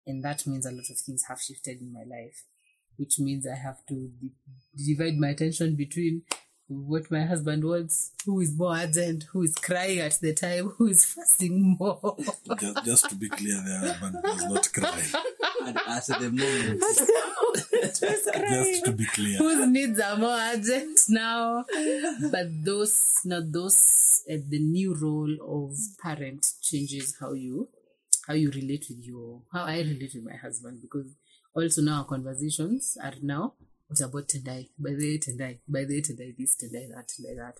And 0.07 0.25
that 0.25 0.47
means 0.47 0.65
a 0.65 0.71
lot 0.71 0.89
of 0.89 0.99
things 0.99 1.25
have 1.29 1.41
shifted 1.43 1.81
in 1.81 1.93
my 1.93 2.05
life, 2.05 2.45
which 2.97 3.19
means 3.19 3.47
I 3.47 3.57
have 3.57 3.85
to 3.89 4.11
di- 4.21 4.95
divide 4.95 5.19
my 5.19 5.31
attention 5.31 5.75
between 5.75 6.23
what 6.69 7.11
my 7.11 7.25
husband 7.25 7.65
wants, 7.65 8.13
who 8.25 8.41
is 8.41 8.57
more 8.57 8.77
urgent, 8.77 9.25
who 9.33 9.43
is 9.43 9.55
crying 9.55 10.01
at 10.01 10.19
the 10.21 10.33
time, 10.33 10.69
who 10.71 10.89
is 10.89 11.05
fasting 11.05 11.77
more. 11.79 12.17
just, 12.59 12.85
just 12.85 13.09
to 13.11 13.15
be 13.15 13.29
clear, 13.29 13.55
the 13.55 13.79
husband 13.87 14.17
does 14.23 14.45
not 14.45 14.73
cry. 14.73 15.03
At, 15.67 16.11
at 16.11 16.21
the 16.21 16.31
moment, 16.31 16.83
Just 17.83 18.85
to 18.85 18.93
be 18.93 19.05
clear. 19.07 19.39
whose 19.39 19.69
needs 19.69 20.01
are 20.01 20.17
more 20.17 20.37
urgent 20.39 21.01
now. 21.09 21.65
But 22.31 22.65
those, 22.65 23.21
now 23.25 23.41
those, 23.45 24.23
uh, 24.31 24.37
the 24.49 24.59
new 24.59 24.95
role 24.95 25.37
of 25.69 25.77
parent 26.03 26.47
changes 26.63 27.17
how 27.21 27.33
you, 27.33 27.69
how 28.27 28.35
you 28.35 28.51
relate 28.51 28.87
with 28.89 29.05
your, 29.05 29.43
how 29.53 29.65
I 29.65 29.79
relate 29.79 30.13
with 30.15 30.25
my 30.25 30.37
husband 30.37 30.81
because 30.83 31.15
also 31.55 31.83
now 31.83 31.99
our 31.99 32.05
conversations 32.05 32.99
are 33.03 33.15
now 33.23 33.55
what 33.89 34.01
about 34.01 34.29
Tendai? 34.29 34.69
By 34.79 34.91
the 34.91 34.97
way, 34.97 35.19
Tendai, 35.19 35.59
by 35.69 35.85
the 35.85 35.95
way, 35.95 36.01
Tendai, 36.01 36.37
this, 36.37 36.57
Tendai, 36.57 36.89
that, 36.89 37.09
Tendai, 37.09 37.37
that. 37.37 37.59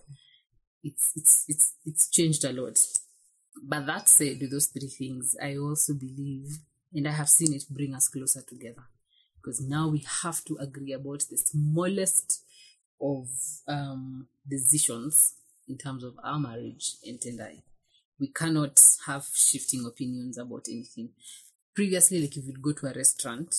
It's, 0.83 1.13
it's, 1.15 1.45
it's, 1.47 1.73
it's 1.85 2.09
changed 2.09 2.43
a 2.43 2.51
lot. 2.51 2.79
But 3.63 3.85
that 3.87 4.09
said, 4.09 4.39
with 4.39 4.51
those 4.51 4.67
three 4.67 4.87
things, 4.87 5.35
I 5.41 5.57
also 5.57 5.93
believe, 5.93 6.59
and 6.93 7.07
I 7.07 7.11
have 7.11 7.29
seen 7.29 7.53
it 7.53 7.63
bring 7.69 7.95
us 7.95 8.07
closer 8.09 8.41
together 8.41 8.83
because 9.37 9.61
now 9.61 9.87
we 9.87 10.05
have 10.21 10.43
to 10.45 10.57
agree 10.59 10.93
about 10.93 11.23
the 11.29 11.37
smallest 11.37 12.43
of 13.01 13.27
um, 13.67 14.27
decisions 14.47 15.35
in 15.67 15.77
terms 15.77 16.03
of 16.03 16.15
our 16.23 16.39
marriage 16.39 16.95
and 17.05 17.19
Tendai. 17.19 17.61
We 18.19 18.27
cannot 18.27 18.81
have 19.05 19.25
shifting 19.33 19.85
opinions 19.85 20.37
about 20.37 20.65
anything. 20.69 21.09
Previously, 21.75 22.21
like 22.21 22.35
if 22.35 22.45
you'd 22.45 22.61
go 22.61 22.73
to 22.73 22.87
a 22.87 22.93
restaurant, 22.93 23.55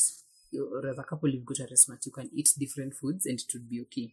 or 0.55 0.89
as 0.89 0.99
a 0.99 1.05
couple, 1.05 1.29
you 1.29 1.41
go 1.45 1.55
to 1.55 1.65
a 1.65 1.67
restaurant, 1.67 2.05
you 2.07 2.13
can 2.13 2.31
eat 2.35 2.51
different 2.59 2.95
foods 2.95 3.27
and 3.27 3.39
it 3.39 3.53
would 3.53 3.69
be 3.69 3.81
okay. 3.83 4.13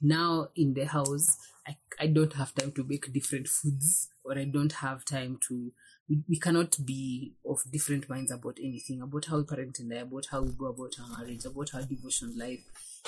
Now 0.00 0.48
in 0.56 0.74
the 0.74 0.84
house, 0.84 1.36
I, 1.66 1.76
I 1.98 2.06
don't 2.08 2.32
have 2.34 2.54
time 2.54 2.72
to 2.72 2.84
make 2.84 3.12
different 3.12 3.48
foods, 3.48 4.08
or 4.24 4.38
I 4.38 4.44
don't 4.44 4.72
have 4.72 5.04
time 5.04 5.38
to. 5.48 5.72
We, 6.08 6.22
we 6.28 6.38
cannot 6.38 6.76
be 6.84 7.34
of 7.46 7.60
different 7.70 8.08
minds 8.08 8.32
about 8.32 8.58
anything, 8.60 9.02
about 9.02 9.26
how 9.26 9.38
we 9.38 9.44
parent 9.44 9.78
and 9.78 9.92
about 9.92 10.26
how 10.30 10.42
we 10.42 10.52
go 10.52 10.66
about 10.66 10.96
our 11.00 11.18
marriage, 11.18 11.44
about 11.44 11.74
our 11.74 11.82
devotion 11.82 12.36
life, 12.36 12.64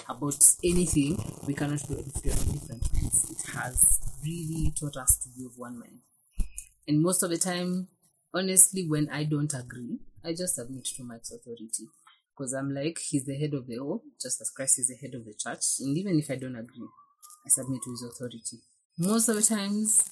about 0.09 0.37
anything. 0.63 1.19
We 1.47 1.55
cannot 1.55 1.89
be 1.89 1.95
of 1.95 2.13
different 2.23 2.53
different 2.53 2.93
minds. 2.93 3.31
It 3.31 3.51
has 3.53 4.01
really 4.23 4.73
taught 4.79 4.97
us 4.97 5.17
to 5.19 5.29
be 5.37 5.45
of 5.45 5.59
one 5.59 5.79
mind. 5.79 6.01
And 6.87 7.03
most 7.03 7.23
of 7.23 7.31
the 7.31 7.39
time, 7.39 7.89
honestly, 8.35 8.87
when 8.89 9.09
I 9.11 9.25
don't 9.25 9.53
agree, 9.55 9.99
I 10.25 10.35
just 10.35 10.57
submit 10.57 10.85
to 10.85 11.05
Mike's 11.05 11.33
authority. 11.33 11.89
Because 12.43 12.55
I'm 12.55 12.75
like, 12.75 12.99
he's 12.99 13.25
the 13.25 13.39
head 13.39 13.55
of 13.55 13.69
the 13.69 13.77
home, 13.77 14.01
just 14.21 14.41
as 14.41 14.51
Christ 14.51 14.81
is 14.81 14.89
the 14.89 14.97
head 14.97 15.15
of 15.15 15.25
the 15.25 15.33
church. 15.33 15.63
And 15.79 15.97
even 15.97 16.19
if 16.19 16.29
I 16.29 16.35
don't 16.35 16.57
agree, 16.57 16.89
I 17.47 17.49
submit 17.49 17.83
to 17.85 17.91
his 17.93 18.03
authority. 18.03 18.59
Most 18.99 19.29
of 19.29 19.37
the 19.37 19.43
times, 19.43 20.03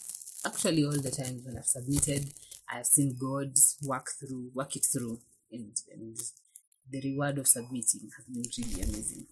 actually 0.46 0.84
all 0.84 0.92
the 0.92 1.10
times 1.10 1.44
when 1.44 1.58
I've 1.58 1.64
submitted, 1.64 2.32
I've 2.72 2.86
seen 2.86 3.16
God 3.18 3.52
work 3.82 4.10
through, 4.20 4.52
work 4.54 4.76
it 4.76 4.86
through. 4.86 5.18
And, 5.50 5.72
and 5.92 6.16
the 6.88 7.00
reward 7.00 7.38
of 7.38 7.48
submitting 7.48 8.10
has 8.16 8.26
been 8.26 8.44
really 8.58 8.82
amazing. 8.82 9.26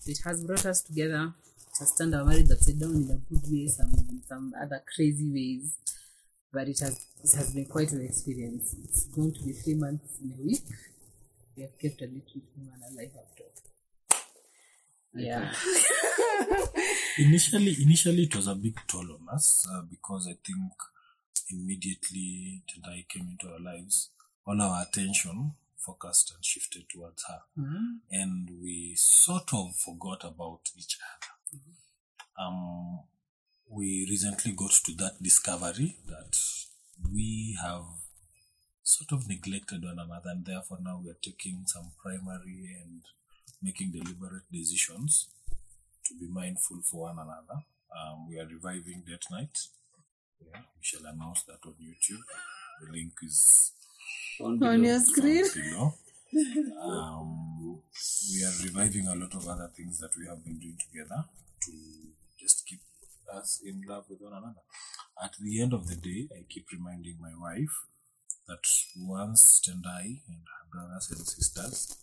So 0.00 0.10
it 0.10 0.18
has 0.26 0.44
brought 0.44 0.66
us 0.66 0.82
together. 0.82 1.32
Has 1.78 1.96
turned 1.96 2.14
our 2.14 2.26
marriage 2.26 2.50
upside 2.52 2.78
down 2.78 2.94
in 2.94 3.10
a 3.10 3.34
good 3.34 3.50
way, 3.50 3.66
some 3.68 3.90
some 4.28 4.52
other 4.60 4.82
crazy 4.94 5.30
ways. 5.32 5.78
But 6.52 6.68
it 6.68 6.78
has 6.80 7.06
it 7.24 7.32
has 7.36 7.54
been 7.54 7.64
quite 7.64 7.90
an 7.92 8.04
experience. 8.04 8.76
It's 8.84 9.06
going 9.06 9.32
to 9.32 9.42
be 9.42 9.52
three 9.52 9.74
months 9.74 10.18
in 10.22 10.34
a 10.38 10.42
week. 10.42 10.60
We 11.56 11.62
have 11.62 11.78
kept 11.78 12.02
a 12.02 12.06
little 12.06 12.42
human 12.54 12.80
alive 12.90 13.12
after. 13.22 13.44
Yeah. 15.16 15.52
initially 17.18 17.76
initially 17.80 18.24
it 18.24 18.34
was 18.34 18.48
a 18.48 18.54
big 18.56 18.76
toll 18.88 19.06
on 19.12 19.32
us 19.32 19.64
uh, 19.72 19.82
because 19.88 20.26
i 20.26 20.34
think 20.44 20.72
immediately 21.50 22.64
tendai 22.66 23.06
came 23.08 23.28
into 23.30 23.46
our 23.52 23.60
lives 23.60 24.10
all 24.44 24.60
our 24.60 24.82
attention 24.82 25.52
focused 25.84 26.32
and 26.34 26.44
shifted 26.44 26.88
towards 26.88 27.24
her. 27.28 27.40
And 28.10 28.50
we 28.62 28.94
sort 28.96 29.52
of 29.52 29.76
forgot 29.76 30.24
about 30.24 30.60
each 30.78 30.98
other. 31.02 31.60
Um 32.38 33.00
we 33.68 34.06
recently 34.08 34.52
got 34.52 34.70
to 34.70 34.92
that 34.96 35.22
discovery 35.22 35.96
that 36.06 36.36
we 37.12 37.56
have 37.62 37.84
sort 38.84 39.12
of 39.12 39.28
neglected 39.28 39.82
one 39.82 39.98
another 39.98 40.28
and 40.30 40.44
therefore 40.44 40.78
now 40.82 41.00
we 41.02 41.10
are 41.10 41.16
taking 41.22 41.62
some 41.66 41.90
primary 42.02 42.76
and 42.82 43.00
making 43.62 43.90
deliberate 43.90 44.44
decisions 44.52 45.28
to 46.06 46.14
be 46.20 46.28
mindful 46.28 46.78
for 46.82 47.02
one 47.08 47.18
another. 47.18 47.64
Um, 47.96 48.28
we 48.28 48.38
are 48.38 48.46
reviving 48.46 49.02
Date 49.06 49.24
Night. 49.30 49.56
Yeah, 50.44 50.58
we 50.60 50.82
shall 50.82 51.06
announce 51.06 51.44
that 51.44 51.64
on 51.64 51.74
YouTube. 51.80 52.20
The 52.82 52.92
link 52.92 53.12
is 53.22 53.72
on 54.40 54.62
On 54.62 54.84
your 54.84 55.00
screen. 55.00 55.44
below. 55.54 55.94
Um, 56.82 57.80
we 58.32 58.44
are 58.44 58.52
reviving 58.64 59.06
a 59.06 59.14
lot 59.14 59.34
of 59.34 59.48
other 59.48 59.70
things 59.74 59.98
that 60.00 60.10
we 60.18 60.26
have 60.26 60.44
been 60.44 60.58
doing 60.58 60.76
together 60.90 61.24
to 61.62 61.72
just 62.38 62.66
keep 62.66 62.80
us 63.32 63.62
in 63.64 63.82
love 63.88 64.04
with 64.10 64.20
one 64.20 64.32
another. 64.32 64.60
At 65.22 65.32
the 65.40 65.62
end 65.62 65.72
of 65.72 65.86
the 65.88 65.96
day, 65.96 66.28
I 66.36 66.44
keep 66.50 66.66
reminding 66.72 67.16
my 67.20 67.32
wife 67.40 67.86
that 68.48 68.64
once 68.96 69.62
and 69.68 69.84
I 69.86 70.20
and 70.28 70.44
her 70.44 70.66
brothers 70.70 71.10
and 71.10 71.26
sisters, 71.26 71.96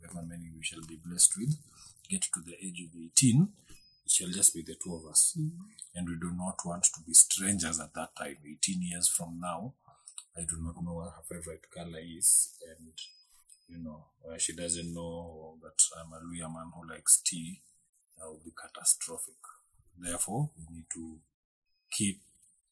however 0.00 0.26
many 0.26 0.50
we 0.54 0.62
shall 0.62 0.82
be 0.86 0.98
blessed 1.04 1.36
with, 1.38 1.56
get 2.08 2.22
to 2.22 2.40
the 2.44 2.54
age 2.64 2.80
of 2.80 2.96
18, 3.00 3.48
it 4.04 4.10
shall 4.10 4.28
just 4.28 4.54
be 4.54 4.62
the 4.62 4.76
two 4.82 4.94
of 4.94 5.10
us. 5.10 5.36
Mm-hmm. 5.38 5.62
And 5.94 6.08
we 6.08 6.16
do 6.20 6.34
not 6.34 6.56
want 6.64 6.84
to 6.84 7.00
be 7.06 7.14
strangers 7.14 7.80
at 7.80 7.94
that 7.94 8.16
time. 8.16 8.36
18 8.44 8.82
years 8.82 9.08
from 9.08 9.38
now, 9.40 9.74
I 10.36 10.40
do 10.40 10.56
not 10.60 10.82
know 10.82 10.94
what 10.94 11.12
her 11.16 11.36
favorite 11.36 11.66
color 11.74 12.00
is. 12.00 12.54
And, 12.68 12.92
you 13.68 13.82
know, 13.82 14.06
she 14.38 14.54
doesn't 14.54 14.94
know 14.94 15.58
that 15.62 15.82
I'm 15.98 16.12
a 16.12 16.16
Luhya 16.16 16.52
man 16.52 16.70
who 16.74 16.88
likes 16.88 17.20
tea. 17.22 17.62
That 18.18 18.30
would 18.30 18.44
be 18.44 18.50
catastrophic. 18.50 19.34
Therefore, 19.98 20.50
we 20.56 20.76
need 20.76 20.86
to 20.94 21.18
keep 21.90 22.22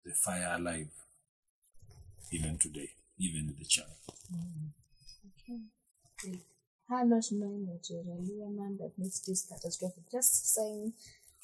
the 0.04 0.14
fire 0.14 0.56
alive 0.56 0.88
even 2.32 2.56
today, 2.58 2.90
even 3.20 3.46
with 3.46 3.58
the 3.58 3.64
child. 3.66 3.88
Her 6.88 7.04
not 7.04 7.22
knowing 7.30 7.66
that 7.66 7.86
you're 7.88 8.00
a 8.00 8.18
Luhya 8.18 8.50
man 8.56 8.76
that 8.80 8.92
makes 8.98 9.20
this 9.20 9.46
catastrophic. 9.48 10.10
Just 10.10 10.54
saying, 10.54 10.92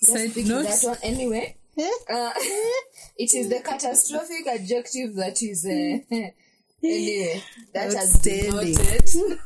Side 0.01 0.17
just 0.25 0.35
picking 0.35 0.49
note. 0.51 0.65
that 0.65 0.81
one 0.83 0.99
anyway. 1.03 1.57
Uh, 1.79 2.33
it 3.19 3.35
is 3.35 3.51
the 3.51 3.61
catastrophic 3.63 4.47
adjective 4.47 5.15
that 5.15 5.43
is 5.43 5.67
uh, 5.67 5.69
anyway 6.83 7.43
that 7.75 7.93
has 7.93 8.17
been 8.25 8.47
Outstanding. 8.55 8.77
noted. 8.77 9.39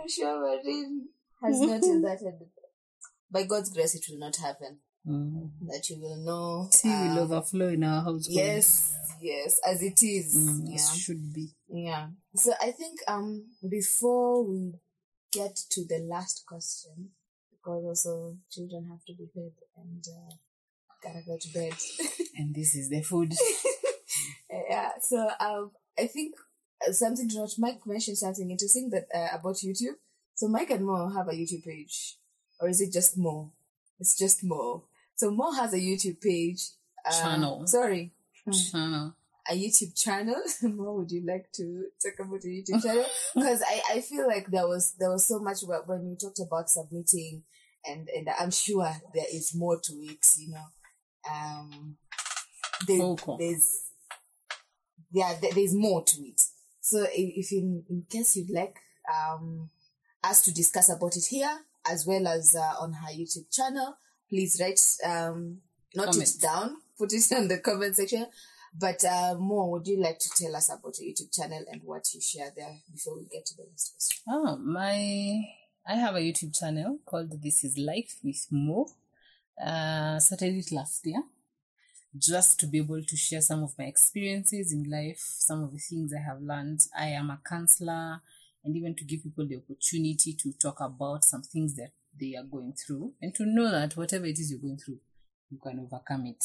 I'm 0.00 0.08
sure 0.08 0.40
Maureen 0.40 1.08
has 1.42 1.60
noted 1.60 2.02
that. 2.02 2.46
By 3.30 3.42
God's 3.42 3.70
grace, 3.74 3.94
it 3.94 4.06
will 4.08 4.18
not 4.20 4.36
happen. 4.36 4.78
That 5.04 5.86
you 5.88 5.98
will 6.00 6.16
know. 6.16 6.68
Tea 6.70 6.88
will 6.88 6.94
um, 6.94 7.18
overflow 7.18 7.68
in 7.68 7.84
our 7.84 8.02
household. 8.02 8.26
Yes, 8.28 8.94
yes, 9.20 9.60
as 9.66 9.82
it 9.82 10.02
is. 10.02 10.34
Mm, 10.36 10.68
yeah. 10.68 10.74
As 10.74 10.98
should 10.98 11.32
be. 11.32 11.48
Yeah. 11.68 12.08
So 12.36 12.52
I 12.60 12.70
think 12.72 13.00
um 13.08 13.46
before 13.68 14.44
we 14.44 14.74
get 15.32 15.56
to 15.70 15.84
the 15.86 16.00
last 16.00 16.44
question, 16.46 17.10
because 17.50 17.84
also 17.84 18.36
children 18.50 18.88
have 18.90 19.04
to 19.06 19.14
be 19.14 19.26
fed 19.32 19.52
and 19.76 20.04
uh, 20.06 20.34
gotta 21.02 21.22
go 21.26 21.38
to 21.40 21.48
bed. 21.52 21.74
And 22.36 22.54
this 22.54 22.74
is 22.74 22.88
the 22.88 23.02
food. 23.02 23.32
yeah. 24.50 24.90
So 25.00 25.28
um 25.40 25.70
I 25.98 26.06
think 26.06 26.34
uh, 26.86 26.92
something 26.92 27.28
to 27.30 27.36
note. 27.36 27.54
Mike 27.58 27.80
mentioned 27.86 28.18
something 28.18 28.50
interesting 28.50 28.90
that 28.90 29.06
uh, 29.14 29.36
about 29.36 29.56
YouTube. 29.56 29.96
So 30.34 30.48
Mike 30.48 30.70
and 30.70 30.84
Mo 30.86 31.08
have 31.08 31.28
a 31.28 31.32
YouTube 31.32 31.64
page, 31.64 32.16
or 32.60 32.68
is 32.68 32.80
it 32.80 32.92
just 32.92 33.18
Mo? 33.18 33.52
It's 33.98 34.16
just 34.16 34.42
Mo. 34.42 34.84
So 35.20 35.30
Mo 35.30 35.52
has 35.52 35.74
a 35.74 35.78
YouTube 35.78 36.18
page. 36.22 36.62
Uh, 37.06 37.10
Channel. 37.12 37.66
Sorry, 37.66 38.10
Channel. 38.50 39.14
a 39.50 39.52
YouTube 39.52 39.94
channel. 39.94 40.42
More 40.62 40.96
would 40.96 41.10
you 41.10 41.22
like 41.26 41.52
to 41.56 41.84
talk 42.02 42.26
about 42.26 42.42
a 42.42 42.46
YouTube 42.48 42.82
channel? 42.82 43.04
Because 43.34 43.60
I, 43.62 43.82
I 43.96 44.00
feel 44.00 44.26
like 44.26 44.46
there 44.46 44.66
was 44.66 44.94
there 44.98 45.10
was 45.10 45.26
so 45.26 45.38
much 45.38 45.60
wh- 45.60 45.86
when 45.86 46.06
you 46.08 46.16
talked 46.16 46.40
about 46.40 46.70
submitting, 46.70 47.42
and 47.84 48.08
and 48.16 48.30
I'm 48.40 48.50
sure 48.50 48.90
there 49.14 49.26
is 49.30 49.54
more 49.54 49.78
to 49.78 49.92
it. 49.92 50.24
You 50.38 50.52
know, 50.54 50.66
um, 51.30 51.96
there, 52.86 53.02
Okay. 53.02 53.36
there's 53.38 53.90
yeah 55.12 55.34
there, 55.38 55.52
there's 55.52 55.74
more 55.74 56.02
to 56.02 56.16
it. 56.22 56.40
So 56.80 57.02
if, 57.02 57.10
if 57.46 57.52
in 57.52 57.84
in 57.90 58.06
case 58.10 58.36
you'd 58.36 58.54
like 58.54 58.76
um 59.14 59.68
us 60.24 60.40
to 60.46 60.54
discuss 60.54 60.88
about 60.88 61.14
it 61.16 61.26
here 61.28 61.58
as 61.90 62.06
well 62.06 62.26
as 62.26 62.54
uh, 62.54 62.74
on 62.80 62.92
her 62.94 63.12
YouTube 63.12 63.50
channel, 63.52 63.96
please 64.30 64.58
write 64.60 64.80
um 65.04 65.58
note 65.94 66.12
Comments. 66.12 66.36
it 66.36 66.40
down, 66.40 66.76
put 66.96 67.12
it 67.12 67.30
in 67.32 67.48
the 67.48 67.58
comment 67.58 67.96
section. 67.96 68.26
But 68.72 69.04
uh, 69.04 69.34
more, 69.36 69.68
would 69.72 69.86
you 69.88 70.00
like 70.00 70.20
to 70.20 70.30
tell 70.36 70.54
us 70.54 70.70
about 70.70 70.94
your 71.00 71.12
YouTube 71.12 71.34
channel 71.34 71.64
and 71.68 71.82
what 71.82 72.06
you 72.14 72.20
share 72.20 72.52
there 72.56 72.76
before 72.92 73.18
we 73.18 73.24
get 73.24 73.44
to 73.46 73.56
the 73.56 73.64
next 73.68 73.92
question? 73.92 74.22
Oh, 74.28 74.56
my 74.58 75.42
I 75.86 75.94
have 75.94 76.14
a 76.14 76.20
YouTube 76.20 76.56
channel 76.56 77.00
called 77.04 77.42
This 77.42 77.64
Is 77.64 77.76
Life 77.76 78.18
with 78.22 78.46
Mo. 78.52 78.86
Uh, 79.60 80.20
started 80.20 80.54
it 80.54 80.72
last 80.72 81.04
year 81.04 81.22
just 82.16 82.58
to 82.60 82.66
be 82.66 82.78
able 82.78 83.02
to 83.02 83.16
share 83.16 83.40
some 83.40 83.62
of 83.62 83.72
my 83.78 83.84
experiences 83.84 84.72
in 84.72 84.90
life, 84.90 85.18
some 85.18 85.62
of 85.62 85.72
the 85.72 85.78
things 85.78 86.12
I 86.12 86.22
have 86.22 86.40
learned. 86.40 86.80
I 86.98 87.06
am 87.08 87.30
a 87.30 87.40
counselor, 87.48 88.20
and 88.64 88.76
even 88.76 88.94
to 88.96 89.04
give 89.04 89.22
people 89.22 89.46
the 89.46 89.56
opportunity 89.56 90.34
to 90.34 90.52
talk 90.52 90.80
about 90.80 91.24
some 91.24 91.42
things 91.42 91.76
that 91.76 91.90
they 92.18 92.34
are 92.36 92.44
going 92.44 92.74
through 92.74 93.12
and 93.20 93.34
to 93.34 93.44
know 93.46 93.70
that 93.70 93.96
whatever 93.96 94.26
it 94.26 94.38
is 94.38 94.50
you're 94.50 94.60
going 94.60 94.78
through, 94.78 94.98
you 95.50 95.58
can 95.58 95.80
overcome 95.80 96.26
it. 96.26 96.44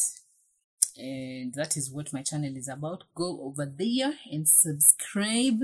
And 0.98 1.52
that 1.54 1.76
is 1.76 1.90
what 1.90 2.12
my 2.12 2.22
channel 2.22 2.56
is 2.56 2.68
about. 2.68 3.04
Go 3.14 3.40
over 3.42 3.66
there 3.66 4.14
and 4.30 4.48
subscribe 4.48 5.60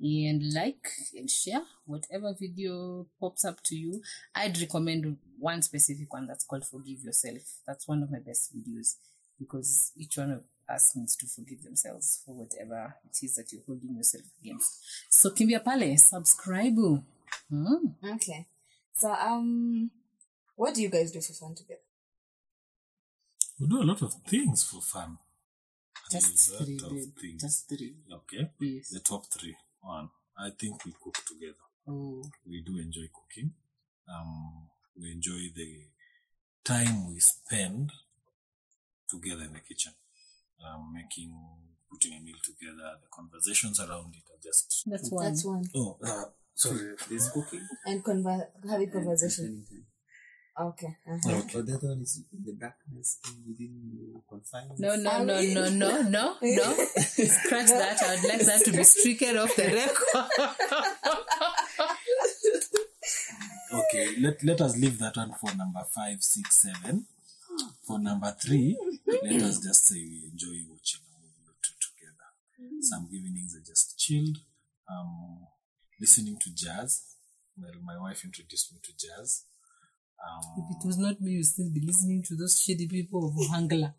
and 0.00 0.54
like 0.54 0.88
and 1.14 1.30
share 1.30 1.62
whatever 1.84 2.34
video 2.38 3.06
pops 3.18 3.44
up 3.44 3.62
to 3.64 3.76
you. 3.76 4.02
I'd 4.34 4.58
recommend 4.60 5.16
one 5.38 5.62
specific 5.62 6.12
one 6.12 6.26
that's 6.26 6.44
called 6.44 6.66
Forgive 6.66 7.00
Yourself. 7.04 7.42
That's 7.66 7.88
one 7.88 8.02
of 8.02 8.10
my 8.10 8.18
best 8.18 8.56
videos 8.56 8.96
because 9.38 9.92
each 9.96 10.16
one 10.16 10.30
of 10.30 10.42
us 10.68 10.92
needs 10.94 11.16
to 11.16 11.26
forgive 11.26 11.62
themselves 11.64 12.22
for 12.24 12.34
whatever 12.34 12.94
it 13.04 13.24
is 13.24 13.34
that 13.34 13.52
you're 13.52 13.62
holding 13.66 13.96
yourself 13.96 14.24
against. 14.40 14.80
So 15.10 15.30
kimbia 15.30 15.64
pale, 15.64 15.96
subscribe. 15.96 16.76
Hmm. 17.48 17.86
Okay. 18.14 18.46
So 18.94 19.10
um, 19.12 19.90
what 20.56 20.74
do 20.74 20.82
you 20.82 20.90
guys 20.90 21.10
do 21.12 21.20
for 21.20 21.32
fun 21.32 21.54
together? 21.54 21.80
We 23.58 23.66
do 23.66 23.82
a 23.82 23.84
lot 23.84 24.02
of 24.02 24.14
things 24.26 24.62
for 24.64 24.80
fun. 24.80 25.18
Just 26.10 26.50
A 26.50 26.52
lot 26.54 26.64
three, 26.66 27.02
of 27.02 27.12
things. 27.20 27.42
Just 27.42 27.68
three. 27.68 27.94
Okay. 28.12 28.50
Yes. 28.58 28.88
The 28.90 29.00
top 29.00 29.26
three. 29.32 29.56
One, 29.80 30.08
I 30.38 30.50
think 30.58 30.84
we 30.84 30.92
cook 31.02 31.16
together. 31.26 31.54
Oh, 31.88 32.22
We 32.46 32.62
do 32.62 32.78
enjoy 32.78 33.08
cooking. 33.14 33.52
Um, 34.08 34.68
we 35.00 35.12
enjoy 35.12 35.50
the 35.54 35.86
time 36.64 37.08
we 37.08 37.20
spend 37.20 37.92
together 39.08 39.44
in 39.44 39.52
the 39.52 39.60
kitchen, 39.60 39.92
um, 40.66 40.92
making, 40.92 41.32
putting 41.90 42.14
a 42.14 42.20
meal 42.20 42.36
together. 42.42 42.96
The 43.00 43.08
conversations 43.12 43.78
around 43.80 44.14
it 44.14 44.24
are 44.32 44.40
just. 44.42 44.84
that's 44.86 45.10
one. 45.10 45.24
That's 45.24 45.44
one. 45.44 45.64
Oh, 45.74 45.96
uh, 46.04 46.24
sorry. 46.60 46.94
There's 47.08 47.28
cooking. 47.30 47.66
And 47.86 48.04
conver- 48.04 48.48
having 48.68 48.90
and 48.90 48.92
conversation. 48.92 49.44
spending 49.44 49.64
time. 49.70 49.86
Okay. 50.68 50.92
Uh-huh. 51.08 51.38
Okay. 51.38 51.50
But 51.54 51.66
the 51.66 51.74
other 51.76 51.88
one 51.88 52.00
is 52.02 52.22
in 52.32 52.44
the 52.44 52.52
darkness 52.52 53.18
and 53.26 53.36
within 53.48 53.74
the 53.96 54.20
confines. 54.28 54.78
No, 54.78 54.94
no, 54.96 55.24
no, 55.24 55.40
no, 55.40 55.68
no, 55.70 56.02
no, 56.02 56.36
no. 56.42 56.66
Scratch 56.96 57.68
that. 57.68 58.02
I 58.02 58.14
would 58.14 58.28
like 58.28 58.44
that 58.44 58.62
to 58.66 58.72
be 58.72 58.84
stricken 58.84 59.38
off 59.38 59.54
the 59.56 59.66
record. 59.80 60.28
Okay, 63.72 64.16
let, 64.20 64.42
let 64.44 64.60
us 64.60 64.76
leave 64.76 64.98
that 64.98 65.16
one 65.16 65.32
for 65.40 65.54
number 65.56 65.80
five, 65.94 66.22
six, 66.22 66.56
seven. 66.62 67.06
For 67.86 67.98
number 67.98 68.34
three, 68.44 68.76
let 69.22 69.42
us 69.42 69.60
just 69.60 69.86
say 69.86 69.96
we 69.96 70.28
enjoy 70.30 70.58
watching 70.70 71.00
a 71.06 71.18
movie 71.22 71.46
or 71.46 71.54
two 71.62 71.74
together. 71.80 72.28
Some 72.82 73.08
evenings 73.12 73.54
are 73.56 73.64
just 73.66 73.98
chilled, 73.98 74.38
um, 74.90 75.46
listening 76.00 76.36
to 76.38 76.54
jazz. 76.54 77.02
Well, 77.60 77.72
my 77.84 77.98
wife 77.98 78.24
introduced 78.24 78.72
me 78.72 78.78
to 78.82 78.92
jazz. 78.96 79.44
Um, 80.24 80.64
If 80.64 80.76
it 80.76 80.86
was 80.86 80.98
not 80.98 81.20
me, 81.20 81.32
you'd 81.32 81.46
still 81.46 81.70
be 81.70 81.80
listening 81.80 82.22
to 82.24 82.34
those 82.36 82.56
shitty 82.62 82.88
people 82.90 83.26
of 83.28 83.34
Ohangla. 83.34 83.94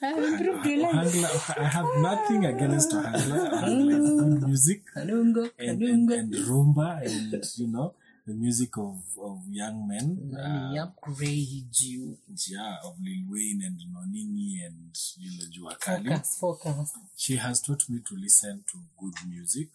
I 0.00 0.12
improved 0.12 0.66
your 0.66 0.78
life. 0.82 1.12
Ohangla, 1.14 1.58
I 1.58 1.64
have 1.64 1.86
nothing 1.98 2.46
against 2.46 2.90
Ohangla. 2.92 3.50
Ohangla 3.52 3.92
is 3.98 4.10
good 4.20 4.42
music 4.48 4.82
Kanungo, 4.94 5.50
and, 5.58 5.82
and, 5.82 6.10
and 6.10 6.34
rumba 6.34 7.02
and, 7.04 7.44
you 7.56 7.66
know, 7.68 7.94
the 8.26 8.34
music 8.34 8.76
of, 8.76 9.00
of 9.20 9.38
young 9.50 9.88
men. 9.88 10.34
Uh, 10.36 10.82
upgrade 10.82 11.74
you. 11.80 12.18
yeah, 12.48 12.76
of 12.84 12.94
Lil 13.02 13.24
Wayne 13.28 13.62
and 13.64 13.80
Nonini 13.92 14.64
and 14.66 14.94
you 15.16 15.30
know, 15.38 15.70
Jua 15.70 15.80
Kali. 15.80 16.04
Focus, 16.10 16.38
focus. 16.40 16.92
She 17.16 17.36
has 17.36 17.60
taught 17.62 17.88
me 17.88 18.00
to 18.06 18.14
listen 18.16 18.64
to 18.70 18.78
good 19.00 19.14
music, 19.28 19.68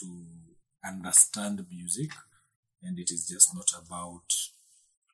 to 0.00 0.06
understand 0.84 1.64
music, 1.70 2.10
and 2.82 2.98
it 2.98 3.10
is 3.10 3.28
just 3.28 3.54
not 3.54 3.70
about 3.78 4.32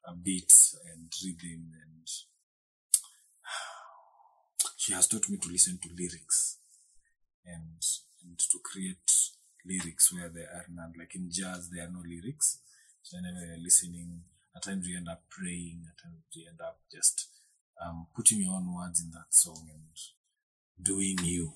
a 0.06 0.14
beat 0.14 0.52
and 0.92 1.10
rhythm 1.24 1.72
and 1.82 2.06
she 4.76 4.92
has 4.92 5.08
taught 5.08 5.30
me 5.30 5.38
to 5.38 5.48
listen 5.48 5.78
to 5.82 5.88
lyrics 5.96 6.58
and 7.46 7.82
and 8.22 8.38
to 8.38 8.58
create 8.62 9.10
lyrics 9.66 10.12
where 10.12 10.28
there 10.28 10.48
are 10.54 10.66
none. 10.72 10.92
Like 10.98 11.14
in 11.14 11.28
jazz, 11.30 11.70
there 11.70 11.84
are 11.84 11.90
no 11.90 12.02
lyrics. 12.06 12.58
So 13.02 13.16
whenever 13.16 13.44
you're 13.46 13.62
listening, 13.62 14.22
at 14.56 14.62
times 14.62 14.88
you 14.88 14.96
end 14.96 15.08
up 15.08 15.22
praying, 15.30 15.84
at 15.88 16.02
times 16.02 16.22
you 16.32 16.46
end 16.48 16.60
up 16.60 16.78
just 16.92 17.28
um, 17.84 18.06
putting 18.14 18.42
your 18.42 18.54
own 18.54 18.74
words 18.74 19.02
in 19.02 19.10
that 19.10 19.34
song 19.34 19.68
and 19.72 20.84
doing 20.84 21.16
you. 21.22 21.52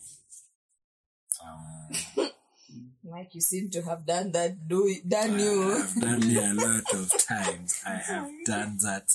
Um, 1.43 1.89
Mike? 2.71 3.13
Mike, 3.13 3.35
you 3.35 3.41
seem 3.41 3.71
to 3.71 3.83
have 3.83 4.07
done 4.07 4.33
that. 4.33 4.69
Do 4.69 4.95
done 5.09 5.39
you? 5.39 5.75
I've 5.75 6.01
done 6.01 6.23
it 6.23 6.37
a 6.37 6.55
lot 6.55 6.95
of 6.95 7.27
times. 7.27 7.83
I 7.87 7.95
have 7.97 8.29
done 8.45 8.79
that 8.83 9.15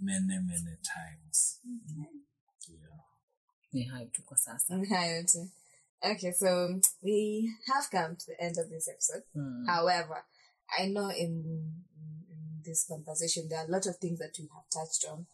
many, 0.00 0.38
many 0.38 0.76
times. 0.82 1.58
Yeah. 1.96 2.04
ni 3.72 3.82
hayo 3.84 4.06
tu 4.06 4.22
kwa 4.22 4.36
sasa 4.36 4.74
Hayo 4.88 5.22
tu. 5.24 5.50
Okay, 6.02 6.32
so 6.32 6.80
we 7.02 7.50
have 7.66 7.90
come 7.90 8.16
to 8.16 8.26
the 8.26 8.40
end 8.40 8.56
of 8.58 8.68
this 8.70 8.88
episode. 8.88 9.22
However, 9.66 10.24
I 10.78 10.86
know 10.86 11.08
in, 11.10 11.84
in 12.30 12.62
this 12.64 12.86
conversation 12.88 13.48
there 13.48 13.58
are 13.60 13.66
a 13.66 13.70
lot 13.70 13.86
of 13.86 13.96
things 13.96 14.18
that 14.18 14.36
we 14.38 14.48
have 14.54 14.68
touched 14.70 15.04
on 15.10 15.26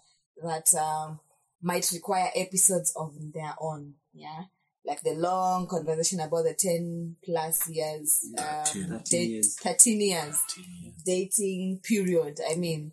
that 0.42 0.72
um, 0.74 1.20
might 1.60 1.90
require 1.92 2.30
episodes 2.34 2.92
of 2.96 3.12
their 3.32 3.54
own. 3.60 3.94
Yeah, 4.14 4.44
like 4.84 5.00
the 5.02 5.14
long 5.14 5.66
conversation 5.66 6.20
about 6.20 6.44
the 6.44 6.54
ten 6.58 7.16
plus 7.24 7.68
years, 7.68 8.24
um, 8.38 8.64
13. 8.64 9.02
date- 9.10 9.30
years. 9.30 9.56
thirteen 9.56 10.00
years 10.00 10.38
Ten 10.48 10.94
dating 11.04 11.80
period. 11.82 12.38
I 12.48 12.56
mean, 12.56 12.92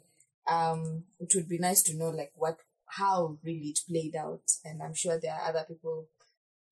um, 0.49 1.03
it 1.19 1.31
would 1.35 1.47
be 1.49 1.57
nice 1.57 1.81
to 1.83 1.95
know 1.97 2.09
like 2.09 2.31
what 2.35 2.57
how 2.85 3.37
really 3.43 3.69
it 3.69 3.79
played 3.87 4.15
out, 4.15 4.43
and 4.65 4.81
I'm 4.81 4.93
sure 4.93 5.19
there 5.19 5.33
are 5.33 5.49
other 5.49 5.65
people 5.67 6.07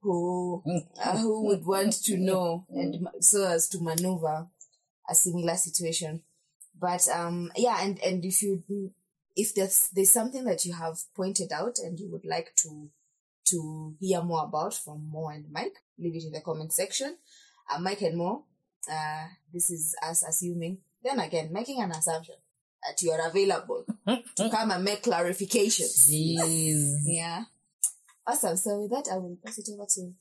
who 0.01 0.63
uh, 1.03 1.17
who 1.17 1.45
would 1.47 1.65
want 1.65 1.93
to 2.03 2.17
know 2.17 2.65
and 2.69 3.07
so 3.19 3.47
as 3.47 3.67
to 3.69 3.79
maneuver 3.81 4.47
a 5.09 5.15
similar 5.15 5.55
situation. 5.55 6.21
But 6.79 7.07
um, 7.09 7.51
yeah, 7.55 7.77
and 7.81 7.99
and 8.03 8.23
if 8.23 8.41
you 8.41 8.63
if 9.35 9.53
there's 9.55 9.89
there's 9.93 10.11
something 10.11 10.43
that 10.45 10.65
you 10.65 10.73
have 10.73 10.99
pointed 11.15 11.51
out 11.51 11.77
and 11.79 11.99
you 11.99 12.09
would 12.11 12.25
like 12.25 12.53
to 12.57 12.89
to 13.49 13.95
hear 13.99 14.21
more 14.21 14.45
about 14.45 14.73
from 14.73 15.09
Mo 15.11 15.27
and 15.27 15.45
Mike, 15.51 15.75
leave 15.97 16.15
it 16.15 16.25
in 16.25 16.31
the 16.31 16.41
comment 16.41 16.73
section. 16.73 17.17
Uh, 17.69 17.79
Mike 17.79 18.01
and 18.01 18.17
Mo, 18.17 18.45
uh, 18.91 19.25
this 19.53 19.69
is 19.69 19.95
us 20.03 20.23
assuming, 20.23 20.79
then 21.03 21.19
again, 21.19 21.49
making 21.51 21.81
an 21.81 21.91
assumption 21.91 22.35
that 22.85 23.01
you 23.01 23.11
are 23.11 23.27
available 23.27 23.85
to 24.35 24.49
come 24.49 24.71
and 24.71 24.83
make 24.83 25.03
clarifications. 25.03 26.09
Jeez. 26.09 27.01
Yeah. 27.05 27.43
Awesome. 28.25 28.57
So 28.57 28.81
with 28.81 28.91
that, 28.91 29.09
I 29.11 29.17
will 29.17 29.37
pass 29.43 29.57
it 29.57 29.69
over 29.73 29.85
to 29.95 30.13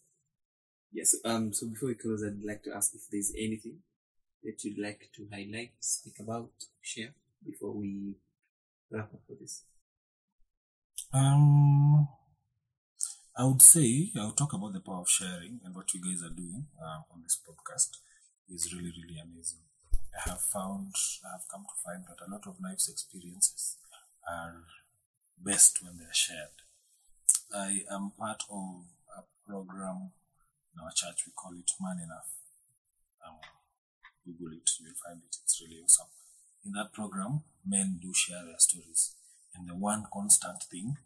Yes. 0.92 1.16
Um. 1.24 1.52
So 1.52 1.66
before 1.66 1.88
we 1.88 1.94
close, 1.94 2.24
I'd 2.24 2.42
like 2.42 2.62
to 2.62 2.74
ask 2.74 2.94
if 2.94 3.02
there's 3.10 3.32
anything 3.36 3.80
that 4.44 4.62
you'd 4.64 4.78
like 4.78 5.10
to 5.16 5.26
highlight, 5.30 5.72
speak 5.80 6.14
about, 6.20 6.50
share 6.80 7.12
before 7.44 7.72
we 7.72 8.14
wrap 8.90 9.12
up 9.12 9.20
for 9.26 9.34
this. 9.38 9.64
Um, 11.12 12.08
I 13.38 13.44
would 13.44 13.60
say 13.60 14.10
I'll 14.16 14.32
talk 14.32 14.54
about 14.54 14.72
the 14.72 14.80
power 14.80 15.00
of 15.00 15.10
sharing 15.10 15.60
and 15.62 15.74
what 15.74 15.92
you 15.92 16.00
guys 16.00 16.22
are 16.22 16.34
doing 16.34 16.66
uh, 16.80 17.04
on 17.12 17.22
this 17.22 17.36
podcast 17.36 17.90
is 18.48 18.72
really 18.72 18.92
really 18.96 19.20
amazing. 19.20 19.60
I 19.92 20.30
have 20.30 20.40
found 20.40 20.94
I 21.22 21.32
have 21.32 21.46
come 21.52 21.66
to 21.68 21.76
find 21.84 22.04
that 22.08 22.24
a 22.26 22.30
lot 22.30 22.46
of 22.46 22.56
life's 22.62 22.88
experiences 22.88 23.76
are 24.26 24.64
best 25.38 25.82
when 25.82 25.98
they're 25.98 26.14
shared. 26.14 26.56
I 27.54 27.84
am 27.92 28.12
part 28.18 28.42
of 28.50 28.84
a 29.18 29.22
program 29.46 30.12
in 30.74 30.82
our 30.82 30.92
church. 30.94 31.24
We 31.26 31.32
call 31.36 31.52
it 31.58 31.70
Man 31.78 31.98
Enough. 32.02 32.30
Um, 33.26 33.36
Google 34.24 34.56
it, 34.56 34.70
you'll 34.80 34.96
find 35.04 35.20
it. 35.22 35.36
It's 35.44 35.60
really 35.60 35.80
awesome. 35.84 36.06
In 36.64 36.72
that 36.72 36.92
program, 36.92 37.42
men 37.66 37.98
do 38.00 38.12
share 38.14 38.44
their 38.44 38.58
stories. 38.58 39.14
And 39.54 39.68
the 39.68 39.76
one 39.76 40.06
constant 40.12 40.62
thing 40.64 40.96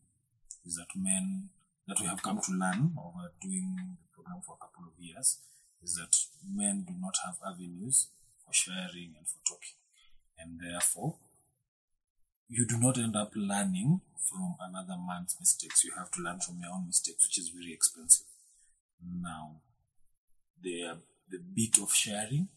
is 0.64 0.76
that 0.76 0.94
men, 0.96 1.50
that 1.90 2.00
we 2.00 2.06
have 2.06 2.22
come 2.22 2.40
to 2.40 2.52
learn 2.52 2.94
over 2.96 3.32
doing 3.42 3.74
the 3.98 4.08
program 4.14 4.40
for 4.46 4.54
a 4.54 4.62
couple 4.64 4.86
of 4.86 4.94
years, 4.96 5.38
is 5.82 5.94
that 5.96 6.16
men 6.46 6.84
do 6.86 6.94
not 6.96 7.16
have 7.26 7.34
avenues 7.44 8.10
for 8.46 8.52
sharing 8.52 9.14
and 9.18 9.26
for 9.26 9.42
talking. 9.44 9.74
And 10.38 10.60
therefore, 10.60 11.16
you 12.48 12.64
do 12.64 12.78
not 12.78 12.96
end 12.96 13.16
up 13.16 13.32
learning 13.34 14.00
from 14.22 14.54
another 14.60 14.94
man's 14.96 15.36
mistakes. 15.40 15.82
You 15.82 15.92
have 15.98 16.12
to 16.12 16.22
learn 16.22 16.38
from 16.38 16.60
your 16.62 16.70
own 16.72 16.86
mistakes, 16.86 17.26
which 17.26 17.38
is 17.38 17.48
very 17.48 17.72
expensive. 17.72 18.26
Now, 19.02 19.56
the, 20.62 20.98
the 21.28 21.38
bit 21.38 21.78
of 21.82 21.92
sharing 21.92 22.48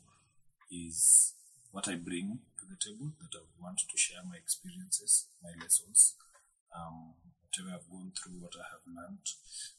is 0.71 1.33
what 1.71 1.87
I 1.87 1.95
bring 1.95 2.39
to 2.59 2.65
the 2.69 2.77
table 2.77 3.13
that 3.19 3.35
I 3.35 3.41
want 3.59 3.79
to 3.79 3.97
share 3.97 4.21
my 4.29 4.35
experiences, 4.35 5.25
my 5.41 5.49
lessons, 5.59 6.15
um, 6.75 7.13
whatever 7.53 7.75
I've 7.75 7.89
gone 7.91 8.11
through, 8.15 8.41
what 8.41 8.53
I 8.55 8.65
have 8.71 8.81
learned, 8.87 9.27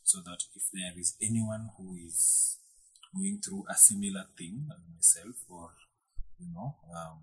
so 0.02 0.20
that 0.24 0.38
if 0.54 0.62
there 0.72 0.92
is 0.98 1.16
anyone 1.22 1.70
who 1.76 1.96
is 1.96 2.58
going 3.14 3.40
through 3.44 3.64
a 3.70 3.74
similar 3.74 4.24
thing 4.36 4.66
as 4.70 4.80
myself 4.94 5.36
or, 5.48 5.70
you 6.38 6.48
know, 6.54 6.76
um, 6.94 7.20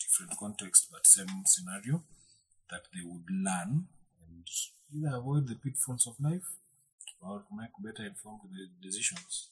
different 0.00 0.38
context 0.38 0.88
but 0.90 1.06
same 1.06 1.42
scenario, 1.44 2.02
that 2.70 2.82
they 2.94 3.02
would 3.04 3.24
learn 3.30 3.86
and 4.28 4.46
either 4.94 5.16
avoid 5.16 5.48
the 5.48 5.54
pitfalls 5.54 6.06
of 6.06 6.14
life 6.20 6.56
or 7.20 7.44
make 7.56 7.70
better 7.82 8.06
informed 8.06 8.40
decisions. 8.82 9.50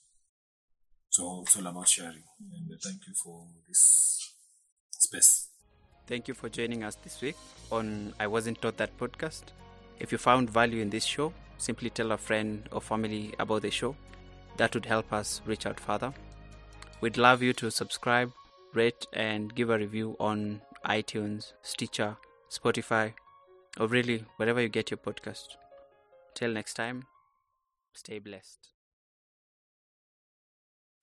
So 1.11 1.43
it's 1.43 1.57
all 1.57 1.67
about 1.67 1.89
sharing. 1.89 2.25
And 2.41 2.81
thank 2.83 3.07
you 3.07 3.15
for 3.15 3.47
this 3.69 4.33
space. 4.91 5.49
Thank 6.07 6.29
you 6.29 6.35
for 6.35 6.49
joining 6.49 6.83
us 6.85 6.97
this 6.97 7.23
week 7.23 7.37
on 7.73 8.13
I 8.21 8.27
Wasn't 8.27 8.61
Taught 8.61 8.77
That 8.77 8.99
podcast. 8.99 9.45
If 9.99 10.13
you 10.13 10.19
found 10.19 10.51
value 10.51 10.81
in 10.83 10.91
this 10.91 11.05
show, 11.05 11.33
simply 11.59 11.91
tell 11.91 12.13
a 12.13 12.19
friend 12.19 12.69
or 12.73 12.81
family 12.81 13.35
about 13.39 13.63
the 13.63 13.71
show. 13.71 13.97
That 14.57 14.75
would 14.75 14.87
help 14.87 15.13
us 15.13 15.41
reach 15.47 15.67
out 15.67 15.81
further. 15.81 16.13
We'd 17.01 17.17
love 17.17 17.43
you 17.43 17.53
to 17.55 17.71
subscribe, 17.71 18.33
rate, 18.73 19.07
and 19.13 19.55
give 19.55 19.71
a 19.71 19.79
review 19.79 20.17
on 20.21 20.61
iTunes, 20.87 21.53
Stitcher, 21.63 22.17
Spotify, 22.51 23.15
or 23.79 23.87
really 23.87 24.25
wherever 24.37 24.61
you 24.61 24.69
get 24.69 24.91
your 24.91 24.99
podcast. 24.99 25.57
Till 26.35 26.53
next 26.53 26.75
time, 26.75 27.05
stay 27.93 28.19
blessed. 28.19 28.71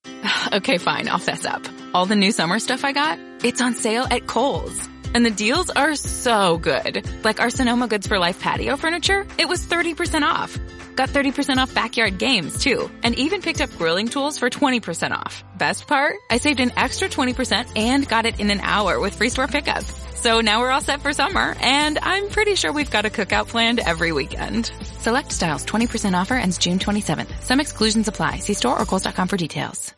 Okay, 0.52 0.76
fine, 0.76 1.08
I'll 1.08 1.18
fess 1.18 1.46
up. 1.46 1.62
All 1.94 2.04
the 2.04 2.16
new 2.16 2.30
summer 2.32 2.58
stuff 2.58 2.84
I 2.84 2.92
got, 2.92 3.18
it's 3.42 3.62
on 3.62 3.74
sale 3.74 4.06
at 4.10 4.26
Kohl's. 4.26 4.88
And 5.14 5.24
the 5.26 5.30
deals 5.30 5.70
are 5.70 5.94
so 5.94 6.58
good. 6.58 7.06
Like 7.24 7.40
our 7.40 7.50
Sonoma 7.50 7.88
Goods 7.88 8.06
for 8.06 8.18
Life 8.18 8.40
patio 8.40 8.76
furniture, 8.76 9.26
it 9.38 9.48
was 9.48 9.64
30% 9.64 10.22
off. 10.22 10.58
Got 10.94 11.08
30% 11.08 11.56
off 11.56 11.74
backyard 11.74 12.18
games 12.18 12.62
too. 12.62 12.90
And 13.02 13.18
even 13.18 13.42
picked 13.42 13.60
up 13.60 13.70
grilling 13.76 14.08
tools 14.08 14.38
for 14.38 14.50
20% 14.50 15.12
off. 15.12 15.42
Best 15.56 15.86
part? 15.86 16.16
I 16.30 16.36
saved 16.38 16.60
an 16.60 16.72
extra 16.76 17.08
20% 17.08 17.76
and 17.76 18.08
got 18.08 18.26
it 18.26 18.40
in 18.40 18.50
an 18.50 18.60
hour 18.60 19.00
with 19.00 19.14
free 19.14 19.30
store 19.30 19.46
pickup. 19.46 19.84
So 20.22 20.40
now 20.40 20.60
we're 20.60 20.70
all 20.70 20.80
set 20.80 21.02
for 21.02 21.12
summer, 21.12 21.56
and 21.60 21.98
I'm 22.00 22.28
pretty 22.28 22.54
sure 22.54 22.72
we've 22.72 22.90
got 22.90 23.06
a 23.06 23.10
cookout 23.10 23.48
planned 23.48 23.80
every 23.80 24.12
weekend. 24.12 24.70
Select 25.00 25.32
styles 25.32 25.66
20% 25.66 26.14
offer 26.14 26.34
ends 26.34 26.58
June 26.58 26.78
27th. 26.78 27.42
Some 27.42 27.58
exclusions 27.58 28.06
apply. 28.06 28.38
See 28.38 28.54
store 28.54 28.80
or 28.80 28.86
kohls.com 28.86 29.26
for 29.26 29.36
details. 29.36 29.94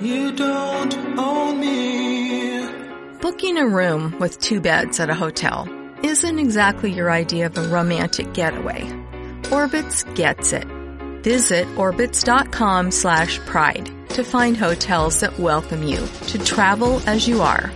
You 0.00 0.30
don't 0.32 0.94
own 1.18 1.60
me. 1.60 1.97
Booking 3.20 3.58
a 3.58 3.66
room 3.66 4.16
with 4.20 4.38
two 4.38 4.60
beds 4.60 5.00
at 5.00 5.10
a 5.10 5.14
hotel 5.14 5.68
isn't 6.04 6.38
exactly 6.38 6.92
your 6.92 7.10
idea 7.10 7.46
of 7.46 7.58
a 7.58 7.62
romantic 7.62 8.32
getaway. 8.32 8.82
Orbitz 9.50 10.04
gets 10.14 10.52
it. 10.52 10.68
Visit 11.24 11.66
orbitz.com 11.74 12.92
slash 12.92 13.40
pride 13.40 13.90
to 14.10 14.22
find 14.22 14.56
hotels 14.56 15.18
that 15.20 15.36
welcome 15.36 15.82
you 15.82 16.06
to 16.28 16.38
travel 16.38 17.00
as 17.08 17.26
you 17.26 17.42
are. 17.42 17.72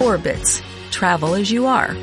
Orbitz. 0.00 0.62
Travel 0.90 1.34
as 1.34 1.50
you 1.50 1.64
are. 1.64 1.96